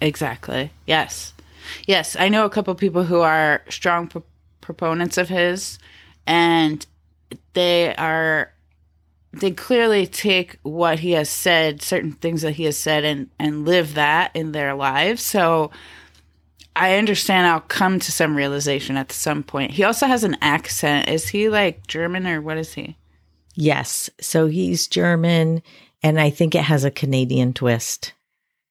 Exactly. 0.00 0.70
Yes. 0.86 1.32
Yes. 1.86 2.16
I 2.16 2.28
know 2.28 2.44
a 2.44 2.50
couple 2.50 2.74
people 2.74 3.04
who 3.04 3.20
are 3.20 3.62
strong 3.68 4.08
pro- 4.08 4.24
proponents 4.60 5.16
of 5.16 5.28
his 5.28 5.78
and 6.26 6.86
they 7.54 7.94
are 7.96 8.52
they 9.32 9.50
clearly 9.50 10.06
take 10.06 10.58
what 10.62 10.98
he 11.00 11.12
has 11.12 11.30
said, 11.30 11.82
certain 11.82 12.12
things 12.12 12.42
that 12.42 12.52
he 12.52 12.64
has 12.64 12.76
said, 12.76 13.04
and 13.04 13.30
and 13.38 13.64
live 13.64 13.94
that 13.94 14.30
in 14.34 14.52
their 14.52 14.74
lives. 14.74 15.22
So 15.22 15.70
I 16.76 16.96
understand. 16.96 17.46
I'll 17.46 17.60
come 17.60 17.98
to 17.98 18.12
some 18.12 18.36
realization 18.36 18.96
at 18.96 19.12
some 19.12 19.42
point. 19.42 19.72
He 19.72 19.84
also 19.84 20.06
has 20.06 20.24
an 20.24 20.36
accent. 20.40 21.08
Is 21.08 21.28
he 21.28 21.48
like 21.48 21.86
German 21.86 22.26
or 22.26 22.40
what 22.40 22.58
is 22.58 22.74
he? 22.74 22.96
Yes. 23.54 24.10
So 24.20 24.46
he's 24.46 24.86
German, 24.86 25.62
and 26.02 26.20
I 26.20 26.30
think 26.30 26.54
it 26.54 26.64
has 26.64 26.84
a 26.84 26.90
Canadian 26.90 27.52
twist. 27.52 28.12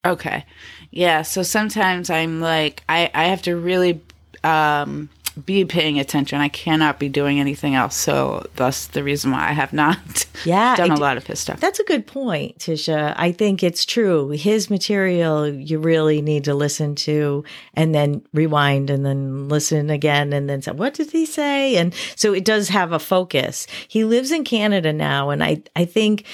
Okay. 0.05 0.45
Yeah. 0.89 1.21
So 1.21 1.43
sometimes 1.43 2.09
I'm 2.09 2.41
like, 2.41 2.83
I 2.87 3.09
I 3.13 3.25
have 3.25 3.41
to 3.43 3.55
really 3.55 4.01
um 4.43 5.09
be 5.45 5.65
paying 5.65 5.99
attention. 5.99 6.39
I 6.39 6.49
cannot 6.49 6.99
be 6.99 7.09
doing 7.09 7.39
anything 7.39 7.75
else. 7.75 7.95
So 7.95 8.45
thus 8.55 8.87
the 8.87 9.03
reason 9.03 9.31
why 9.31 9.49
I 9.49 9.53
have 9.53 9.73
not 9.73 10.25
yeah, 10.45 10.75
done 10.75 10.91
a 10.91 10.97
lot 10.97 11.17
of 11.17 11.25
his 11.27 11.39
stuff. 11.39 11.59
That's 11.59 11.79
a 11.79 11.83
good 11.83 12.05
point, 12.05 12.59
Tisha. 12.59 13.13
I 13.17 13.31
think 13.31 13.63
it's 13.63 13.85
true. 13.85 14.29
His 14.29 14.69
material 14.69 15.47
you 15.47 15.79
really 15.79 16.21
need 16.21 16.43
to 16.45 16.53
listen 16.53 16.95
to 16.95 17.43
and 17.73 17.95
then 17.95 18.21
rewind 18.33 18.89
and 18.89 19.05
then 19.05 19.47
listen 19.47 19.89
again 19.89 20.33
and 20.33 20.49
then 20.49 20.61
say, 20.61 20.71
what 20.71 20.93
did 20.93 21.11
he 21.11 21.25
say? 21.25 21.77
And 21.77 21.93
so 22.15 22.33
it 22.33 22.45
does 22.45 22.69
have 22.69 22.91
a 22.91 22.99
focus. 22.99 23.67
He 23.87 24.03
lives 24.03 24.31
in 24.31 24.43
Canada 24.43 24.91
now. 24.93 25.29
And 25.29 25.43
I, 25.43 25.63
I 25.75 25.85
think 25.85 26.25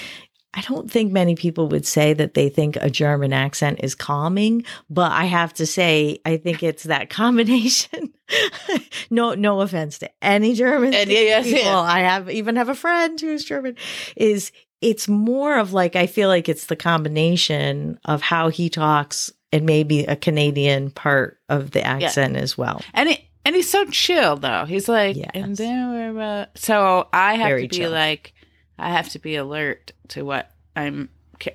I 0.53 0.61
don't 0.61 0.89
think 0.89 1.11
many 1.11 1.35
people 1.35 1.67
would 1.67 1.85
say 1.85 2.13
that 2.13 2.33
they 2.33 2.49
think 2.49 2.77
a 2.77 2.89
German 2.89 3.31
accent 3.31 3.81
is 3.83 3.93
calming, 3.93 4.65
but 4.89 5.11
I 5.11 5.25
have 5.25 5.53
to 5.55 5.67
say, 5.67 6.19
I 6.25 6.37
think 6.37 6.63
it's 6.63 6.83
that 6.83 7.09
combination. 7.11 8.11
no, 9.09 9.33
no 9.33 9.61
offense 9.61 9.99
to 9.99 10.09
any 10.21 10.53
German 10.53 10.93
and, 10.93 11.09
yes, 11.09 11.45
people. 11.45 11.61
Yeah. 11.61 11.79
I 11.79 11.99
have 11.99 12.29
even 12.29 12.55
have 12.55 12.69
a 12.69 12.75
friend 12.75 13.19
who's 13.19 13.43
German. 13.43 13.75
Is 14.15 14.51
it's 14.81 15.07
more 15.07 15.57
of 15.57 15.73
like 15.73 15.95
I 15.95 16.07
feel 16.07 16.29
like 16.29 16.49
it's 16.49 16.65
the 16.65 16.75
combination 16.75 17.99
of 18.05 18.21
how 18.21 18.49
he 18.49 18.69
talks 18.69 19.31
and 19.51 19.65
maybe 19.65 20.03
a 20.03 20.15
Canadian 20.15 20.91
part 20.91 21.39
of 21.49 21.71
the 21.71 21.83
accent 21.83 22.35
yeah. 22.35 22.41
as 22.41 22.57
well. 22.57 22.81
And 22.93 23.09
it 23.09 23.21
and 23.45 23.55
he's 23.55 23.69
so 23.69 23.85
chill 23.85 24.35
though. 24.35 24.65
He's 24.65 24.89
like, 24.89 25.15
yes. 25.15 25.31
and 25.33 25.55
then 25.55 25.91
we're 25.91 26.21
uh, 26.21 26.45
so 26.55 27.07
I 27.13 27.35
have 27.35 27.47
Very 27.47 27.67
to 27.67 27.69
be 27.69 27.83
chill. 27.83 27.91
like 27.91 28.33
I 28.77 28.91
have 28.91 29.09
to 29.09 29.19
be 29.19 29.35
alert 29.35 29.93
to 30.09 30.23
what 30.23 30.51
I'm, 30.75 31.09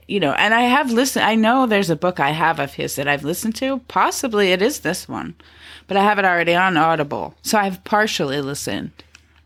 you 0.08 0.18
know, 0.18 0.32
and 0.32 0.54
I 0.54 0.62
have 0.62 0.90
listened. 0.90 1.24
I 1.24 1.34
know 1.34 1.66
there's 1.66 1.90
a 1.90 1.96
book 1.96 2.18
I 2.18 2.30
have 2.30 2.58
of 2.58 2.74
his 2.74 2.96
that 2.96 3.08
I've 3.08 3.24
listened 3.24 3.56
to. 3.56 3.78
Possibly 3.88 4.52
it 4.52 4.62
is 4.62 4.80
this 4.80 5.08
one, 5.08 5.34
but 5.92 6.00
I 6.00 6.04
have 6.04 6.18
it 6.18 6.24
already 6.24 6.54
on 6.54 6.76
Audible. 6.76 7.34
So 7.42 7.58
I've 7.58 7.84
partially 7.84 8.40
listened. 8.40 8.92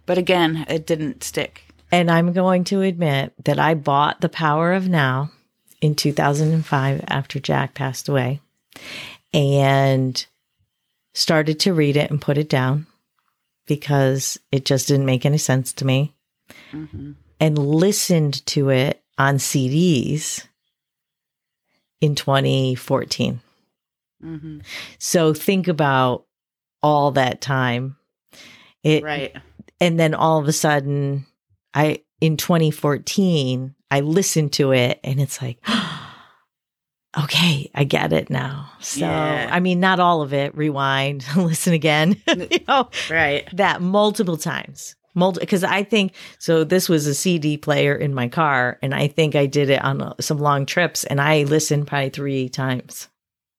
But 0.07 0.19
again, 0.19 0.65
it 0.69 0.87
didn't 0.87 1.25
stick. 1.25 1.65
And 1.91 2.11
I'm 2.11 2.33
going 2.33 2.65
to 2.65 2.83
admit 2.83 3.33
that 3.45 3.59
I 3.59 3.75
bought 3.75 4.21
The 4.21 4.29
Power 4.29 4.73
of 4.73 4.89
Now 4.89 5.31
in 5.81 5.95
2005 5.95 7.05
after 7.09 7.41
Jack 7.41 7.75
passed 7.75 8.09
away 8.09 8.41
and 9.33 10.25
started 11.15 11.61
to 11.61 11.75
read 11.75 11.97
it 11.97 12.11
and 12.11 12.21
put 12.21 12.39
it 12.39 12.49
down 12.49 12.87
because 13.67 14.39
it 14.53 14.65
just 14.65 14.89
didn't 14.89 15.07
make 15.07 15.27
any 15.27 15.39
sense 15.39 15.73
to 15.75 15.85
me. 15.85 16.15
Mm-hmm 16.73 17.13
and 17.41 17.59
listened 17.59 18.45
to 18.47 18.71
it 18.71 19.03
on 19.19 19.37
CDs 19.37 20.47
in 22.01 22.15
2014. 22.15 23.41
Mm-hmm. 24.25 24.59
So 24.99 25.35
think 25.35 25.69
about 25.69 26.25
all 26.87 27.11
that 27.13 27.41
time. 27.41 27.97
It, 28.85 29.03
right. 29.03 29.35
And 29.81 29.99
then 29.99 30.15
all 30.15 30.39
of 30.39 30.47
a 30.47 30.53
sudden, 30.53 31.27
I, 31.75 32.03
in 32.21 32.37
2014, 32.37 33.75
I 33.91 34.01
listened 34.01 34.53
to 34.55 34.73
it 34.73 35.01
and 35.03 35.21
it's 35.21 35.43
like, 35.43 35.59
okay, 37.19 37.71
I 37.75 37.85
get 37.85 38.13
it 38.13 38.31
now. 38.31 38.71
So, 38.81 39.01
Yeah. 39.01 39.49
I 39.51 39.61
mean, 39.61 39.81
not 39.81 40.01
all 40.01 40.23
of 40.23 40.33
it. 40.33 40.57
Rewind, 40.57 41.25
listen 41.37 41.73
again. 41.73 42.17
you 42.29 42.49
know, 42.69 42.89
Right. 43.11 43.49
that 43.57 43.81
multiple 43.83 44.37
times. 44.37 44.95
Multi 45.15 45.41
because 45.41 45.65
I 45.65 45.83
think 45.83 46.13
so. 46.39 46.63
This 46.63 46.91
was 46.91 47.07
a 47.07 47.15
CD 47.15 47.57
player 47.57 47.95
in 47.95 48.13
my 48.15 48.29
car, 48.29 48.79
and 48.83 48.95
I 48.95 49.09
think 49.09 49.35
I 49.35 49.47
did 49.47 49.71
it 49.71 49.83
on 49.83 50.03
uh, 50.03 50.13
some 50.21 50.37
long 50.37 50.67
trips, 50.67 51.05
and 51.05 51.23
I 51.23 51.45
listened 51.45 51.87
probably 51.87 52.11
three 52.11 52.51
times. 52.51 53.09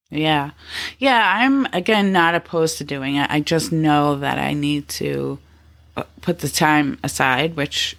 Yeah. 0.10 0.52
Yeah. 1.00 1.22
I'm, 1.36 1.66
again, 1.74 2.12
not 2.12 2.36
opposed 2.36 2.78
to 2.78 2.84
doing 2.84 3.16
it. 3.16 3.30
I 3.30 3.42
just 3.42 3.72
know 3.72 4.16
that 4.18 4.40
I 4.40 4.54
need 4.54 4.88
to 4.90 5.40
uh, 5.96 6.04
put 6.22 6.40
the 6.40 6.50
time 6.50 6.98
aside, 7.04 7.56
which 7.56 7.98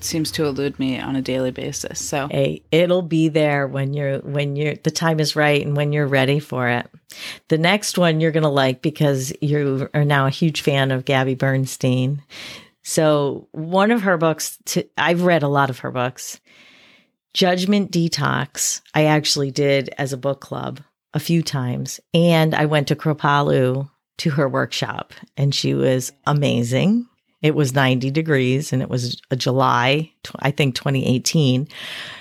seems 0.00 0.30
to 0.32 0.44
elude 0.44 0.78
me 0.78 0.98
on 0.98 1.16
a 1.16 1.22
daily 1.22 1.50
basis. 1.50 2.04
So, 2.04 2.28
Hey, 2.28 2.62
it'll 2.70 3.02
be 3.02 3.28
there 3.28 3.66
when 3.66 3.94
you're 3.94 4.18
when 4.20 4.56
you're 4.56 4.74
the 4.76 4.90
time 4.90 5.20
is 5.20 5.36
right 5.36 5.64
and 5.64 5.76
when 5.76 5.92
you're 5.92 6.06
ready 6.06 6.40
for 6.40 6.68
it. 6.68 6.88
The 7.48 7.58
next 7.58 7.98
one 7.98 8.20
you're 8.20 8.30
gonna 8.30 8.50
like 8.50 8.82
because 8.82 9.32
you 9.40 9.88
are 9.94 10.04
now 10.04 10.26
a 10.26 10.30
huge 10.30 10.62
fan 10.62 10.90
of 10.90 11.04
Gabby 11.04 11.34
Bernstein. 11.34 12.22
So 12.82 13.48
one 13.52 13.90
of 13.90 14.02
her 14.02 14.16
books, 14.16 14.56
to, 14.66 14.88
I've 14.96 15.22
read 15.22 15.42
a 15.42 15.48
lot 15.48 15.68
of 15.68 15.80
her 15.80 15.90
books. 15.90 16.40
Judgment 17.34 17.90
Detox, 17.92 18.80
I 18.94 19.04
actually 19.04 19.50
did 19.50 19.90
as 19.98 20.12
a 20.14 20.16
book 20.16 20.40
club 20.40 20.80
a 21.14 21.20
few 21.20 21.42
times, 21.42 22.00
and 22.12 22.54
I 22.54 22.66
went 22.66 22.88
to 22.88 22.96
Kripalu 22.96 23.88
to 24.18 24.30
her 24.30 24.48
workshop, 24.48 25.14
and 25.36 25.54
she 25.54 25.74
was 25.74 26.12
amazing. 26.26 27.06
It 27.40 27.54
was 27.54 27.72
90 27.72 28.10
degrees, 28.10 28.72
and 28.72 28.82
it 28.82 28.88
was 28.88 29.20
a 29.30 29.36
July, 29.36 30.12
I 30.40 30.50
think 30.50 30.74
2018. 30.74 31.68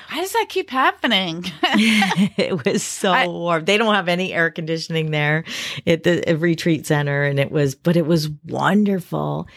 why 0.09 0.17
does 0.17 0.31
that 0.31 0.45
keep 0.47 0.69
happening? 0.69 1.43
it 1.63 2.63
was 2.63 2.83
so 2.83 3.11
I- 3.11 3.27
warm. 3.27 3.65
They 3.65 3.77
don't 3.79 3.95
have 3.95 4.09
any 4.09 4.31
air 4.31 4.51
conditioning 4.51 5.09
there 5.11 5.43
at 5.87 6.03
the 6.03 6.27
at 6.29 6.39
retreat 6.39 6.85
center. 6.85 7.23
And 7.23 7.39
it 7.39 7.51
was, 7.51 7.73
but 7.73 7.97
it 7.97 8.05
was 8.05 8.29
wonderful. 8.45 9.47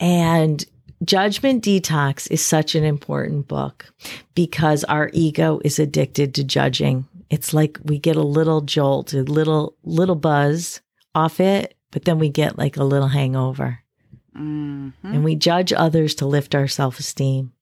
And 0.00 0.64
Judgment 1.04 1.62
Detox 1.62 2.28
is 2.30 2.44
such 2.44 2.74
an 2.74 2.82
important 2.82 3.46
book 3.46 3.92
because 4.34 4.82
our 4.84 5.10
ego 5.12 5.60
is 5.64 5.78
addicted 5.78 6.34
to 6.34 6.44
judging. 6.44 7.06
It's 7.34 7.52
like 7.52 7.80
we 7.82 7.98
get 7.98 8.14
a 8.14 8.22
little 8.22 8.60
jolt, 8.60 9.12
a 9.12 9.22
little, 9.24 9.76
little 9.82 10.14
buzz 10.14 10.80
off 11.16 11.40
it, 11.40 11.76
but 11.90 12.04
then 12.04 12.20
we 12.20 12.28
get 12.28 12.56
like 12.56 12.76
a 12.76 12.84
little 12.84 13.08
hangover 13.08 13.80
Mhm. 14.36 14.92
and 15.02 15.24
we 15.24 15.34
judge 15.34 15.72
others 15.72 16.14
to 16.16 16.26
lift 16.26 16.54
our 16.54 16.68
self 16.68 17.00
esteem. 17.00 17.52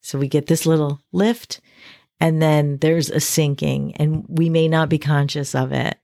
So 0.00 0.18
we 0.18 0.26
get 0.26 0.46
this 0.46 0.66
little 0.66 1.00
lift, 1.12 1.60
and 2.18 2.42
then 2.42 2.78
there's 2.78 3.10
a 3.10 3.20
sinking, 3.20 3.94
and 3.96 4.24
we 4.28 4.50
may 4.50 4.66
not 4.66 4.88
be 4.88 4.98
conscious 4.98 5.54
of 5.54 5.70
it. 5.70 5.98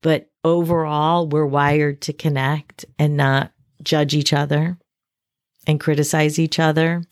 But 0.00 0.30
overall, 0.44 1.26
we're 1.26 1.46
wired 1.46 2.00
to 2.02 2.12
connect 2.12 2.84
and 3.00 3.16
not 3.16 3.52
judge 3.82 4.14
each 4.14 4.32
other 4.32 4.78
and 5.66 5.80
criticize 5.80 6.38
each 6.38 6.60
other. 6.60 7.02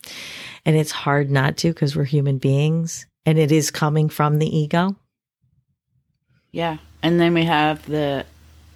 And 0.65 0.77
it's 0.77 0.91
hard 0.91 1.29
not 1.29 1.57
to 1.57 1.73
because 1.73 1.97
we're 1.97 2.05
human 2.05 2.37
beings, 2.37 3.05
and 3.25 3.37
it 3.37 3.51
is 3.51 3.71
coming 3.71 4.07
from 4.07 4.39
the 4.39 4.57
ego. 4.57 4.95
Yeah. 6.51 6.77
And 7.01 7.19
then 7.19 7.33
we 7.33 7.45
have 7.45 7.85
the 7.85 8.25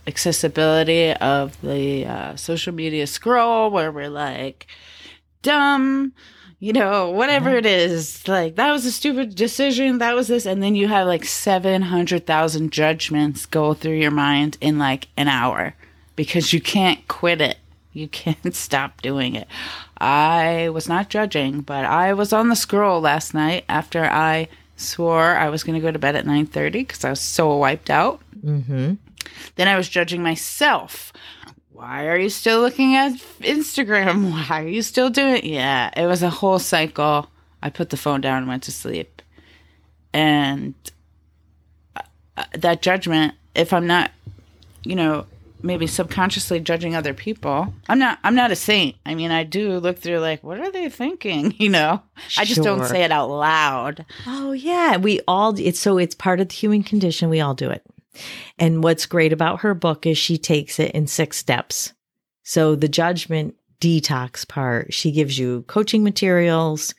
accessibility 0.08 1.12
of 1.14 1.60
the 1.62 2.06
uh, 2.06 2.36
social 2.36 2.74
media 2.74 3.08
scroll 3.08 3.70
where 3.72 3.92
we're 3.92 4.10
like, 4.10 4.68
dumb, 5.42 6.14
you 6.60 6.72
know, 6.74 7.10
whatever 7.10 7.52
Yeah. 7.52 7.58
it 7.58 7.66
is. 7.66 8.28
Like, 8.28 8.56
that 8.56 8.72
was 8.72 8.86
a 8.86 8.92
stupid 8.92 9.36
decision. 9.36 9.98
That 9.98 10.16
was 10.16 10.28
this. 10.28 10.46
And 10.46 10.62
then 10.64 10.76
you 10.76 10.88
have 10.88 11.08
like 11.08 11.26
700,000 11.26 12.72
judgments 12.72 13.46
go 13.46 13.74
through 13.74 13.96
your 13.98 14.12
mind 14.12 14.58
in 14.62 14.78
like 14.80 15.08
an 15.18 15.28
hour 15.28 15.76
because 16.16 16.54
you 16.54 16.62
can't 16.62 17.06
quit 17.08 17.42
it. 17.42 17.58
You 17.92 18.08
can't 18.08 18.56
stop 18.56 19.02
doing 19.02 19.36
it. 19.36 19.48
I 19.98 20.70
was 20.70 20.88
not 20.90 21.10
judging, 21.10 21.62
but 21.62 21.86
I 21.86 22.14
was 22.14 22.34
on 22.34 22.50
the 22.50 22.56
scroll 22.56 23.02
last 23.02 23.34
night 23.34 23.64
after 23.70 24.04
I 24.06 24.48
swore 24.76 25.36
I 25.36 25.50
was 25.50 25.64
going 25.64 25.76
to 25.76 25.82
go 25.82 25.92
to 25.92 26.00
bed 26.00 26.16
at 26.16 26.26
9:30 26.26 26.72
because 26.72 27.06
I 27.06 27.10
was 27.10 27.22
so 27.22 27.56
wiped 27.58 27.90
out. 27.90 28.22
Mm-hmm. 28.44 28.94
Then 29.56 29.68
I 29.68 29.76
was 29.76 29.90
judging 29.90 30.22
myself. 30.22 31.14
Why 31.72 32.08
are 32.08 32.18
you 32.18 32.30
still 32.30 32.62
looking 32.62 32.96
at 32.96 33.14
Instagram? 33.42 34.32
Why 34.50 34.64
are 34.64 34.68
you 34.68 34.82
still 34.82 35.10
doing 35.10 35.38
it? 35.38 35.44
Yeah, 35.44 35.92
it 35.98 36.06
was 36.06 36.24
a 36.24 36.30
whole 36.30 36.60
cycle. 36.60 37.30
I 37.62 37.70
put 37.70 37.90
the 37.90 37.98
phone 37.98 38.22
down 38.22 38.40
and 38.40 38.48
went 38.48 38.64
to 38.64 38.72
sleep. 38.72 39.22
And 40.14 40.76
uh, 41.96 42.02
uh, 42.38 42.44
that 42.54 42.82
judgment, 42.82 43.34
if 43.56 43.74
I'm 43.74 43.88
not, 43.88 44.12
you 44.84 44.96
know, 44.96 45.26
maybe 45.64 45.88
subconsciously 45.88 46.60
judging 46.60 46.96
other 46.96 47.14
people, 47.14 47.74
I'm 47.88 48.00
not 48.00 48.20
I'm 48.24 48.36
not 48.36 48.52
a 48.52 48.56
saint. 48.56 48.96
I 49.06 49.16
mean, 49.16 49.32
I 49.32 49.44
do 49.44 49.80
look 49.80 50.00
through 50.00 50.20
like 50.20 50.44
what 50.44 50.60
are 50.60 50.72
they 50.72 50.90
thinking, 50.90 51.56
you 51.58 51.70
know? 51.70 52.02
I 52.38 52.46
just 52.46 52.62
don't 52.62 52.86
say 52.86 53.04
it 53.04 53.12
out 53.12 53.30
loud. 53.30 54.06
Oh 54.28 54.52
yeah, 54.52 54.98
we 54.98 55.22
all 55.28 55.58
it's 55.60 55.80
so 55.80 55.98
it's 55.98 56.16
part 56.16 56.40
of 56.40 56.50
the 56.50 56.56
human 56.56 56.84
condition. 56.84 57.30
We 57.30 57.42
all 57.42 57.56
do 57.56 57.70
it. 57.70 57.84
And 58.60 58.84
what's 58.84 59.06
great 59.06 59.34
about 59.34 59.62
her 59.62 59.74
book 59.74 60.06
is 60.06 60.18
she 60.18 60.38
takes 60.38 60.80
it 60.80 60.92
in 60.92 61.08
six 61.08 61.38
steps. 61.38 61.94
So 62.44 62.76
the 62.76 62.88
judgment 62.88 63.56
detox 63.82 64.48
part, 64.48 64.94
she 64.94 65.12
gives 65.12 65.38
you 65.38 65.64
coaching 65.64 66.04
materials 66.04 66.94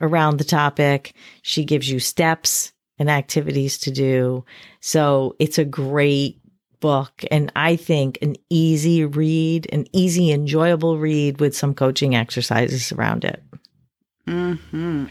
around 0.00 0.38
the 0.38 0.44
topic. 0.44 1.14
She 1.42 1.64
gives 1.64 1.90
you 1.90 1.98
steps 1.98 2.72
and 2.98 3.10
activities 3.10 3.78
to 3.78 3.90
do. 3.90 4.44
So 4.80 5.34
it's 5.38 5.58
a 5.58 5.64
great 5.64 6.39
book 6.80 7.24
and 7.30 7.52
I 7.54 7.76
think 7.76 8.18
an 8.22 8.36
easy 8.48 9.04
read, 9.04 9.66
an 9.72 9.86
easy 9.92 10.32
enjoyable 10.32 10.98
read 10.98 11.40
with 11.40 11.56
some 11.56 11.74
coaching 11.74 12.14
exercises 12.14 12.90
around 12.92 13.24
it. 13.24 13.42
Hmm. 14.26 15.06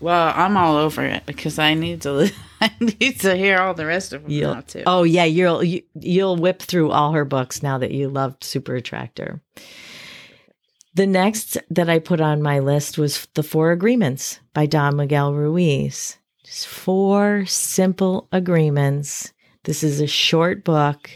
Well, 0.00 0.32
I'm 0.34 0.56
all 0.56 0.76
over 0.76 1.04
it 1.04 1.26
because 1.26 1.58
I 1.58 1.74
need 1.74 2.02
to. 2.02 2.32
I 2.60 2.70
need 2.80 3.20
to 3.20 3.36
hear 3.36 3.58
all 3.58 3.74
the 3.74 3.86
rest 3.86 4.12
of 4.12 4.22
them 4.22 4.30
You'll- 4.30 4.54
now 4.54 4.60
too. 4.62 4.82
Oh 4.86 5.02
yeah, 5.04 5.24
you'll 5.24 5.62
you, 5.62 5.82
you'll 5.94 6.36
whip 6.36 6.60
through 6.60 6.90
all 6.90 7.12
her 7.12 7.24
books 7.24 7.62
now 7.62 7.78
that 7.78 7.92
you 7.92 8.08
loved 8.08 8.42
Super 8.44 8.74
Attractor. 8.76 9.40
The 10.94 11.06
next 11.06 11.56
that 11.70 11.88
I 11.88 11.98
put 12.00 12.20
on 12.20 12.42
my 12.42 12.58
list 12.58 12.98
was 12.98 13.26
The 13.34 13.42
Four 13.42 13.70
Agreements 13.72 14.40
by 14.52 14.66
Don 14.66 14.96
Miguel 14.96 15.32
Ruiz. 15.34 16.18
Just 16.44 16.66
four 16.66 17.46
simple 17.46 18.28
agreements. 18.30 19.32
This 19.64 19.82
is 19.82 20.00
a 20.00 20.06
short 20.06 20.64
book. 20.64 21.10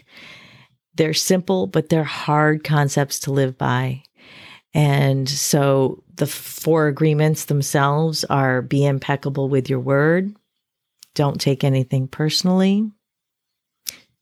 They're 0.94 1.14
simple, 1.14 1.66
but 1.66 1.88
they're 1.88 2.05
hard 2.05 2.64
concepts 2.64 3.20
to 3.20 3.32
live 3.32 3.59
by. 3.59 4.03
And 4.72 5.28
so 5.28 6.05
the 6.16 6.26
four 6.26 6.86
agreements 6.86 7.47
themselves 7.47 8.24
are 8.24 8.62
be 8.62 8.84
impeccable 8.84 9.49
with 9.49 9.70
your 9.70 9.80
word, 9.80 10.34
don't 11.14 11.40
take 11.40 11.64
anything 11.64 12.09
personally, 12.09 12.90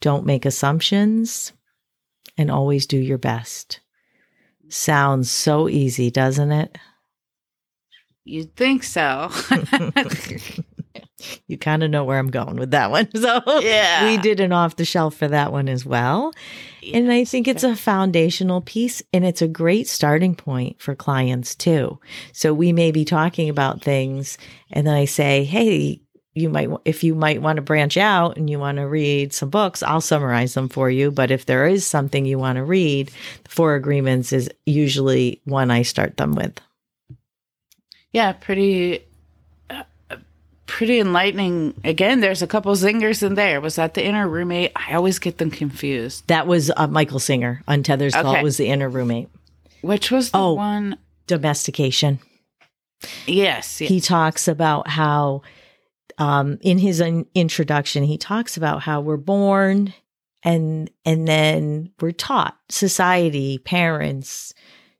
don't 0.01 0.27
make 0.27 0.45
assumptions, 0.45 1.53
and 2.39 2.51
always 2.51 2.87
do 2.87 2.99
your 2.99 3.19
best. 3.19 3.81
Sounds 4.69 5.31
so 5.31 5.69
easy, 5.69 6.11
doesn't 6.11 6.53
it? 6.53 6.79
You'd 8.25 8.57
think 8.57 8.85
so. 8.85 9.31
You 11.47 11.59
kind 11.59 11.83
of 11.83 11.91
know 11.91 12.05
where 12.05 12.19
I'm 12.19 12.31
going 12.31 12.57
with 12.57 12.71
that 12.73 12.91
one. 12.91 13.09
So, 13.17 13.41
Yeah. 13.61 14.07
we 14.07 14.17
did 14.19 14.41
an 14.41 14.53
off 14.53 14.77
the 14.77 14.85
shelf 14.85 15.15
for 15.17 15.29
that 15.29 15.53
one 15.53 15.69
as 15.69 15.85
well. 15.87 16.33
and 16.93 17.11
I 17.13 17.25
think 17.25 17.49
it's 17.49 17.65
a 17.65 17.75
foundational 17.77 18.61
piece 18.61 19.03
and 19.13 19.25
it's 19.25 19.43
a 19.43 19.49
great 19.49 19.89
starting 19.89 20.35
point 20.35 20.81
for 20.81 20.95
clients 20.95 21.55
too. 21.55 21.99
So, 22.33 22.53
we 22.55 22.73
may 22.73 22.91
be 22.91 23.05
talking 23.05 23.49
about 23.49 23.83
things, 23.83 24.39
and 24.71 24.87
then 24.87 24.95
I 24.95 25.05
say, 25.07 25.45
Hey, 25.45 26.01
you 26.37 26.49
might, 26.51 26.69
if 26.85 27.05
you 27.05 27.15
might 27.15 27.41
want 27.41 27.57
to 27.57 27.63
branch 27.63 27.97
out 27.97 28.37
and 28.37 28.51
you 28.51 28.59
want 28.59 28.79
to 28.79 28.89
read 28.89 29.33
some 29.33 29.51
books, 29.51 29.85
I'll 29.85 30.01
summarize 30.01 30.55
them 30.55 30.69
for 30.69 30.91
you. 30.91 31.13
But 31.13 31.31
if 31.31 31.47
there 31.47 31.65
is 31.69 31.87
something 31.87 32.27
you 32.27 32.41
want 32.41 32.57
to 32.57 32.65
read, 32.65 33.13
the 33.45 33.51
Four 33.51 33.77
Agreements 33.77 34.33
is 34.33 34.51
usually 34.67 35.41
one 35.45 35.71
I 35.71 35.83
start 35.83 36.17
them 36.17 36.35
with. 36.35 36.61
yeah, 38.13 38.33
pretty. 38.33 39.05
Pretty 40.75 40.99
enlightening. 40.99 41.73
Again, 41.85 42.19
there's 42.19 42.43
a 42.43 42.49
couple 42.49 42.73
zingers 42.75 43.23
in 43.23 43.35
there. 43.37 43.61
Was 43.61 43.77
that 43.77 43.95
the 43.95 44.05
inner 44.05 44.29
roommate? 44.29 44.73
I 44.75 44.95
always 44.95 45.21
get 45.21 45.39
them 45.39 45.53
confused. 45.53 46.27
That 46.27 46.49
was 46.49 46.69
uh, 46.77 46.89
Michael 46.89 47.21
Singer. 47.21 47.63
Untethered 47.69 48.13
Soul 48.13 48.27
Okay. 48.33 48.43
was 48.43 48.57
the 48.57 48.67
inner 48.67 48.89
roommate. 48.89 49.29
Which 49.83 50.11
was 50.11 50.33
the 50.33 50.39
Oh. 50.39 50.55
one? 50.55 50.99
Domestication. 51.29 52.19
Yes. 53.27 53.81
yes. 53.81 53.89
he 53.89 54.01
talks 54.01 54.49
about 54.49 54.89
how 54.89 55.43
um, 56.19 56.59
in 56.61 56.79
his 56.79 56.99
in- 57.01 57.27
introduction 57.37 58.03
he 58.03 58.19
talks 58.19 58.57
about 58.57 58.83
how 58.83 59.01
we're 59.01 59.17
born 59.17 59.95
and 60.43 60.91
and 61.05 61.29
then 61.29 61.93
we're 62.01 62.11
taught 62.13 62.57
society 62.69 63.59
parents 63.59 64.53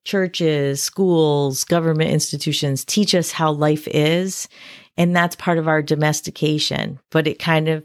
churches 0.05 0.83
schools 0.83 1.65
government 1.65 2.11
institutions 2.11 2.85
teach 2.85 3.15
us 3.15 3.33
how 3.33 3.51
life 3.53 3.89
is 3.89 4.49
and 4.97 5.15
that's 5.15 5.37
part 5.37 5.59
of 5.59 5.69
our 5.69 5.83
domestication 5.83 6.99
but 7.11 7.27
it 7.27 7.39
kind 7.39 7.69
of 7.69 7.85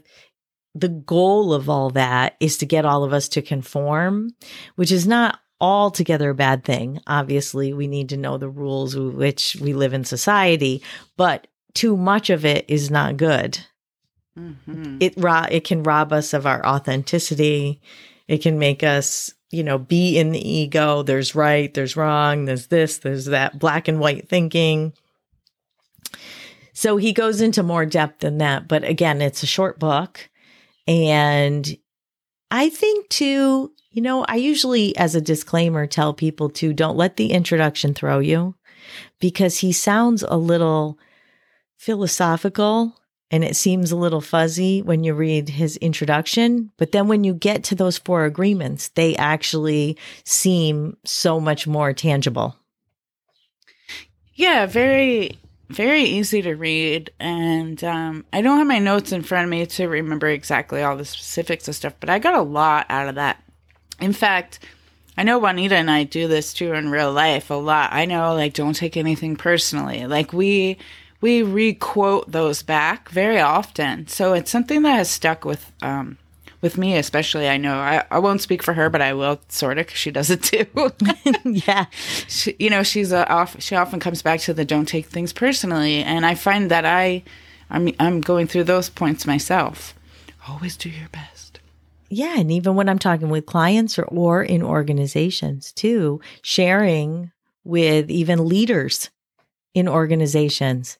the 0.74 0.88
goal 0.88 1.52
of 1.52 1.68
all 1.68 1.90
that 1.90 2.36
is 2.40 2.56
to 2.58 2.66
get 2.66 2.84
all 2.84 3.04
of 3.04 3.12
us 3.12 3.28
to 3.30 3.42
conform, 3.42 4.30
which 4.76 4.92
is 4.92 5.06
not 5.06 5.40
altogether 5.60 6.30
a 6.30 6.34
bad 6.34 6.64
thing. 6.64 7.00
Obviously, 7.06 7.72
we 7.72 7.86
need 7.86 8.08
to 8.10 8.16
know 8.16 8.38
the 8.38 8.48
rules 8.48 8.96
with 8.96 9.14
which 9.14 9.56
we 9.60 9.72
live 9.72 9.92
in 9.92 10.04
society, 10.04 10.82
but 11.16 11.46
too 11.74 11.96
much 11.96 12.30
of 12.30 12.44
it 12.44 12.64
is 12.68 12.90
not 12.90 13.16
good. 13.16 13.58
Mm-hmm. 14.38 14.98
It 15.00 15.14
ro- 15.16 15.46
it 15.50 15.64
can 15.64 15.82
rob 15.82 16.12
us 16.12 16.32
of 16.32 16.46
our 16.46 16.64
authenticity. 16.64 17.80
It 18.28 18.38
can 18.38 18.58
make 18.58 18.82
us, 18.82 19.34
you 19.50 19.64
know, 19.64 19.76
be 19.76 20.18
in 20.18 20.30
the 20.30 20.48
ego. 20.48 21.02
There's 21.02 21.34
right, 21.34 21.72
there's 21.74 21.96
wrong, 21.96 22.44
there's 22.44 22.68
this, 22.68 22.98
there's 22.98 23.26
that, 23.26 23.58
black 23.58 23.88
and 23.88 23.98
white 23.98 24.28
thinking. 24.28 24.92
So 26.80 26.96
he 26.96 27.12
goes 27.12 27.42
into 27.42 27.62
more 27.62 27.84
depth 27.84 28.20
than 28.20 28.38
that, 28.38 28.66
but 28.66 28.84
again, 28.84 29.20
it's 29.20 29.42
a 29.42 29.46
short 29.46 29.78
book 29.78 30.30
and 30.88 31.76
I 32.50 32.70
think 32.70 33.10
too, 33.10 33.70
you 33.90 34.00
know, 34.00 34.24
I 34.26 34.36
usually, 34.36 34.96
as 34.96 35.14
a 35.14 35.20
disclaimer, 35.20 35.86
tell 35.86 36.14
people 36.14 36.48
to 36.52 36.72
don't 36.72 36.96
let 36.96 37.18
the 37.18 37.32
introduction 37.32 37.92
throw 37.92 38.18
you 38.18 38.54
because 39.20 39.58
he 39.58 39.72
sounds 39.72 40.22
a 40.22 40.38
little 40.38 40.98
philosophical 41.76 42.96
and 43.30 43.44
it 43.44 43.56
seems 43.56 43.92
a 43.92 43.96
little 43.96 44.22
fuzzy 44.22 44.80
when 44.80 45.04
you 45.04 45.12
read 45.12 45.50
his 45.50 45.76
introduction. 45.76 46.72
But 46.78 46.92
then 46.92 47.08
when 47.08 47.24
you 47.24 47.34
get 47.34 47.62
to 47.64 47.74
those 47.74 47.98
four 47.98 48.24
agreements, 48.24 48.88
they 48.88 49.14
actually 49.16 49.98
seem 50.24 50.96
so 51.04 51.40
much 51.40 51.66
more 51.66 51.92
tangible. 51.92 52.56
Yeah, 54.32 54.64
very 54.64 55.38
very 55.70 56.02
easy 56.02 56.42
to 56.42 56.54
read. 56.54 57.10
And 57.18 57.82
um, 57.84 58.24
I 58.32 58.42
don't 58.42 58.58
have 58.58 58.66
my 58.66 58.78
notes 58.78 59.12
in 59.12 59.22
front 59.22 59.44
of 59.44 59.50
me 59.50 59.66
to 59.66 59.88
remember 59.88 60.28
exactly 60.28 60.82
all 60.82 60.96
the 60.96 61.04
specifics 61.04 61.68
of 61.68 61.74
stuff, 61.74 61.94
but 62.00 62.10
I 62.10 62.18
got 62.18 62.34
a 62.34 62.42
lot 62.42 62.86
out 62.88 63.08
of 63.08 63.14
that. 63.14 63.42
In 64.00 64.12
fact, 64.12 64.60
I 65.16 65.22
know 65.22 65.38
Juanita 65.38 65.76
and 65.76 65.90
I 65.90 66.04
do 66.04 66.28
this 66.28 66.54
too 66.54 66.72
in 66.72 66.90
real 66.90 67.12
life 67.12 67.50
a 67.50 67.54
lot. 67.54 67.92
I 67.92 68.04
know, 68.06 68.34
like, 68.34 68.54
don't 68.54 68.74
take 68.74 68.96
anything 68.96 69.36
personally. 69.36 70.06
Like, 70.06 70.32
we 70.32 70.78
we 71.20 71.42
requote 71.42 72.32
those 72.32 72.62
back 72.62 73.10
very 73.10 73.38
often, 73.38 74.08
so 74.08 74.32
it's 74.32 74.50
something 74.50 74.80
that 74.82 74.96
has 74.96 75.10
stuck 75.10 75.44
with 75.44 75.70
um, 75.82 76.16
with 76.60 76.78
me 76.78 76.96
especially 76.96 77.48
i 77.48 77.56
know 77.56 77.74
i, 77.74 78.04
I 78.10 78.18
won't 78.18 78.40
speak 78.40 78.62
for 78.62 78.74
her 78.74 78.90
but 78.90 79.00
i 79.02 79.12
will 79.12 79.40
sort 79.48 79.78
of 79.78 79.86
because 79.86 79.98
she 79.98 80.10
does 80.10 80.30
it 80.30 80.42
too 80.42 80.66
yeah. 81.44 81.86
She, 82.28 82.56
you 82.58 82.70
know 82.70 82.82
she's 82.82 83.12
a, 83.12 83.28
off 83.28 83.60
she 83.60 83.74
often 83.74 84.00
comes 84.00 84.22
back 84.22 84.40
to 84.40 84.54
the 84.54 84.64
don't 84.64 84.86
take 84.86 85.06
things 85.06 85.32
personally 85.32 86.02
and 86.02 86.26
i 86.26 86.34
find 86.34 86.70
that 86.70 86.84
i 86.84 87.22
i'm, 87.70 87.90
I'm 87.98 88.20
going 88.20 88.46
through 88.46 88.64
those 88.64 88.90
points 88.90 89.26
myself. 89.26 89.94
Always 90.48 90.76
do 90.76 90.88
your 90.88 91.08
best. 91.10 91.60
Yeah 92.08 92.38
and 92.38 92.50
even 92.50 92.74
when 92.74 92.88
i'm 92.88 92.98
talking 92.98 93.28
with 93.28 93.46
clients 93.46 93.98
or, 93.98 94.04
or 94.04 94.42
in 94.42 94.62
organizations 94.62 95.72
too 95.72 96.20
sharing 96.42 97.30
with 97.64 98.10
even 98.10 98.48
leaders 98.48 99.10
in 99.74 99.88
organizations 99.88 100.98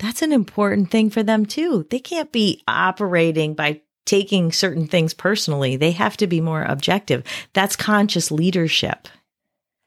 that's 0.00 0.22
an 0.22 0.32
important 0.32 0.90
thing 0.90 1.10
for 1.10 1.22
them 1.22 1.44
too. 1.44 1.86
They 1.90 1.98
can't 1.98 2.32
be 2.32 2.62
operating 2.66 3.54
by 3.54 3.82
taking 4.04 4.52
certain 4.52 4.86
things 4.86 5.14
personally. 5.14 5.76
They 5.76 5.92
have 5.92 6.16
to 6.18 6.26
be 6.26 6.40
more 6.40 6.62
objective. 6.62 7.24
That's 7.52 7.76
conscious 7.76 8.30
leadership. 8.30 9.08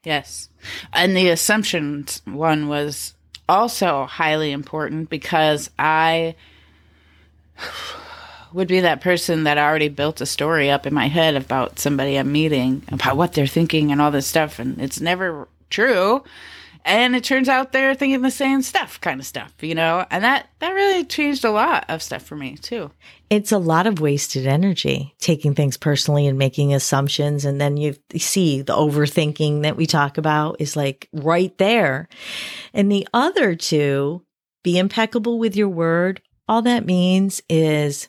Yes. 0.03 0.49
And 0.91 1.15
the 1.15 1.29
assumptions 1.29 2.21
one 2.25 2.67
was 2.67 3.13
also 3.47 4.05
highly 4.05 4.51
important 4.51 5.09
because 5.09 5.69
I 5.77 6.35
would 8.53 8.67
be 8.67 8.81
that 8.81 9.01
person 9.01 9.43
that 9.43 9.57
already 9.57 9.89
built 9.89 10.21
a 10.21 10.25
story 10.25 10.69
up 10.69 10.85
in 10.85 10.93
my 10.93 11.07
head 11.07 11.35
about 11.35 11.79
somebody 11.79 12.17
I'm 12.17 12.31
meeting, 12.31 12.83
about 12.89 13.17
what 13.17 13.33
they're 13.33 13.47
thinking 13.47 13.91
and 13.91 14.01
all 14.01 14.11
this 14.11 14.27
stuff. 14.27 14.59
And 14.59 14.79
it's 14.79 15.01
never 15.01 15.47
true 15.69 16.23
and 16.85 17.15
it 17.15 17.23
turns 17.23 17.49
out 17.49 17.71
they're 17.71 17.95
thinking 17.95 18.21
the 18.21 18.31
same 18.31 18.61
stuff 18.61 18.99
kind 19.01 19.19
of 19.19 19.25
stuff 19.25 19.53
you 19.61 19.75
know 19.75 20.05
and 20.11 20.23
that 20.23 20.47
that 20.59 20.71
really 20.71 21.03
changed 21.03 21.43
a 21.43 21.51
lot 21.51 21.85
of 21.89 22.01
stuff 22.01 22.23
for 22.23 22.35
me 22.35 22.55
too 22.57 22.91
it's 23.33 23.51
a 23.51 23.57
lot 23.57 23.87
of 23.87 23.99
wasted 23.99 24.45
energy 24.45 25.15
taking 25.19 25.55
things 25.55 25.75
personally 25.75 26.27
and 26.27 26.37
making 26.37 26.73
assumptions 26.73 27.45
and 27.45 27.59
then 27.59 27.77
you 27.77 27.95
see 28.15 28.61
the 28.61 28.73
overthinking 28.73 29.63
that 29.63 29.75
we 29.75 29.87
talk 29.87 30.17
about 30.17 30.55
is 30.59 30.75
like 30.75 31.09
right 31.13 31.57
there 31.57 32.07
and 32.73 32.91
the 32.91 33.07
other 33.13 33.55
two 33.55 34.23
be 34.63 34.77
impeccable 34.77 35.39
with 35.39 35.55
your 35.55 35.69
word 35.69 36.21
all 36.47 36.61
that 36.61 36.85
means 36.85 37.41
is 37.49 38.07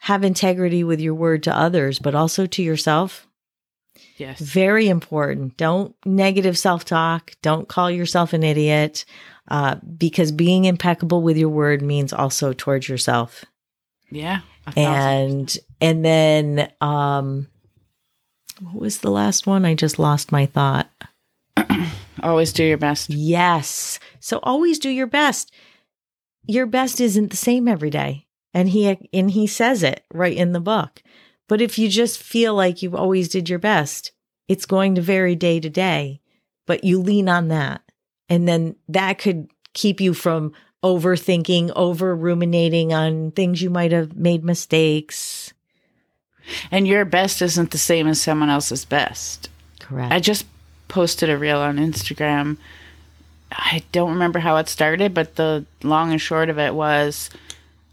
have 0.00 0.24
integrity 0.24 0.84
with 0.84 1.00
your 1.00 1.14
word 1.14 1.42
to 1.42 1.56
others 1.56 1.98
but 1.98 2.14
also 2.14 2.46
to 2.46 2.62
yourself 2.62 3.26
Yes. 4.16 4.38
Very 4.38 4.88
important. 4.88 5.56
Don't 5.56 5.94
negative 6.04 6.56
self 6.56 6.84
talk. 6.84 7.32
Don't 7.42 7.68
call 7.68 7.90
yourself 7.90 8.32
an 8.32 8.42
idiot 8.42 9.04
uh, 9.48 9.76
because 9.96 10.30
being 10.30 10.66
impeccable 10.66 11.22
with 11.22 11.36
your 11.36 11.48
word 11.48 11.82
means 11.82 12.12
also 12.12 12.52
towards 12.52 12.88
yourself. 12.88 13.44
Yeah. 14.10 14.40
And, 14.76 15.56
and 15.80 16.04
then, 16.04 16.72
um, 16.80 17.48
what 18.60 18.74
was 18.74 18.98
the 18.98 19.10
last 19.10 19.46
one? 19.46 19.64
I 19.64 19.74
just 19.74 19.98
lost 19.98 20.32
my 20.32 20.46
thought. 20.46 20.90
always 22.22 22.52
do 22.52 22.64
your 22.64 22.78
best. 22.78 23.10
Yes. 23.10 23.98
So 24.20 24.38
always 24.42 24.78
do 24.78 24.90
your 24.90 25.06
best. 25.06 25.52
Your 26.46 26.66
best 26.66 27.00
isn't 27.00 27.30
the 27.30 27.36
same 27.36 27.68
every 27.68 27.90
day. 27.90 28.26
And 28.52 28.68
he 28.68 29.08
and 29.12 29.30
he 29.30 29.46
says 29.46 29.82
it 29.82 30.04
right 30.12 30.36
in 30.36 30.52
the 30.52 30.60
book. 30.60 31.02
But 31.48 31.60
if 31.60 31.78
you 31.78 31.88
just 31.88 32.22
feel 32.22 32.54
like 32.54 32.82
you 32.82 32.96
always 32.96 33.28
did 33.28 33.48
your 33.48 33.58
best, 33.58 34.12
it's 34.48 34.66
going 34.66 34.94
to 34.96 35.00
vary 35.00 35.36
day 35.36 35.60
to 35.60 35.70
day, 35.70 36.20
but 36.66 36.84
you 36.84 37.00
lean 37.00 37.28
on 37.28 37.48
that. 37.48 37.82
And 38.28 38.48
then 38.48 38.76
that 38.88 39.18
could 39.18 39.48
keep 39.72 40.00
you 40.00 40.14
from 40.14 40.52
overthinking, 40.82 41.72
over 41.76 42.14
ruminating 42.14 42.92
on 42.92 43.32
things 43.32 43.62
you 43.62 43.70
might 43.70 43.92
have 43.92 44.16
made 44.16 44.44
mistakes. 44.44 45.52
And 46.70 46.86
your 46.86 47.04
best 47.04 47.42
isn't 47.42 47.70
the 47.70 47.78
same 47.78 48.06
as 48.06 48.20
someone 48.20 48.50
else's 48.50 48.84
best. 48.84 49.48
Correct. 49.78 50.12
I 50.12 50.20
just 50.20 50.46
posted 50.88 51.30
a 51.30 51.38
reel 51.38 51.58
on 51.58 51.76
Instagram. 51.76 52.56
I 53.52 53.82
don't 53.92 54.12
remember 54.12 54.38
how 54.38 54.56
it 54.56 54.68
started, 54.68 55.14
but 55.14 55.36
the 55.36 55.64
long 55.82 56.12
and 56.12 56.20
short 56.20 56.48
of 56.48 56.58
it 56.58 56.74
was 56.74 57.30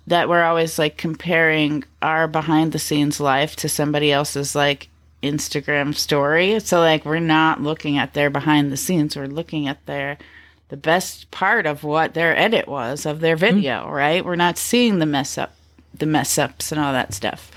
that 0.07 0.29
we're 0.29 0.43
always 0.43 0.79
like 0.79 0.97
comparing 0.97 1.83
our 2.01 2.27
behind 2.27 2.71
the 2.71 2.79
scenes 2.79 3.19
life 3.19 3.55
to 3.57 3.69
somebody 3.69 4.11
else's 4.11 4.55
like 4.55 4.87
Instagram 5.21 5.93
story. 5.95 6.59
So 6.59 6.79
like 6.79 7.05
we're 7.05 7.19
not 7.19 7.61
looking 7.61 7.97
at 7.97 8.13
their 8.13 8.29
behind 8.29 8.71
the 8.71 8.77
scenes, 8.77 9.15
we're 9.15 9.27
looking 9.27 9.67
at 9.67 9.85
their 9.85 10.17
the 10.69 10.77
best 10.77 11.31
part 11.31 11.65
of 11.65 11.83
what 11.83 12.13
their 12.13 12.37
edit 12.37 12.67
was 12.67 13.05
of 13.05 13.19
their 13.19 13.35
video, 13.35 13.83
mm-hmm. 13.83 13.91
right? 13.91 14.25
We're 14.25 14.35
not 14.35 14.57
seeing 14.57 14.99
the 14.99 15.05
mess 15.05 15.37
up 15.37 15.53
the 15.93 16.05
mess 16.05 16.37
ups 16.37 16.71
and 16.71 16.79
all 16.79 16.93
that 16.93 17.13
stuff. 17.13 17.51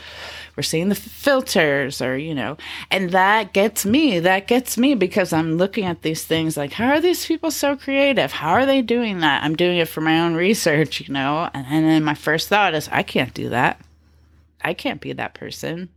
We're 0.56 0.62
seeing 0.62 0.88
the 0.88 0.94
filters 0.94 2.02
or 2.02 2.18
you 2.18 2.34
know 2.34 2.56
and 2.90 3.10
that 3.10 3.52
gets 3.52 3.86
me 3.86 4.18
that 4.18 4.46
gets 4.46 4.76
me 4.76 4.94
because 4.94 5.32
i'm 5.32 5.56
looking 5.56 5.84
at 5.86 6.02
these 6.02 6.24
things 6.24 6.56
like 6.56 6.72
how 6.72 6.88
are 6.88 7.00
these 7.00 7.24
people 7.24 7.50
so 7.50 7.76
creative? 7.76 8.32
How 8.32 8.50
are 8.50 8.66
they 8.66 8.82
doing 8.82 9.20
that? 9.20 9.42
I'm 9.42 9.56
doing 9.56 9.78
it 9.78 9.88
for 9.88 10.00
my 10.00 10.20
own 10.20 10.34
research 10.34 11.00
you 11.00 11.12
know? 11.12 11.48
And, 11.54 11.66
and 11.68 11.86
then 11.86 12.04
my 12.04 12.14
first 12.14 12.48
thought 12.48 12.74
is 12.74 12.88
i 12.92 13.02
can't 13.02 13.32
do 13.32 13.48
that. 13.50 13.80
I 14.60 14.74
can't 14.74 15.00
be 15.00 15.14
that 15.14 15.34
person. 15.34 15.88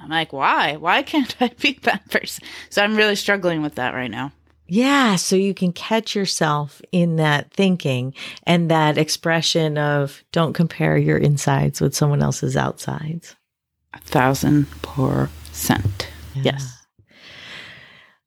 I'm 0.00 0.08
like 0.08 0.32
why? 0.32 0.76
Why 0.76 1.02
can't 1.02 1.34
i 1.40 1.48
be 1.48 1.78
that 1.82 2.08
person? 2.10 2.44
So 2.70 2.82
i'm 2.82 2.96
really 2.96 3.16
struggling 3.16 3.62
with 3.62 3.74
that 3.74 3.94
right 3.94 4.10
now 4.10 4.32
yeah, 4.70 5.16
so 5.16 5.34
you 5.34 5.52
can 5.52 5.72
catch 5.72 6.14
yourself 6.14 6.80
in 6.92 7.16
that 7.16 7.52
thinking 7.52 8.14
and 8.44 8.70
that 8.70 8.96
expression 8.98 9.76
of 9.76 10.22
don't 10.30 10.52
compare 10.52 10.96
your 10.96 11.18
insides 11.18 11.80
with 11.80 11.94
someone 11.94 12.22
else's 12.22 12.56
outsides. 12.56 13.34
A 13.94 13.98
thousand 13.98 14.70
percent. 14.82 16.08
Yeah. 16.34 16.42
Yes. 16.44 16.86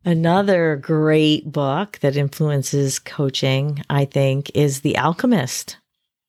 Another 0.04 0.76
great 0.76 1.50
book 1.50 2.00
that 2.00 2.18
influences 2.18 3.00
coaching, 3.00 3.82
I 3.90 4.04
think, 4.04 4.52
is 4.54 4.82
The 4.82 4.98
Alchemist 4.98 5.78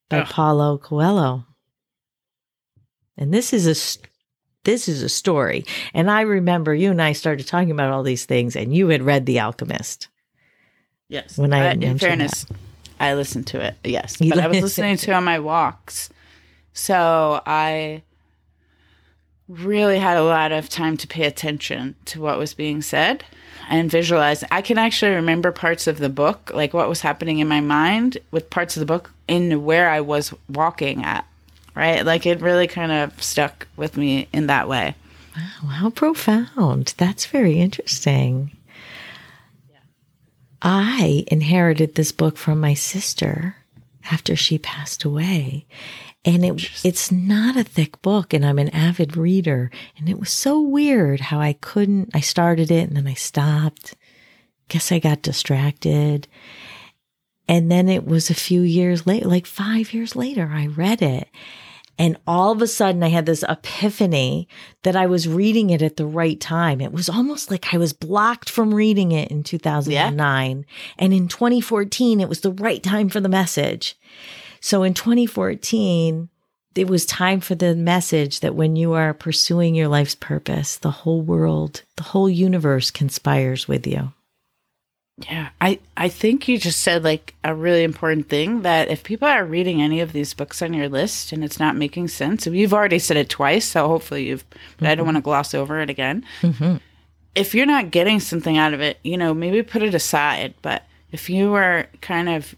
by 0.09 0.21
Ugh. 0.21 0.29
Paulo 0.29 0.79
Coelho. 0.79 1.45
And 3.17 3.35
this 3.35 3.53
is 3.53 3.67
a 3.67 3.75
this 4.65 4.89
is 4.89 5.03
a 5.03 5.09
story. 5.09 5.65
And 5.93 6.11
I 6.11 6.23
remember 6.23 6.75
you 6.75 6.91
and 6.91 7.01
I 7.01 7.13
started 7.13 7.47
talking 7.47 7.71
about 7.71 7.91
all 7.91 8.03
these 8.03 8.25
things, 8.25 8.57
and 8.57 8.75
you 8.75 8.89
had 8.89 9.03
read 9.03 9.27
The 9.27 9.41
Alchemist. 9.41 10.09
Yes. 11.09 11.39
When 11.39 11.53
I, 11.53 11.73
in 11.73 11.99
fairness, 11.99 12.45
that. 12.45 12.57
I 12.99 13.15
listened 13.15 13.47
to 13.49 13.61
it. 13.61 13.77
Yes, 13.85 14.17
but 14.17 14.39
I 14.39 14.49
was 14.49 14.61
listening 14.61 14.97
to 14.97 15.11
it 15.11 15.15
on 15.15 15.25
my 15.25 15.39
walks, 15.39 16.11
so 16.73 17.41
I 17.47 18.03
really 19.47 19.99
had 19.99 20.17
a 20.17 20.25
lot 20.25 20.53
of 20.53 20.69
time 20.71 20.97
to 20.97 21.07
pay 21.07 21.25
attention 21.25 21.95
to 22.07 22.21
what 22.21 22.39
was 22.39 22.55
being 22.55 22.81
said 22.81 23.23
and 23.69 23.91
visualize. 23.91 24.43
I 24.51 24.63
can 24.63 24.79
actually 24.79 25.13
remember 25.13 25.53
parts 25.53 25.87
of 25.87 25.99
the 25.99 26.09
book, 26.09 26.51
like 26.55 26.73
what 26.73 26.89
was 26.89 27.03
happening 27.03 27.41
in 27.41 27.49
my 27.49 27.61
mind 27.61 28.19
with 28.31 28.49
parts 28.49 28.77
of 28.77 28.81
the 28.81 28.87
book 28.87 29.11
in 29.29 29.65
where 29.65 29.91
I 29.91 30.01
was 30.01 30.33
walking 30.49 31.05
at 31.05 31.27
right? 31.75 32.05
Like 32.05 32.27
it 32.27 32.41
really 32.41 32.67
kind 32.67 32.93
of 32.93 33.23
stuck 33.23 33.67
with 33.77 33.97
me 33.97 34.29
in 34.33 34.47
that 34.47 34.69
way. 34.69 34.95
Wow, 35.37 35.69
how 35.69 35.91
profound. 35.91 36.95
That's 36.97 37.27
very 37.27 37.59
interesting. 37.59 38.53
I 40.63 41.25
inherited 41.27 41.95
this 41.95 42.13
book 42.13 42.37
from 42.37 42.61
my 42.61 42.75
sister 42.75 43.57
after 44.11 44.37
she 44.37 44.59
passed 44.59 45.05
away. 45.05 45.67
And 46.25 46.43
it 46.43 46.85
it's 46.85 47.13
not 47.13 47.57
a 47.57 47.65
thick 47.65 48.01
book 48.01 48.33
and 48.33 48.47
I'm 48.47 48.59
an 48.59 48.71
avid 48.71 49.15
reader 49.15 49.71
and 49.99 50.09
it 50.09 50.19
was 50.19 50.31
so 50.31 50.59
weird 50.59 51.21
how 51.21 51.39
I 51.39 51.53
couldn't 51.53 52.11
I 52.15 52.21
started 52.21 52.71
it 52.71 52.89
and 52.89 52.97
then 52.97 53.07
I 53.07 53.13
stopped. 53.13 53.95
Guess 54.69 54.91
I 54.91 55.01
got 55.01 55.21
distracted. 55.21 56.27
And 57.47 57.71
then 57.71 57.91
it 57.91 58.07
was 58.07 58.31
a 58.31 58.35
few 58.35 58.63
years 58.63 59.07
later, 59.07 59.29
like 59.29 59.45
5 59.45 59.93
years 59.93 60.17
later 60.17 60.51
I 60.51 60.69
read 60.69 61.03
it 61.03 61.29
and 61.99 62.17
all 62.27 62.51
of 62.51 62.61
a 62.61 62.67
sudden, 62.67 63.03
I 63.03 63.09
had 63.09 63.27
this 63.27 63.45
epiphany 63.49 64.49
that 64.83 64.97
I 64.97 65.07
was 65.07 65.29
reading 65.29 65.71
it 65.71 65.83
at 65.83 65.97
the 65.97 66.07
right 66.07 66.41
time. 66.41 66.81
It 66.81 66.93
was 66.93 67.09
almost 67.09 67.51
like 67.51 67.73
I 67.73 67.79
was 67.79 67.93
blocked 67.93 68.51
from 68.51 68.75
reading 68.75 69.13
it 69.13 69.31
in 69.31 69.45
2009. 69.45 70.59
Yeah. 70.59 70.65
And 70.99 71.13
in 71.13 71.29
2014, 71.29 72.21
it 72.21 72.29
was 72.29 72.41
the 72.41 72.53
right 72.53 72.83
time 72.83 73.09
for 73.09 73.21
the 73.21 73.29
message. 73.29 73.97
So 74.61 74.83
in 74.83 74.95
2014, 74.95 76.29
it 76.75 76.89
was 76.89 77.07
time 77.07 77.41
for 77.41 77.55
the 77.55 77.77
message 77.77 78.41
that 78.41 78.57
when 78.57 78.75
you 78.75 78.95
are 78.95 79.15
pursuing 79.15 79.77
your 79.77 79.89
life's 79.89 80.17
purpose, 80.17 80.77
the 80.77 80.91
whole 80.91 81.23
world, 81.23 81.83
the 81.97 82.03
whole 82.03 82.29
universe 82.29 82.91
conspires 82.91 83.69
with 83.69 83.87
you. 83.87 84.13
Yeah, 85.19 85.51
I, 85.61 85.79
I 85.97 86.09
think 86.09 86.49
you 86.49 86.59
just 86.59 86.81
said 86.81 87.05
like 87.05 87.35
a 87.45 87.55
really 87.55 87.85
important 87.85 88.29
thing 88.29 88.63
that 88.63 88.89
if 88.89 89.05
people 89.05 89.29
are 89.29 89.45
reading 89.45 89.81
any 89.81 90.01
of 90.01 90.13
these 90.13 90.35
books 90.35 90.61
on 90.61 90.75
your 90.75 90.89
list 90.89 91.31
and 91.31 91.45
it's 91.45 91.61
not 91.61 91.77
making 91.77 92.09
sense, 92.09 92.47
you've 92.47 92.75
already 92.75 92.99
said 92.99 93.17
it 93.17 93.29
twice, 93.29 93.65
so 93.65 93.87
hopefully 93.87 94.27
you've, 94.27 94.49
mm-hmm. 94.51 94.87
I 94.87 94.97
don't 94.97 95.07
want 95.07 95.17
to 95.17 95.23
gloss 95.23 95.55
over 95.55 95.81
it 95.81 95.89
again. 95.89 96.25
Mm-hmm. 96.41 96.77
If 97.37 97.55
you're 97.55 97.67
not 97.67 97.93
getting 97.93 98.19
something 98.19 98.59
out 98.59 98.75
of 98.75 98.81
it, 98.81 98.99
you 99.05 99.17
know, 99.17 99.35
maybe 99.35 99.63
put 99.63 99.83
it 99.83 99.95
aside. 99.95 100.55
But 100.63 100.83
if 101.13 101.31
you 101.31 101.55
are 101.55 101.87
kind 102.01 102.29
of 102.29 102.55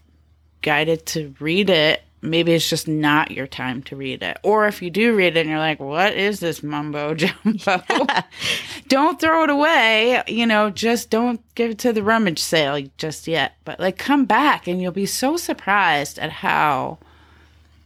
guided 0.63 1.05
to 1.07 1.35
read 1.39 1.69
it 1.69 2.01
maybe 2.21 2.53
it's 2.53 2.69
just 2.69 2.87
not 2.87 3.31
your 3.31 3.47
time 3.47 3.83
to 3.83 3.95
read 3.95 4.23
it. 4.23 4.37
Or 4.43 4.67
if 4.67 4.81
you 4.81 4.89
do 4.89 5.15
read 5.15 5.37
it 5.37 5.41
and 5.41 5.49
you're 5.49 5.59
like, 5.59 5.79
what 5.79 6.13
is 6.13 6.39
this 6.39 6.63
mumbo 6.63 7.13
jumbo? 7.15 7.83
Yeah. 7.89 8.23
don't 8.87 9.19
throw 9.19 9.43
it 9.43 9.49
away. 9.49 10.23
You 10.27 10.45
know, 10.45 10.69
just 10.69 11.09
don't 11.09 11.41
give 11.55 11.71
it 11.71 11.77
to 11.79 11.93
the 11.93 12.03
rummage 12.03 12.39
sale 12.39 12.81
just 12.97 13.27
yet. 13.27 13.53
But 13.65 13.79
like, 13.79 13.97
come 13.97 14.25
back 14.25 14.67
and 14.67 14.81
you'll 14.81 14.91
be 14.91 15.05
so 15.05 15.37
surprised 15.37 16.19
at 16.19 16.31
how 16.31 16.97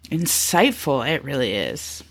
insightful 0.10 1.08
it 1.08 1.24
really 1.24 1.54
is. 1.54 2.04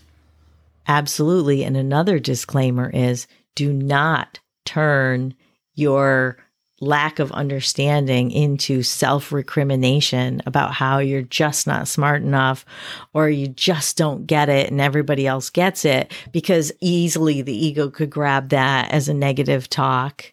Absolutely. 0.87 1.65
And 1.65 1.77
another 1.77 2.19
disclaimer 2.19 2.91
is 2.91 3.27
do 3.55 3.73
not 3.73 4.41
turn 4.65 5.35
your 5.75 6.39
lack 6.81 7.19
of 7.19 7.31
understanding 7.33 8.31
into 8.31 8.83
self 8.83 9.33
recrimination 9.33 10.43
about 10.47 10.73
how 10.73 10.99
you're 10.99 11.23
just 11.23 11.67
not 11.67 11.87
smart 11.87 12.23
enough 12.23 12.65
or 13.13 13.29
you 13.29 13.49
just 13.49 13.97
don't 13.97 14.27
get 14.27 14.49
it 14.49 14.71
and 14.71 14.81
everybody 14.81 15.27
else 15.27 15.51
gets 15.51 15.85
it 15.85 16.13
because 16.33 16.73
easily 16.81 17.43
the 17.43 17.67
ego 17.67 17.91
could 17.91 18.11
grab 18.11 18.49
that 18.49 18.91
as 18.91 19.09
a 19.09 19.15
negative 19.15 19.69
talk, 19.69 20.33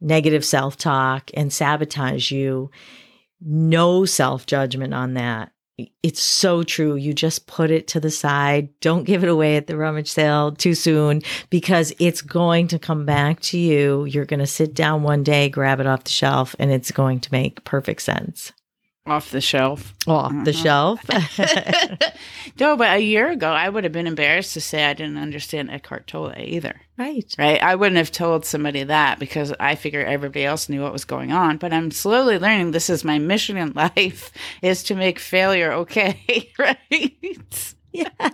negative 0.00 0.44
self 0.44 0.76
talk 0.76 1.30
and 1.34 1.52
sabotage 1.52 2.30
you. 2.30 2.70
No 3.40 4.04
self 4.04 4.46
judgment 4.46 4.94
on 4.94 5.14
that 5.14 5.52
it's 6.02 6.22
so 6.22 6.62
true. 6.62 6.96
You 6.96 7.12
just 7.12 7.46
put 7.46 7.70
it 7.70 7.86
to 7.88 8.00
the 8.00 8.10
side. 8.10 8.68
Don't 8.80 9.04
give 9.04 9.22
it 9.22 9.28
away 9.28 9.56
at 9.56 9.66
the 9.66 9.76
rummage 9.76 10.10
sale 10.10 10.52
too 10.52 10.74
soon 10.74 11.22
because 11.50 11.92
it's 11.98 12.22
going 12.22 12.68
to 12.68 12.78
come 12.78 13.04
back 13.04 13.40
to 13.40 13.58
you. 13.58 14.04
You're 14.06 14.24
going 14.24 14.40
to 14.40 14.46
sit 14.46 14.72
down 14.74 15.02
one 15.02 15.22
day, 15.22 15.48
grab 15.48 15.80
it 15.80 15.86
off 15.86 16.04
the 16.04 16.10
shelf, 16.10 16.56
and 16.58 16.70
it's 16.70 16.90
going 16.90 17.20
to 17.20 17.32
make 17.32 17.64
perfect 17.64 18.02
sense. 18.02 18.52
Off 19.06 19.30
the 19.30 19.40
shelf. 19.40 19.94
Off 20.08 20.32
the 20.44 20.50
uh-huh. 20.50 20.96
shelf. 20.98 21.00
no, 22.60 22.76
but 22.76 22.96
a 22.96 23.00
year 23.00 23.30
ago, 23.30 23.48
I 23.50 23.68
would 23.68 23.84
have 23.84 23.92
been 23.92 24.08
embarrassed 24.08 24.54
to 24.54 24.60
say 24.60 24.84
I 24.84 24.94
didn't 24.94 25.18
understand 25.18 25.70
Eckhart 25.70 26.08
Tolle 26.08 26.34
either. 26.36 26.80
Right. 26.98 27.32
Right. 27.38 27.62
I 27.62 27.76
wouldn't 27.76 27.98
have 27.98 28.10
told 28.10 28.44
somebody 28.44 28.82
that 28.82 29.18
because 29.18 29.52
I 29.60 29.76
figured 29.76 30.08
everybody 30.08 30.44
else 30.44 30.68
knew 30.68 30.82
what 30.82 30.92
was 30.92 31.04
going 31.04 31.30
on. 31.32 31.58
But 31.58 31.72
I'm 31.72 31.90
slowly 31.90 32.38
learning 32.38 32.72
this 32.72 32.90
is 32.90 33.04
my 33.04 33.18
mission 33.18 33.56
in 33.56 33.72
life 33.74 34.32
is 34.60 34.82
to 34.84 34.94
make 34.96 35.18
failure 35.18 35.72
okay. 35.72 36.52
right. 36.58 37.74
Yeah, 37.92 38.30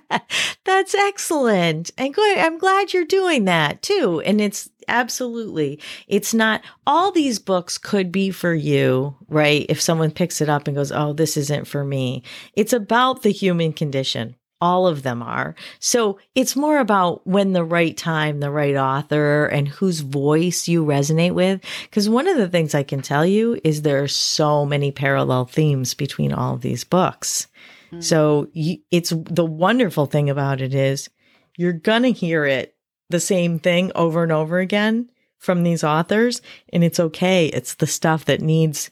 that's 0.65 0.95
excellent. 0.95 1.91
And 1.97 2.13
good. 2.13 2.39
I'm 2.39 2.59
glad 2.59 2.93
you're 2.93 3.05
doing 3.05 3.45
that 3.45 3.83
too. 3.83 4.21
And 4.25 4.41
it's 4.41 4.71
absolutely, 4.89 5.81
it's 6.09 6.35
not 6.35 6.63
all 6.87 7.11
these 7.11 7.39
books 7.39 7.79
could 7.79 8.13
be 8.13 8.31
for 8.31 8.55
you, 8.55 9.17
right? 9.29 9.67
If 9.69 9.81
someone 9.81 10.11
picks 10.11 10.41
it 10.41 10.49
up 10.49 10.67
and 10.67 10.77
goes, 10.77 10.93
Oh, 10.93 11.13
this 11.13 11.37
isn't 11.37 11.67
for 11.67 11.85
me. 11.85 12.23
It's 12.55 12.73
about 12.73 13.23
the 13.23 13.33
human 13.33 13.73
condition. 13.73 14.37
All 14.61 14.87
of 14.87 15.03
them 15.03 15.23
are. 15.23 15.57
So 15.81 16.21
it's 16.37 16.55
more 16.55 16.79
about 16.79 17.27
when 17.27 17.53
the 17.53 17.65
right 17.65 17.97
time, 17.97 18.39
the 18.39 18.51
right 18.51 18.77
author, 18.77 19.47
and 19.47 19.67
whose 19.67 20.01
voice 20.01 20.69
you 20.69 20.85
resonate 20.85 21.35
with. 21.35 21.61
Because 21.83 22.09
one 22.09 22.29
of 22.29 22.37
the 22.37 22.49
things 22.49 22.73
I 22.73 22.85
can 22.85 23.03
tell 23.03 23.27
you 23.27 23.61
is 23.65 23.83
there 23.83 24.03
are 24.05 24.09
so 24.09 24.65
many 24.65 24.93
parallel 24.93 25.47
themes 25.47 25.95
between 25.95 26.33
all 26.33 26.55
of 26.55 26.61
these 26.61 26.85
books. 26.85 27.49
Mm. 27.93 28.05
So 28.05 28.49
it's 28.55 29.13
the 29.13 29.45
wonderful 29.45 30.07
thing 30.07 30.31
about 30.31 30.61
it 30.61 30.75
is 30.75 31.11
you're 31.57 31.73
going 31.73 32.03
to 32.03 32.13
hear 32.13 32.45
it 32.45 32.77
the 33.13 33.21
same 33.21 33.59
thing 33.59 33.93
over 33.95 34.25
and 34.25 34.33
over 34.33 34.59
again 34.59 35.09
from 35.39 35.63
these 35.63 35.85
authors 35.85 36.43
and 36.73 36.83
it's 36.83 36.99
okay. 36.99 37.47
It's 37.47 37.75
the 37.75 37.87
stuff 37.87 38.25
that 38.25 38.41
needs 38.41 38.91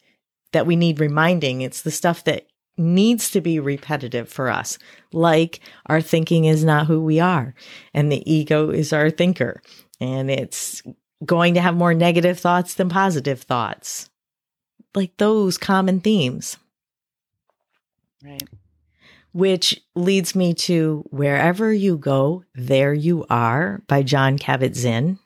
that 0.52 0.66
we 0.66 0.76
need 0.76 1.00
reminding. 1.00 1.62
It's 1.62 1.82
the 1.82 1.90
stuff 1.90 2.24
that 2.24 2.46
needs 2.76 3.30
to 3.32 3.40
be 3.40 3.58
repetitive 3.58 4.28
for 4.28 4.48
us. 4.48 4.78
Like 5.12 5.60
our 5.86 6.00
thinking 6.00 6.44
is 6.44 6.64
not 6.64 6.86
who 6.86 7.02
we 7.02 7.18
are 7.18 7.54
and 7.92 8.10
the 8.10 8.32
ego 8.32 8.70
is 8.70 8.92
our 8.92 9.10
thinker 9.10 9.62
and 10.00 10.30
it's 10.30 10.82
going 11.24 11.54
to 11.54 11.60
have 11.60 11.74
more 11.74 11.94
negative 11.94 12.38
thoughts 12.38 12.74
than 12.74 12.88
positive 12.88 13.42
thoughts. 13.42 14.08
Like 14.94 15.16
those 15.16 15.58
common 15.58 16.00
themes. 16.00 16.56
Right 18.24 18.42
which 19.32 19.80
leads 19.94 20.34
me 20.34 20.54
to 20.54 21.04
Wherever 21.10 21.72
You 21.72 21.96
Go, 21.96 22.44
There 22.54 22.92
You 22.92 23.26
Are 23.30 23.82
by 23.86 24.02
Jon 24.02 24.38
Kabat-Zinn. 24.38 25.18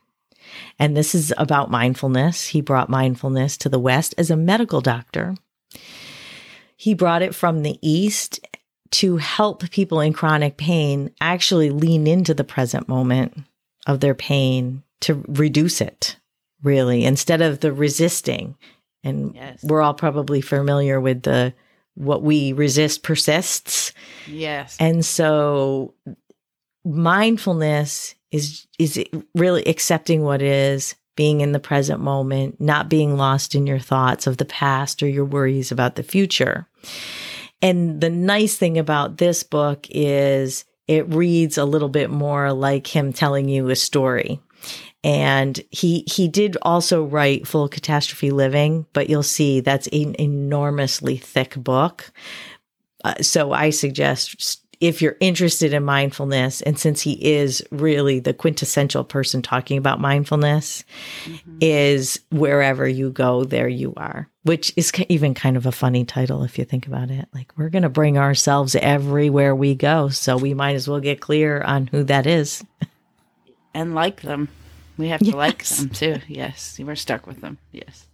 And 0.78 0.96
this 0.96 1.14
is 1.14 1.32
about 1.38 1.70
mindfulness. 1.70 2.48
He 2.48 2.60
brought 2.60 2.90
mindfulness 2.90 3.56
to 3.58 3.68
the 3.68 3.78
West 3.78 4.14
as 4.18 4.30
a 4.30 4.36
medical 4.36 4.80
doctor. 4.80 5.34
He 6.76 6.94
brought 6.94 7.22
it 7.22 7.34
from 7.34 7.62
the 7.62 7.78
East 7.80 8.46
to 8.92 9.16
help 9.16 9.68
people 9.70 10.00
in 10.00 10.12
chronic 10.12 10.56
pain 10.56 11.10
actually 11.20 11.70
lean 11.70 12.06
into 12.06 12.34
the 12.34 12.44
present 12.44 12.88
moment 12.88 13.38
of 13.86 14.00
their 14.00 14.14
pain 14.14 14.82
to 15.00 15.24
reduce 15.28 15.80
it, 15.80 16.16
really, 16.62 17.04
instead 17.04 17.40
of 17.40 17.60
the 17.60 17.72
resisting. 17.72 18.56
And 19.02 19.34
yes. 19.34 19.62
we're 19.64 19.82
all 19.82 19.94
probably 19.94 20.40
familiar 20.40 21.00
with 21.00 21.22
the 21.22 21.54
what 21.94 22.22
we 22.22 22.52
resist 22.52 23.02
persists. 23.02 23.92
Yes. 24.26 24.76
And 24.80 25.04
so 25.04 25.94
mindfulness 26.84 28.14
is 28.30 28.66
is 28.78 29.02
really 29.34 29.64
accepting 29.64 30.22
what 30.22 30.42
is, 30.42 30.94
being 31.16 31.40
in 31.40 31.52
the 31.52 31.60
present 31.60 32.00
moment, 32.00 32.60
not 32.60 32.88
being 32.88 33.16
lost 33.16 33.54
in 33.54 33.66
your 33.66 33.78
thoughts 33.78 34.26
of 34.26 34.36
the 34.36 34.44
past 34.44 35.02
or 35.02 35.08
your 35.08 35.24
worries 35.24 35.70
about 35.70 35.94
the 35.94 36.02
future. 36.02 36.66
And 37.62 38.00
the 38.00 38.10
nice 38.10 38.56
thing 38.56 38.78
about 38.78 39.18
this 39.18 39.42
book 39.42 39.86
is 39.90 40.64
it 40.86 41.08
reads 41.08 41.56
a 41.56 41.64
little 41.64 41.88
bit 41.88 42.10
more 42.10 42.52
like 42.52 42.86
him 42.86 43.12
telling 43.12 43.48
you 43.48 43.70
a 43.70 43.76
story 43.76 44.40
and 45.04 45.60
he 45.70 46.04
he 46.06 46.26
did 46.26 46.56
also 46.62 47.04
write 47.04 47.46
full 47.46 47.68
catastrophe 47.68 48.30
living 48.30 48.86
but 48.92 49.08
you'll 49.08 49.22
see 49.22 49.60
that's 49.60 49.86
an 49.88 50.16
enormously 50.18 51.16
thick 51.16 51.54
book. 51.56 52.10
Uh, 53.04 53.14
so 53.20 53.52
i 53.52 53.68
suggest 53.70 54.62
if 54.80 55.00
you're 55.00 55.16
interested 55.20 55.72
in 55.72 55.84
mindfulness 55.84 56.60
and 56.62 56.78
since 56.78 57.02
he 57.02 57.12
is 57.24 57.62
really 57.70 58.18
the 58.18 58.34
quintessential 58.34 59.04
person 59.04 59.42
talking 59.42 59.78
about 59.78 60.00
mindfulness 60.00 60.84
mm-hmm. 61.24 61.58
is 61.60 62.20
wherever 62.30 62.88
you 62.88 63.10
go 63.10 63.44
there 63.44 63.68
you 63.68 63.92
are 63.96 64.28
which 64.44 64.72
is 64.76 64.92
even 65.08 65.34
kind 65.34 65.56
of 65.56 65.66
a 65.66 65.72
funny 65.72 66.04
title 66.04 66.44
if 66.44 66.58
you 66.58 66.66
think 66.66 66.86
about 66.86 67.10
it. 67.10 67.26
Like 67.32 67.50
we're 67.56 67.70
going 67.70 67.82
to 67.82 67.88
bring 67.88 68.18
ourselves 68.18 68.76
everywhere 68.76 69.54
we 69.54 69.74
go 69.74 70.10
so 70.10 70.36
we 70.36 70.52
might 70.52 70.74
as 70.74 70.86
well 70.86 71.00
get 71.00 71.22
clear 71.22 71.62
on 71.62 71.86
who 71.86 72.04
that 72.04 72.26
is. 72.26 72.62
And 73.72 73.94
like 73.94 74.20
them 74.20 74.48
we 74.96 75.08
have 75.08 75.20
to 75.20 75.26
yes. 75.26 75.34
like 75.34 75.64
them 75.64 75.88
too. 75.90 76.16
Yes, 76.28 76.78
we're 76.78 76.94
stuck 76.94 77.26
with 77.26 77.40
them. 77.40 77.58
Yes. 77.72 78.06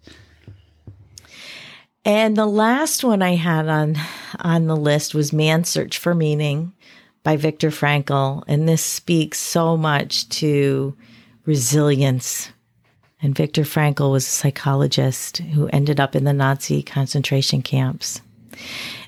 And 2.04 2.36
the 2.36 2.46
last 2.46 3.04
one 3.04 3.22
I 3.22 3.34
had 3.34 3.68
on 3.68 3.96
on 4.38 4.66
the 4.66 4.76
list 4.76 5.14
was 5.14 5.32
Man's 5.32 5.68
Search 5.68 5.98
for 5.98 6.14
Meaning 6.14 6.72
by 7.22 7.36
Viktor 7.36 7.70
Frankl. 7.70 8.42
And 8.48 8.68
this 8.68 8.82
speaks 8.82 9.38
so 9.38 9.76
much 9.76 10.28
to 10.30 10.96
resilience. 11.44 12.50
And 13.22 13.36
Viktor 13.36 13.62
Frankl 13.62 14.12
was 14.12 14.26
a 14.26 14.30
psychologist 14.30 15.38
who 15.38 15.68
ended 15.68 16.00
up 16.00 16.16
in 16.16 16.24
the 16.24 16.32
Nazi 16.32 16.82
concentration 16.82 17.60
camps. 17.60 18.22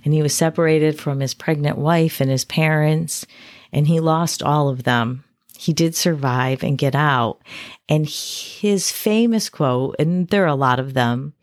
And 0.04 0.12
he 0.12 0.22
was 0.22 0.34
separated 0.34 1.00
from 1.00 1.20
his 1.20 1.34
pregnant 1.34 1.78
wife 1.78 2.20
and 2.20 2.30
his 2.30 2.44
parents, 2.44 3.26
and 3.72 3.86
he 3.86 4.00
lost 4.00 4.42
all 4.42 4.68
of 4.68 4.82
them. 4.84 5.24
He 5.62 5.72
did 5.72 5.94
survive 5.94 6.64
and 6.64 6.76
get 6.76 6.96
out. 6.96 7.40
And 7.88 8.08
his 8.08 8.90
famous 8.90 9.48
quote, 9.48 9.94
and 9.96 10.26
there 10.26 10.42
are 10.42 10.48
a 10.48 10.56
lot 10.56 10.80
of 10.80 10.94
them, 10.94 11.34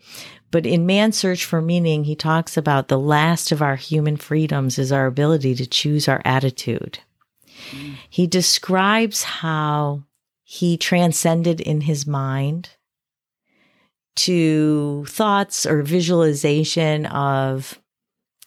but 0.52 0.66
in 0.66 0.86
Man's 0.86 1.18
Search 1.18 1.46
for 1.46 1.62
Meaning, 1.62 2.04
he 2.04 2.18
talks 2.18 2.58
about 2.58 2.90
the 2.90 3.00
last 3.00 3.54
of 3.54 3.62
our 3.62 3.78
human 3.78 4.18
freedoms 4.18 4.78
is 4.78 4.92
our 4.92 5.06
ability 5.06 5.56
to 5.56 5.66
choose 5.66 6.10
our 6.10 6.22
attitude. 6.26 7.00
Mm. 7.72 7.96
He 8.10 8.28
describes 8.28 9.24
how 9.24 10.04
he 10.44 10.76
transcended 10.76 11.62
in 11.62 11.82
his 11.82 12.06
mind 12.06 12.72
to 14.18 15.06
thoughts 15.08 15.66
or 15.66 15.82
visualization 15.82 17.06
of 17.06 17.79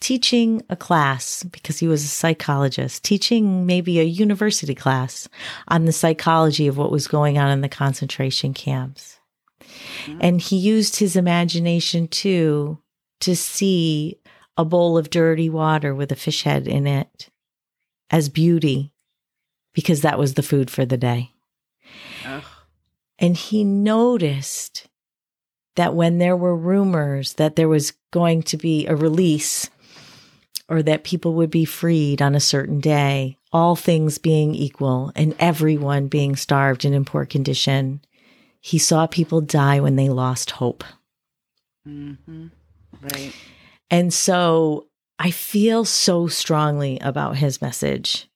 teaching 0.02 0.60
a 0.68 0.74
class 0.74 1.44
because 1.44 1.78
he 1.78 1.86
was 1.86 2.02
a 2.02 2.08
psychologist, 2.08 3.04
teaching 3.04 3.66
maybe 3.66 4.00
a 4.00 4.04
university 4.04 4.74
class 4.74 5.28
on 5.68 5.84
the 5.84 5.92
psychology 5.92 6.66
of 6.66 6.76
what 6.76 6.90
was 6.90 7.06
going 7.06 7.38
on 7.38 7.50
in 7.50 7.60
the 7.60 7.68
concentration 7.68 8.52
camps. 8.52 9.20
Mm-hmm. 9.60 10.18
And 10.20 10.40
he 10.40 10.56
used 10.56 10.96
his 10.96 11.14
imagination 11.14 12.08
too 12.08 12.78
to 13.20 13.36
see 13.36 14.18
a 14.56 14.64
bowl 14.64 14.98
of 14.98 15.08
dirty 15.08 15.48
water 15.48 15.94
with 15.94 16.10
a 16.10 16.16
fish 16.16 16.42
head 16.42 16.66
in 16.66 16.88
it 16.88 17.30
as 18.10 18.28
beauty 18.28 18.92
because 19.72 20.00
that 20.00 20.18
was 20.18 20.34
the 20.34 20.42
food 20.42 20.68
for 20.68 20.84
the 20.84 20.96
day. 20.96 21.30
Ugh. 22.26 22.42
And 23.20 23.36
he 23.36 23.62
noticed 23.62 24.88
that 25.76 25.94
when 25.94 26.18
there 26.18 26.36
were 26.36 26.56
rumors 26.56 27.34
that 27.34 27.54
there 27.54 27.68
was 27.68 27.92
going 28.10 28.42
to 28.42 28.56
be 28.56 28.84
a 28.86 28.96
release 28.96 29.70
or 30.72 30.82
that 30.82 31.04
people 31.04 31.34
would 31.34 31.50
be 31.50 31.66
freed 31.66 32.22
on 32.22 32.34
a 32.34 32.40
certain 32.40 32.80
day, 32.80 33.36
all 33.52 33.76
things 33.76 34.16
being 34.16 34.54
equal 34.54 35.12
and 35.14 35.36
everyone 35.38 36.08
being 36.08 36.34
starved 36.34 36.86
and 36.86 36.94
in 36.94 37.04
poor 37.04 37.26
condition, 37.26 38.00
he 38.58 38.78
saw 38.78 39.06
people 39.06 39.42
die 39.42 39.80
when 39.80 39.96
they 39.96 40.08
lost 40.08 40.52
hope. 40.52 40.82
Mm-hmm. 41.86 42.46
Right. 43.02 43.34
And 43.90 44.14
so 44.14 44.86
I 45.18 45.30
feel 45.30 45.84
so 45.84 46.26
strongly 46.26 46.98
about 47.00 47.36
his 47.36 47.60
message 47.60 48.26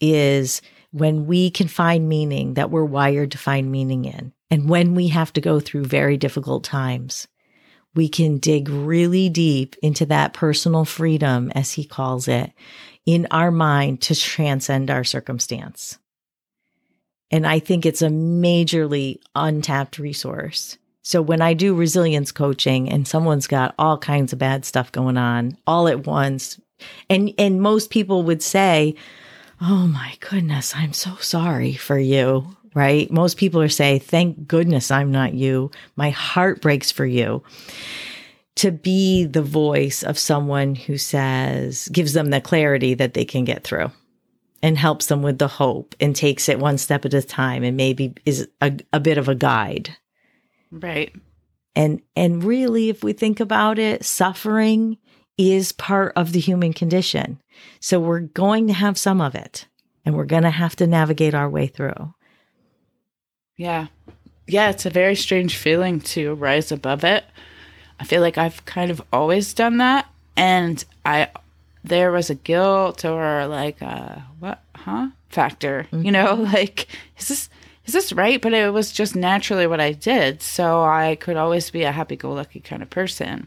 is 0.00 0.60
when 0.90 1.26
we 1.26 1.50
can 1.50 1.68
find 1.68 2.08
meaning 2.08 2.54
that 2.54 2.72
we're 2.72 2.84
wired 2.84 3.30
to 3.30 3.38
find 3.38 3.70
meaning 3.70 4.06
in. 4.06 4.32
And 4.50 4.68
when 4.68 4.96
we 4.96 5.06
have 5.08 5.32
to 5.34 5.40
go 5.40 5.60
through 5.60 5.84
very 5.84 6.16
difficult 6.16 6.64
times, 6.64 7.28
we 7.94 8.08
can 8.08 8.38
dig 8.38 8.68
really 8.68 9.28
deep 9.28 9.76
into 9.82 10.06
that 10.06 10.32
personal 10.32 10.84
freedom, 10.84 11.50
as 11.54 11.72
he 11.72 11.84
calls 11.84 12.28
it, 12.28 12.52
in 13.06 13.26
our 13.30 13.50
mind 13.50 14.00
to 14.02 14.14
transcend 14.14 14.90
our 14.90 15.04
circumstance. 15.04 15.98
And 17.30 17.46
I 17.46 17.58
think 17.58 17.84
it's 17.84 18.02
a 18.02 18.08
majorly 18.08 19.18
untapped 19.34 19.98
resource. 19.98 20.78
So 21.02 21.20
when 21.20 21.42
I 21.42 21.52
do 21.52 21.74
resilience 21.74 22.32
coaching 22.32 22.88
and 22.88 23.06
someone's 23.06 23.46
got 23.46 23.74
all 23.78 23.98
kinds 23.98 24.32
of 24.32 24.38
bad 24.38 24.64
stuff 24.64 24.90
going 24.90 25.18
on 25.18 25.56
all 25.66 25.86
at 25.88 26.06
once, 26.06 26.60
and 27.10 27.32
and 27.38 27.60
most 27.60 27.90
people 27.90 28.22
would 28.22 28.42
say, 28.42 28.94
"Oh 29.60 29.86
my 29.86 30.14
goodness, 30.20 30.72
I'm 30.74 30.92
so 30.92 31.16
sorry 31.16 31.74
for 31.74 31.98
you." 31.98 32.56
Right? 32.74 33.10
Most 33.10 33.36
people 33.36 33.62
are 33.62 33.68
saying, 33.68 34.00
"Thank 34.00 34.48
goodness 34.48 34.90
I'm 34.90 35.12
not 35.12 35.34
you. 35.34 35.70
My 35.96 36.10
heart 36.10 36.60
breaks 36.60 36.90
for 36.90 37.06
you." 37.06 37.42
To 38.56 38.70
be 38.70 39.24
the 39.24 39.42
voice 39.42 40.04
of 40.04 40.16
someone 40.16 40.76
who 40.76 40.96
says, 40.96 41.88
gives 41.88 42.12
them 42.12 42.30
the 42.30 42.40
clarity 42.40 42.94
that 42.94 43.14
they 43.14 43.24
can 43.24 43.44
get 43.44 43.64
through 43.64 43.90
and 44.64 44.78
helps 44.78 45.06
them 45.06 45.20
with 45.20 45.38
the 45.38 45.46
hope 45.46 45.94
and 46.00 46.16
takes 46.16 46.48
it 46.48 46.58
one 46.58 46.78
step 46.78 47.04
at 47.04 47.12
a 47.12 47.20
time 47.20 47.62
and 47.62 47.76
maybe 47.76 48.14
is 48.24 48.48
a, 48.62 48.72
a 48.94 48.98
bit 48.98 49.18
of 49.18 49.28
a 49.28 49.34
guide. 49.34 49.94
Right. 50.70 51.12
And 51.76 52.00
and 52.16 52.42
really 52.42 52.88
if 52.88 53.04
we 53.04 53.12
think 53.12 53.40
about 53.40 53.78
it, 53.78 54.06
suffering 54.06 54.96
is 55.36 55.72
part 55.72 56.14
of 56.16 56.32
the 56.32 56.40
human 56.40 56.72
condition. 56.72 57.42
So 57.80 58.00
we're 58.00 58.20
going 58.20 58.66
to 58.68 58.72
have 58.72 58.96
some 58.96 59.20
of 59.20 59.34
it 59.34 59.66
and 60.06 60.14
we're 60.14 60.24
going 60.24 60.44
to 60.44 60.50
have 60.50 60.74
to 60.76 60.86
navigate 60.86 61.34
our 61.34 61.50
way 61.50 61.66
through. 61.66 62.13
Yeah. 63.56 63.86
Yeah, 64.46 64.70
it's 64.70 64.86
a 64.86 64.90
very 64.90 65.14
strange 65.14 65.56
feeling 65.56 66.00
to 66.00 66.34
rise 66.34 66.70
above 66.70 67.04
it. 67.04 67.24
I 67.98 68.04
feel 68.04 68.20
like 68.20 68.36
I've 68.36 68.64
kind 68.64 68.90
of 68.90 69.00
always 69.12 69.54
done 69.54 69.78
that 69.78 70.06
and 70.36 70.84
I 71.04 71.28
there 71.84 72.10
was 72.10 72.30
a 72.30 72.34
guilt 72.34 73.04
or 73.04 73.46
like 73.46 73.80
a 73.82 74.26
what 74.40 74.62
huh 74.74 75.08
factor 75.28 75.86
mm-hmm. 75.92 76.04
you 76.04 76.10
know 76.10 76.34
like 76.34 76.88
is 77.18 77.28
this 77.28 77.48
is 77.86 77.92
this 77.92 78.12
right 78.12 78.40
but 78.40 78.52
it 78.54 78.72
was 78.72 78.90
just 78.90 79.14
naturally 79.14 79.66
what 79.66 79.80
i 79.80 79.92
did 79.92 80.40
so 80.40 80.82
i 80.82 81.14
could 81.16 81.36
always 81.36 81.70
be 81.70 81.82
a 81.82 81.92
happy-go-lucky 81.92 82.60
kind 82.60 82.82
of 82.82 82.90
person 82.90 83.46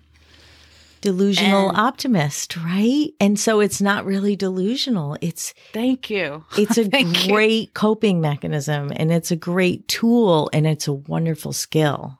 delusional 1.01 1.69
and, 1.69 1.77
optimist 1.77 2.57
right? 2.57 3.09
And 3.19 3.39
so 3.39 3.59
it's 3.59 3.81
not 3.81 4.05
really 4.05 4.35
delusional. 4.35 5.17
It's 5.21 5.53
thank 5.73 6.09
you. 6.09 6.45
it's 6.57 6.77
a 6.77 6.87
great 7.27 7.61
you. 7.61 7.71
coping 7.73 8.21
mechanism 8.21 8.91
and 8.95 9.11
it's 9.11 9.31
a 9.31 9.35
great 9.35 9.87
tool 9.87 10.49
and 10.53 10.67
it's 10.67 10.87
a 10.87 10.93
wonderful 10.93 11.53
skill. 11.53 12.19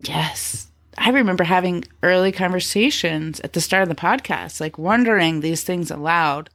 Yes. 0.00 0.68
I 0.96 1.10
remember 1.10 1.44
having 1.44 1.84
early 2.02 2.32
conversations 2.32 3.40
at 3.40 3.52
the 3.52 3.60
start 3.60 3.82
of 3.82 3.88
the 3.88 3.94
podcast, 3.94 4.60
like 4.60 4.78
wondering 4.78 5.40
these 5.40 5.64
things 5.64 5.90
aloud. 5.90 6.50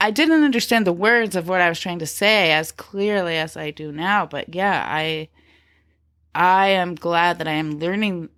I 0.00 0.10
didn't 0.10 0.44
understand 0.44 0.86
the 0.86 0.92
words 0.92 1.34
of 1.36 1.48
what 1.48 1.60
I 1.60 1.68
was 1.68 1.80
trying 1.80 1.98
to 2.00 2.06
say 2.06 2.52
as 2.52 2.72
clearly 2.72 3.36
as 3.36 3.56
I 3.56 3.70
do 3.70 3.90
now, 3.90 4.26
but 4.26 4.54
yeah, 4.54 4.84
I 4.86 5.28
I 6.34 6.68
am 6.68 6.94
glad 6.94 7.38
that 7.38 7.48
I 7.48 7.52
am 7.52 7.78
learning 7.78 8.28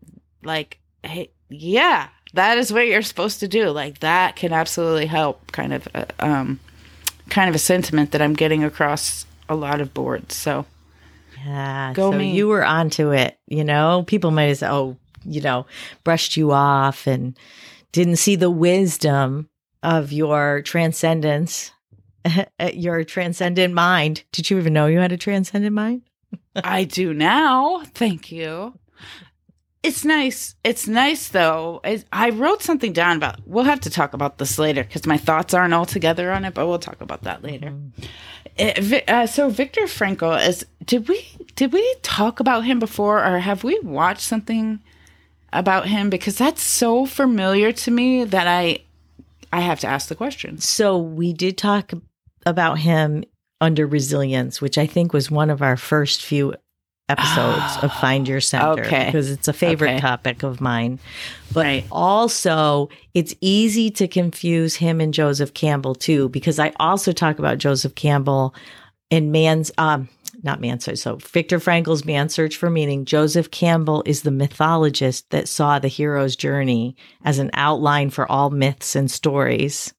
like 0.42 0.80
hey, 1.02 1.30
yeah, 1.54 2.08
that 2.34 2.58
is 2.58 2.72
what 2.72 2.86
you're 2.86 3.02
supposed 3.02 3.40
to 3.40 3.48
do. 3.48 3.70
Like 3.70 4.00
that 4.00 4.36
can 4.36 4.52
absolutely 4.52 5.06
help 5.06 5.52
kind 5.52 5.72
of 5.72 5.88
uh, 5.94 6.04
um 6.18 6.60
kind 7.30 7.48
of 7.48 7.54
a 7.54 7.58
sentiment 7.58 8.12
that 8.12 8.22
I'm 8.22 8.34
getting 8.34 8.64
across 8.64 9.26
a 9.48 9.54
lot 9.54 9.80
of 9.80 9.94
boards. 9.94 10.34
So 10.34 10.66
yeah. 11.44 11.92
Go 11.94 12.10
so 12.10 12.18
me. 12.18 12.32
you 12.32 12.48
were 12.48 12.64
onto 12.64 13.10
it, 13.10 13.38
you 13.46 13.64
know? 13.64 14.04
People 14.06 14.30
might 14.30 14.44
have 14.44 14.58
said, 14.58 14.72
oh, 14.72 14.96
you 15.24 15.40
know, 15.40 15.66
brushed 16.02 16.36
you 16.36 16.52
off 16.52 17.06
and 17.06 17.38
didn't 17.92 18.16
see 18.16 18.36
the 18.36 18.50
wisdom 18.50 19.48
of 19.82 20.12
your 20.12 20.62
transcendence, 20.62 21.70
your 22.72 23.04
transcendent 23.04 23.74
mind. 23.74 24.24
Did 24.32 24.50
you 24.50 24.58
even 24.58 24.72
know 24.72 24.86
you 24.86 24.98
had 24.98 25.12
a 25.12 25.16
transcendent 25.16 25.74
mind? 25.74 26.02
I 26.56 26.84
do 26.84 27.12
now. 27.12 27.82
Thank 27.94 28.32
you. 28.32 28.78
It's 29.84 30.02
nice. 30.02 30.54
It's 30.64 30.88
nice 30.88 31.28
though. 31.28 31.82
I 32.10 32.30
wrote 32.30 32.62
something 32.62 32.94
down 32.94 33.18
about. 33.18 33.46
We'll 33.46 33.64
have 33.64 33.80
to 33.80 33.90
talk 33.90 34.14
about 34.14 34.38
this 34.38 34.58
later 34.58 34.82
because 34.82 35.06
my 35.06 35.18
thoughts 35.18 35.52
aren't 35.52 35.74
all 35.74 35.84
together 35.84 36.32
on 36.32 36.46
it, 36.46 36.54
but 36.54 36.66
we'll 36.66 36.78
talk 36.78 37.02
about 37.02 37.24
that 37.24 37.42
later. 37.42 37.68
Mm-hmm. 37.68 38.02
It, 38.56 39.10
uh, 39.10 39.26
so 39.26 39.50
Viktor 39.50 39.82
Frankl 39.82 40.42
is. 40.48 40.64
Did 40.86 41.06
we 41.06 41.26
did 41.54 41.74
we 41.74 41.96
talk 42.00 42.40
about 42.40 42.64
him 42.64 42.78
before, 42.78 43.22
or 43.22 43.40
have 43.40 43.62
we 43.62 43.78
watched 43.80 44.22
something 44.22 44.80
about 45.52 45.86
him? 45.86 46.08
Because 46.08 46.38
that's 46.38 46.62
so 46.62 47.04
familiar 47.04 47.70
to 47.72 47.90
me 47.90 48.24
that 48.24 48.46
I 48.46 48.78
I 49.52 49.60
have 49.60 49.80
to 49.80 49.86
ask 49.86 50.08
the 50.08 50.14
question. 50.14 50.58
So 50.60 50.96
we 50.96 51.34
did 51.34 51.58
talk 51.58 51.92
about 52.46 52.78
him 52.78 53.24
under 53.60 53.86
resilience, 53.86 54.62
which 54.62 54.78
I 54.78 54.86
think 54.86 55.12
was 55.12 55.30
one 55.30 55.50
of 55.50 55.60
our 55.60 55.76
first 55.76 56.24
few 56.24 56.54
episodes 57.08 57.82
of 57.82 57.92
Find 58.00 58.26
Your 58.26 58.40
Center 58.40 58.82
okay. 58.82 59.06
because 59.06 59.30
it's 59.30 59.48
a 59.48 59.52
favorite 59.52 59.92
okay. 59.92 60.00
topic 60.00 60.42
of 60.42 60.60
mine. 60.60 60.98
But 61.52 61.64
right. 61.64 61.86
also, 61.92 62.88
it's 63.12 63.34
easy 63.40 63.90
to 63.92 64.08
confuse 64.08 64.76
him 64.76 65.00
and 65.00 65.12
Joseph 65.12 65.54
Campbell 65.54 65.94
too, 65.94 66.28
because 66.30 66.58
I 66.58 66.72
also 66.80 67.12
talk 67.12 67.38
about 67.38 67.58
Joseph 67.58 67.94
Campbell 67.94 68.54
in 69.10 69.30
Man's, 69.30 69.70
um, 69.78 70.08
not 70.42 70.60
Man's 70.60 70.84
Search, 70.84 70.98
so 70.98 71.16
Viktor 71.16 71.60
Frankl's 71.60 72.04
Man's 72.04 72.34
Search 72.34 72.56
for 72.56 72.70
Meaning. 72.70 73.04
Joseph 73.04 73.50
Campbell 73.50 74.02
is 74.06 74.22
the 74.22 74.30
mythologist 74.30 75.30
that 75.30 75.48
saw 75.48 75.78
the 75.78 75.88
hero's 75.88 76.36
journey 76.36 76.96
as 77.24 77.38
an 77.38 77.50
outline 77.54 78.10
for 78.10 78.30
all 78.30 78.50
myths 78.50 78.96
and 78.96 79.10
stories. 79.10 79.92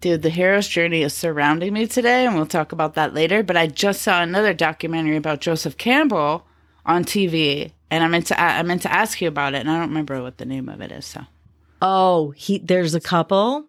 Dude, 0.00 0.22
the 0.22 0.30
hero's 0.30 0.66
journey 0.66 1.02
is 1.02 1.12
surrounding 1.12 1.74
me 1.74 1.86
today, 1.86 2.24
and 2.24 2.34
we'll 2.34 2.46
talk 2.46 2.72
about 2.72 2.94
that 2.94 3.12
later. 3.12 3.42
But 3.42 3.58
I 3.58 3.66
just 3.66 4.00
saw 4.00 4.22
another 4.22 4.54
documentary 4.54 5.16
about 5.16 5.40
Joseph 5.40 5.76
Campbell 5.76 6.46
on 6.86 7.04
TV, 7.04 7.72
and 7.90 8.02
I 8.02 8.08
meant 8.08 8.28
to 8.28 8.40
I 8.40 8.62
meant 8.62 8.82
to 8.82 8.92
ask 8.92 9.20
you 9.20 9.28
about 9.28 9.54
it, 9.54 9.58
and 9.58 9.70
I 9.70 9.78
don't 9.78 9.88
remember 9.88 10.22
what 10.22 10.38
the 10.38 10.46
name 10.46 10.70
of 10.70 10.80
it 10.80 10.90
is. 10.90 11.04
So, 11.04 11.20
oh, 11.82 12.30
he 12.30 12.58
there's 12.58 12.94
a 12.94 13.00
couple, 13.00 13.66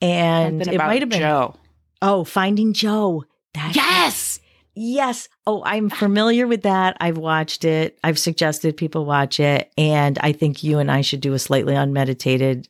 and 0.00 0.60
Something 0.60 0.74
it 0.74 0.78
might 0.78 1.02
have 1.02 1.10
been 1.10 1.20
Joe. 1.20 1.54
oh 2.00 2.24
Finding 2.24 2.72
Joe. 2.72 3.24
That 3.52 3.76
Yes. 3.76 4.40
Yes. 4.78 5.28
Oh, 5.46 5.62
I'm 5.64 5.88
familiar 5.88 6.46
with 6.46 6.62
that. 6.62 6.98
I've 7.00 7.16
watched 7.16 7.64
it. 7.64 7.98
I've 8.04 8.18
suggested 8.18 8.76
people 8.76 9.06
watch 9.06 9.40
it. 9.40 9.72
And 9.78 10.18
I 10.18 10.32
think 10.32 10.62
you 10.62 10.78
and 10.78 10.90
I 10.90 11.00
should 11.00 11.22
do 11.22 11.32
a 11.32 11.38
slightly 11.38 11.74
unmeditated 11.74 12.68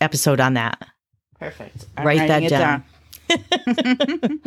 episode 0.00 0.40
on 0.40 0.54
that. 0.54 0.88
Perfect. 1.38 1.86
Write 1.98 2.28
that 2.28 2.42
it 2.42 2.48
down. 2.50 2.84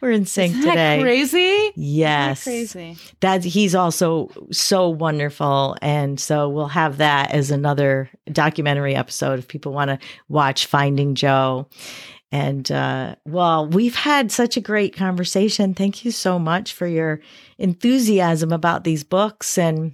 We're 0.00 0.12
in 0.12 0.26
sync 0.26 0.52
Isn't 0.56 0.70
today. 0.70 1.00
crazy? 1.02 1.38
Isn't 1.38 1.74
that 1.76 1.80
Yes. 1.82 2.44
crazy. 2.44 2.96
That 3.20 3.44
he's 3.44 3.74
also 3.74 4.30
so 4.52 4.88
wonderful. 4.88 5.76
And 5.82 6.18
so 6.20 6.48
we'll 6.48 6.68
have 6.68 6.98
that 6.98 7.32
as 7.32 7.50
another 7.50 8.10
documentary 8.30 8.94
episode 8.94 9.38
if 9.38 9.48
people 9.48 9.72
want 9.72 9.88
to 9.90 9.98
watch 10.28 10.66
Finding 10.66 11.14
Joe. 11.14 11.68
And 12.30 12.70
uh, 12.70 13.16
well, 13.24 13.66
we've 13.68 13.94
had 13.96 14.30
such 14.32 14.56
a 14.56 14.60
great 14.60 14.94
conversation. 14.96 15.74
Thank 15.74 16.04
you 16.04 16.10
so 16.10 16.38
much 16.38 16.72
for 16.72 16.86
your 16.86 17.20
enthusiasm 17.58 18.52
about 18.52 18.84
these 18.84 19.04
books 19.04 19.56
and 19.56 19.92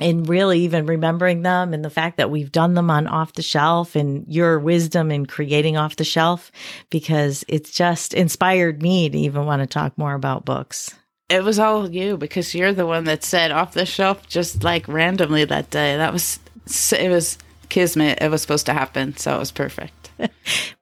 and 0.00 0.28
really 0.28 0.60
even 0.60 0.86
remembering 0.86 1.42
them 1.42 1.74
and 1.74 1.84
the 1.84 1.90
fact 1.90 2.16
that 2.16 2.30
we've 2.30 2.52
done 2.52 2.74
them 2.74 2.90
on 2.90 3.06
off 3.06 3.32
the 3.32 3.42
shelf 3.42 3.96
and 3.96 4.24
your 4.28 4.58
wisdom 4.58 5.10
in 5.10 5.26
creating 5.26 5.76
off 5.76 5.96
the 5.96 6.04
shelf 6.04 6.52
because 6.90 7.44
it's 7.48 7.70
just 7.70 8.14
inspired 8.14 8.82
me 8.82 9.08
to 9.08 9.18
even 9.18 9.46
want 9.46 9.60
to 9.60 9.66
talk 9.66 9.96
more 9.98 10.14
about 10.14 10.44
books. 10.44 10.94
It 11.28 11.44
was 11.44 11.58
all 11.58 11.90
you 11.90 12.16
because 12.16 12.54
you're 12.54 12.72
the 12.72 12.86
one 12.86 13.04
that 13.04 13.24
said 13.24 13.50
off 13.50 13.74
the 13.74 13.84
shelf 13.84 14.26
just 14.28 14.64
like 14.64 14.88
randomly 14.88 15.44
that 15.44 15.70
day. 15.70 15.96
That 15.96 16.12
was 16.12 16.38
it 16.92 17.10
was 17.10 17.38
kismet. 17.68 18.18
It 18.20 18.30
was 18.30 18.42
supposed 18.42 18.66
to 18.66 18.72
happen, 18.72 19.16
so 19.16 19.36
it 19.36 19.38
was 19.38 19.52
perfect. 19.52 20.10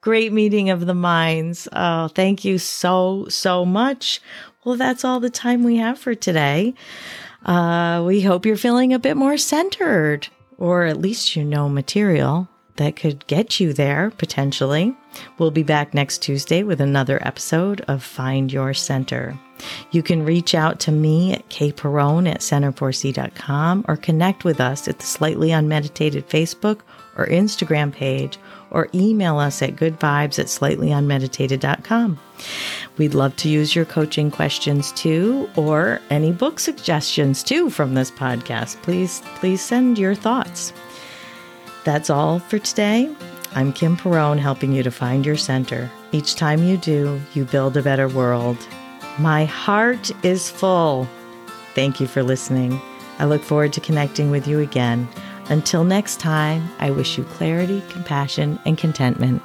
Great 0.01 0.33
meeting 0.33 0.71
of 0.71 0.87
the 0.87 0.95
minds. 0.95 1.69
Oh, 1.73 2.09
thank 2.09 2.45
you 2.45 2.59
so, 2.59 3.27
so 3.29 3.65
much. 3.65 4.21
Well, 4.65 4.77
that's 4.77 5.05
all 5.05 5.21
the 5.21 5.31
time 5.31 5.63
we 5.63 5.77
have 5.77 5.99
for 5.99 6.15
today. 6.15 6.75
Uh, 7.47 8.03
we 8.05 8.21
hope 8.21 8.45
you're 8.45 8.57
feeling 8.57 8.93
a 8.93 8.99
bit 8.99 9.17
more 9.17 9.39
centered, 9.39 10.29
or 10.59 10.85
at 10.85 11.01
least 11.01 11.37
you 11.37 11.45
know 11.45 11.69
material 11.69 12.49
that 12.77 12.97
could 12.97 13.27
get 13.27 13.61
you 13.61 13.73
there 13.73 14.11
potentially. 14.19 14.95
We'll 15.39 15.51
be 15.51 15.63
back 15.63 15.95
next 15.95 16.19
Tuesday 16.19 16.63
with 16.63 16.81
another 16.81 17.25
episode 17.27 17.81
of 17.83 18.03
Find 18.03 18.53
Your 18.53 18.75
Center. 18.75 19.39
You 19.91 20.03
can 20.03 20.25
reach 20.25 20.55
out 20.55 20.81
to 20.81 20.93
me 20.93 21.33
at 21.33 21.49
kperone 21.49 22.29
at 22.29 22.41
center4c.com 22.41 23.85
or 23.89 23.97
connect 23.97 24.45
with 24.45 24.61
us 24.61 24.89
at 24.89 24.99
the 24.99 25.07
Slightly 25.07 25.53
Unmeditated 25.53 26.29
Facebook 26.29 26.81
or 27.17 27.27
Instagram 27.27 27.93
page 27.93 28.39
or 28.71 28.89
email 28.95 29.39
us 29.39 29.63
at 29.63 29.77
goodvibes 29.77 30.39
at 30.39 30.47
slightlyunmeditated.com. 30.47 32.19
We'd 32.99 33.15
love 33.15 33.37
to 33.37 33.49
use 33.49 33.75
your 33.75 33.85
coaching 33.85 34.31
questions 34.31 34.93
too, 34.93 35.49
or 35.57 36.01
any 36.11 36.33
book 36.33 36.59
suggestions 36.59 37.43
too 37.43 37.71
from 37.71 37.95
this 37.95 38.11
podcast. 38.11 38.81
Please, 38.83 39.23
please 39.37 39.63
send 39.63 39.99
your 39.99 40.15
thoughts. 40.15 40.73
That's 41.85 42.11
all 42.11 42.41
for 42.41 42.59
today. 42.59 43.15
I'm 43.55 43.73
Kim 43.73 43.97
Perone, 43.97 44.39
helping 44.39 44.73
you 44.73 44.83
to 44.83 44.91
find 44.91 45.25
your 45.25 45.37
center. 45.37 45.91
Each 46.13 46.35
time 46.35 46.63
you 46.63 46.77
do, 46.77 47.21
you 47.33 47.45
build 47.45 47.77
a 47.77 47.83
better 47.83 48.09
world. 48.09 48.59
My 49.19 49.45
heart 49.45 50.11
is 50.25 50.51
full. 50.51 51.09
Thank 51.75 52.01
you 52.01 52.07
for 52.07 52.23
listening. 52.23 52.81
I 53.19 53.25
look 53.25 53.43
forward 53.43 53.73
to 53.75 53.81
connecting 53.81 54.31
with 54.31 54.47
you 54.47 54.61
again. 54.61 55.09
Until 55.49 55.85
next 55.85 56.19
time, 56.19 56.69
I 56.81 56.91
wish 56.91 57.17
you 57.17 57.25
clarity, 57.25 57.83
compassion, 57.89 58.59
and 58.65 58.77
contentment. 58.77 59.43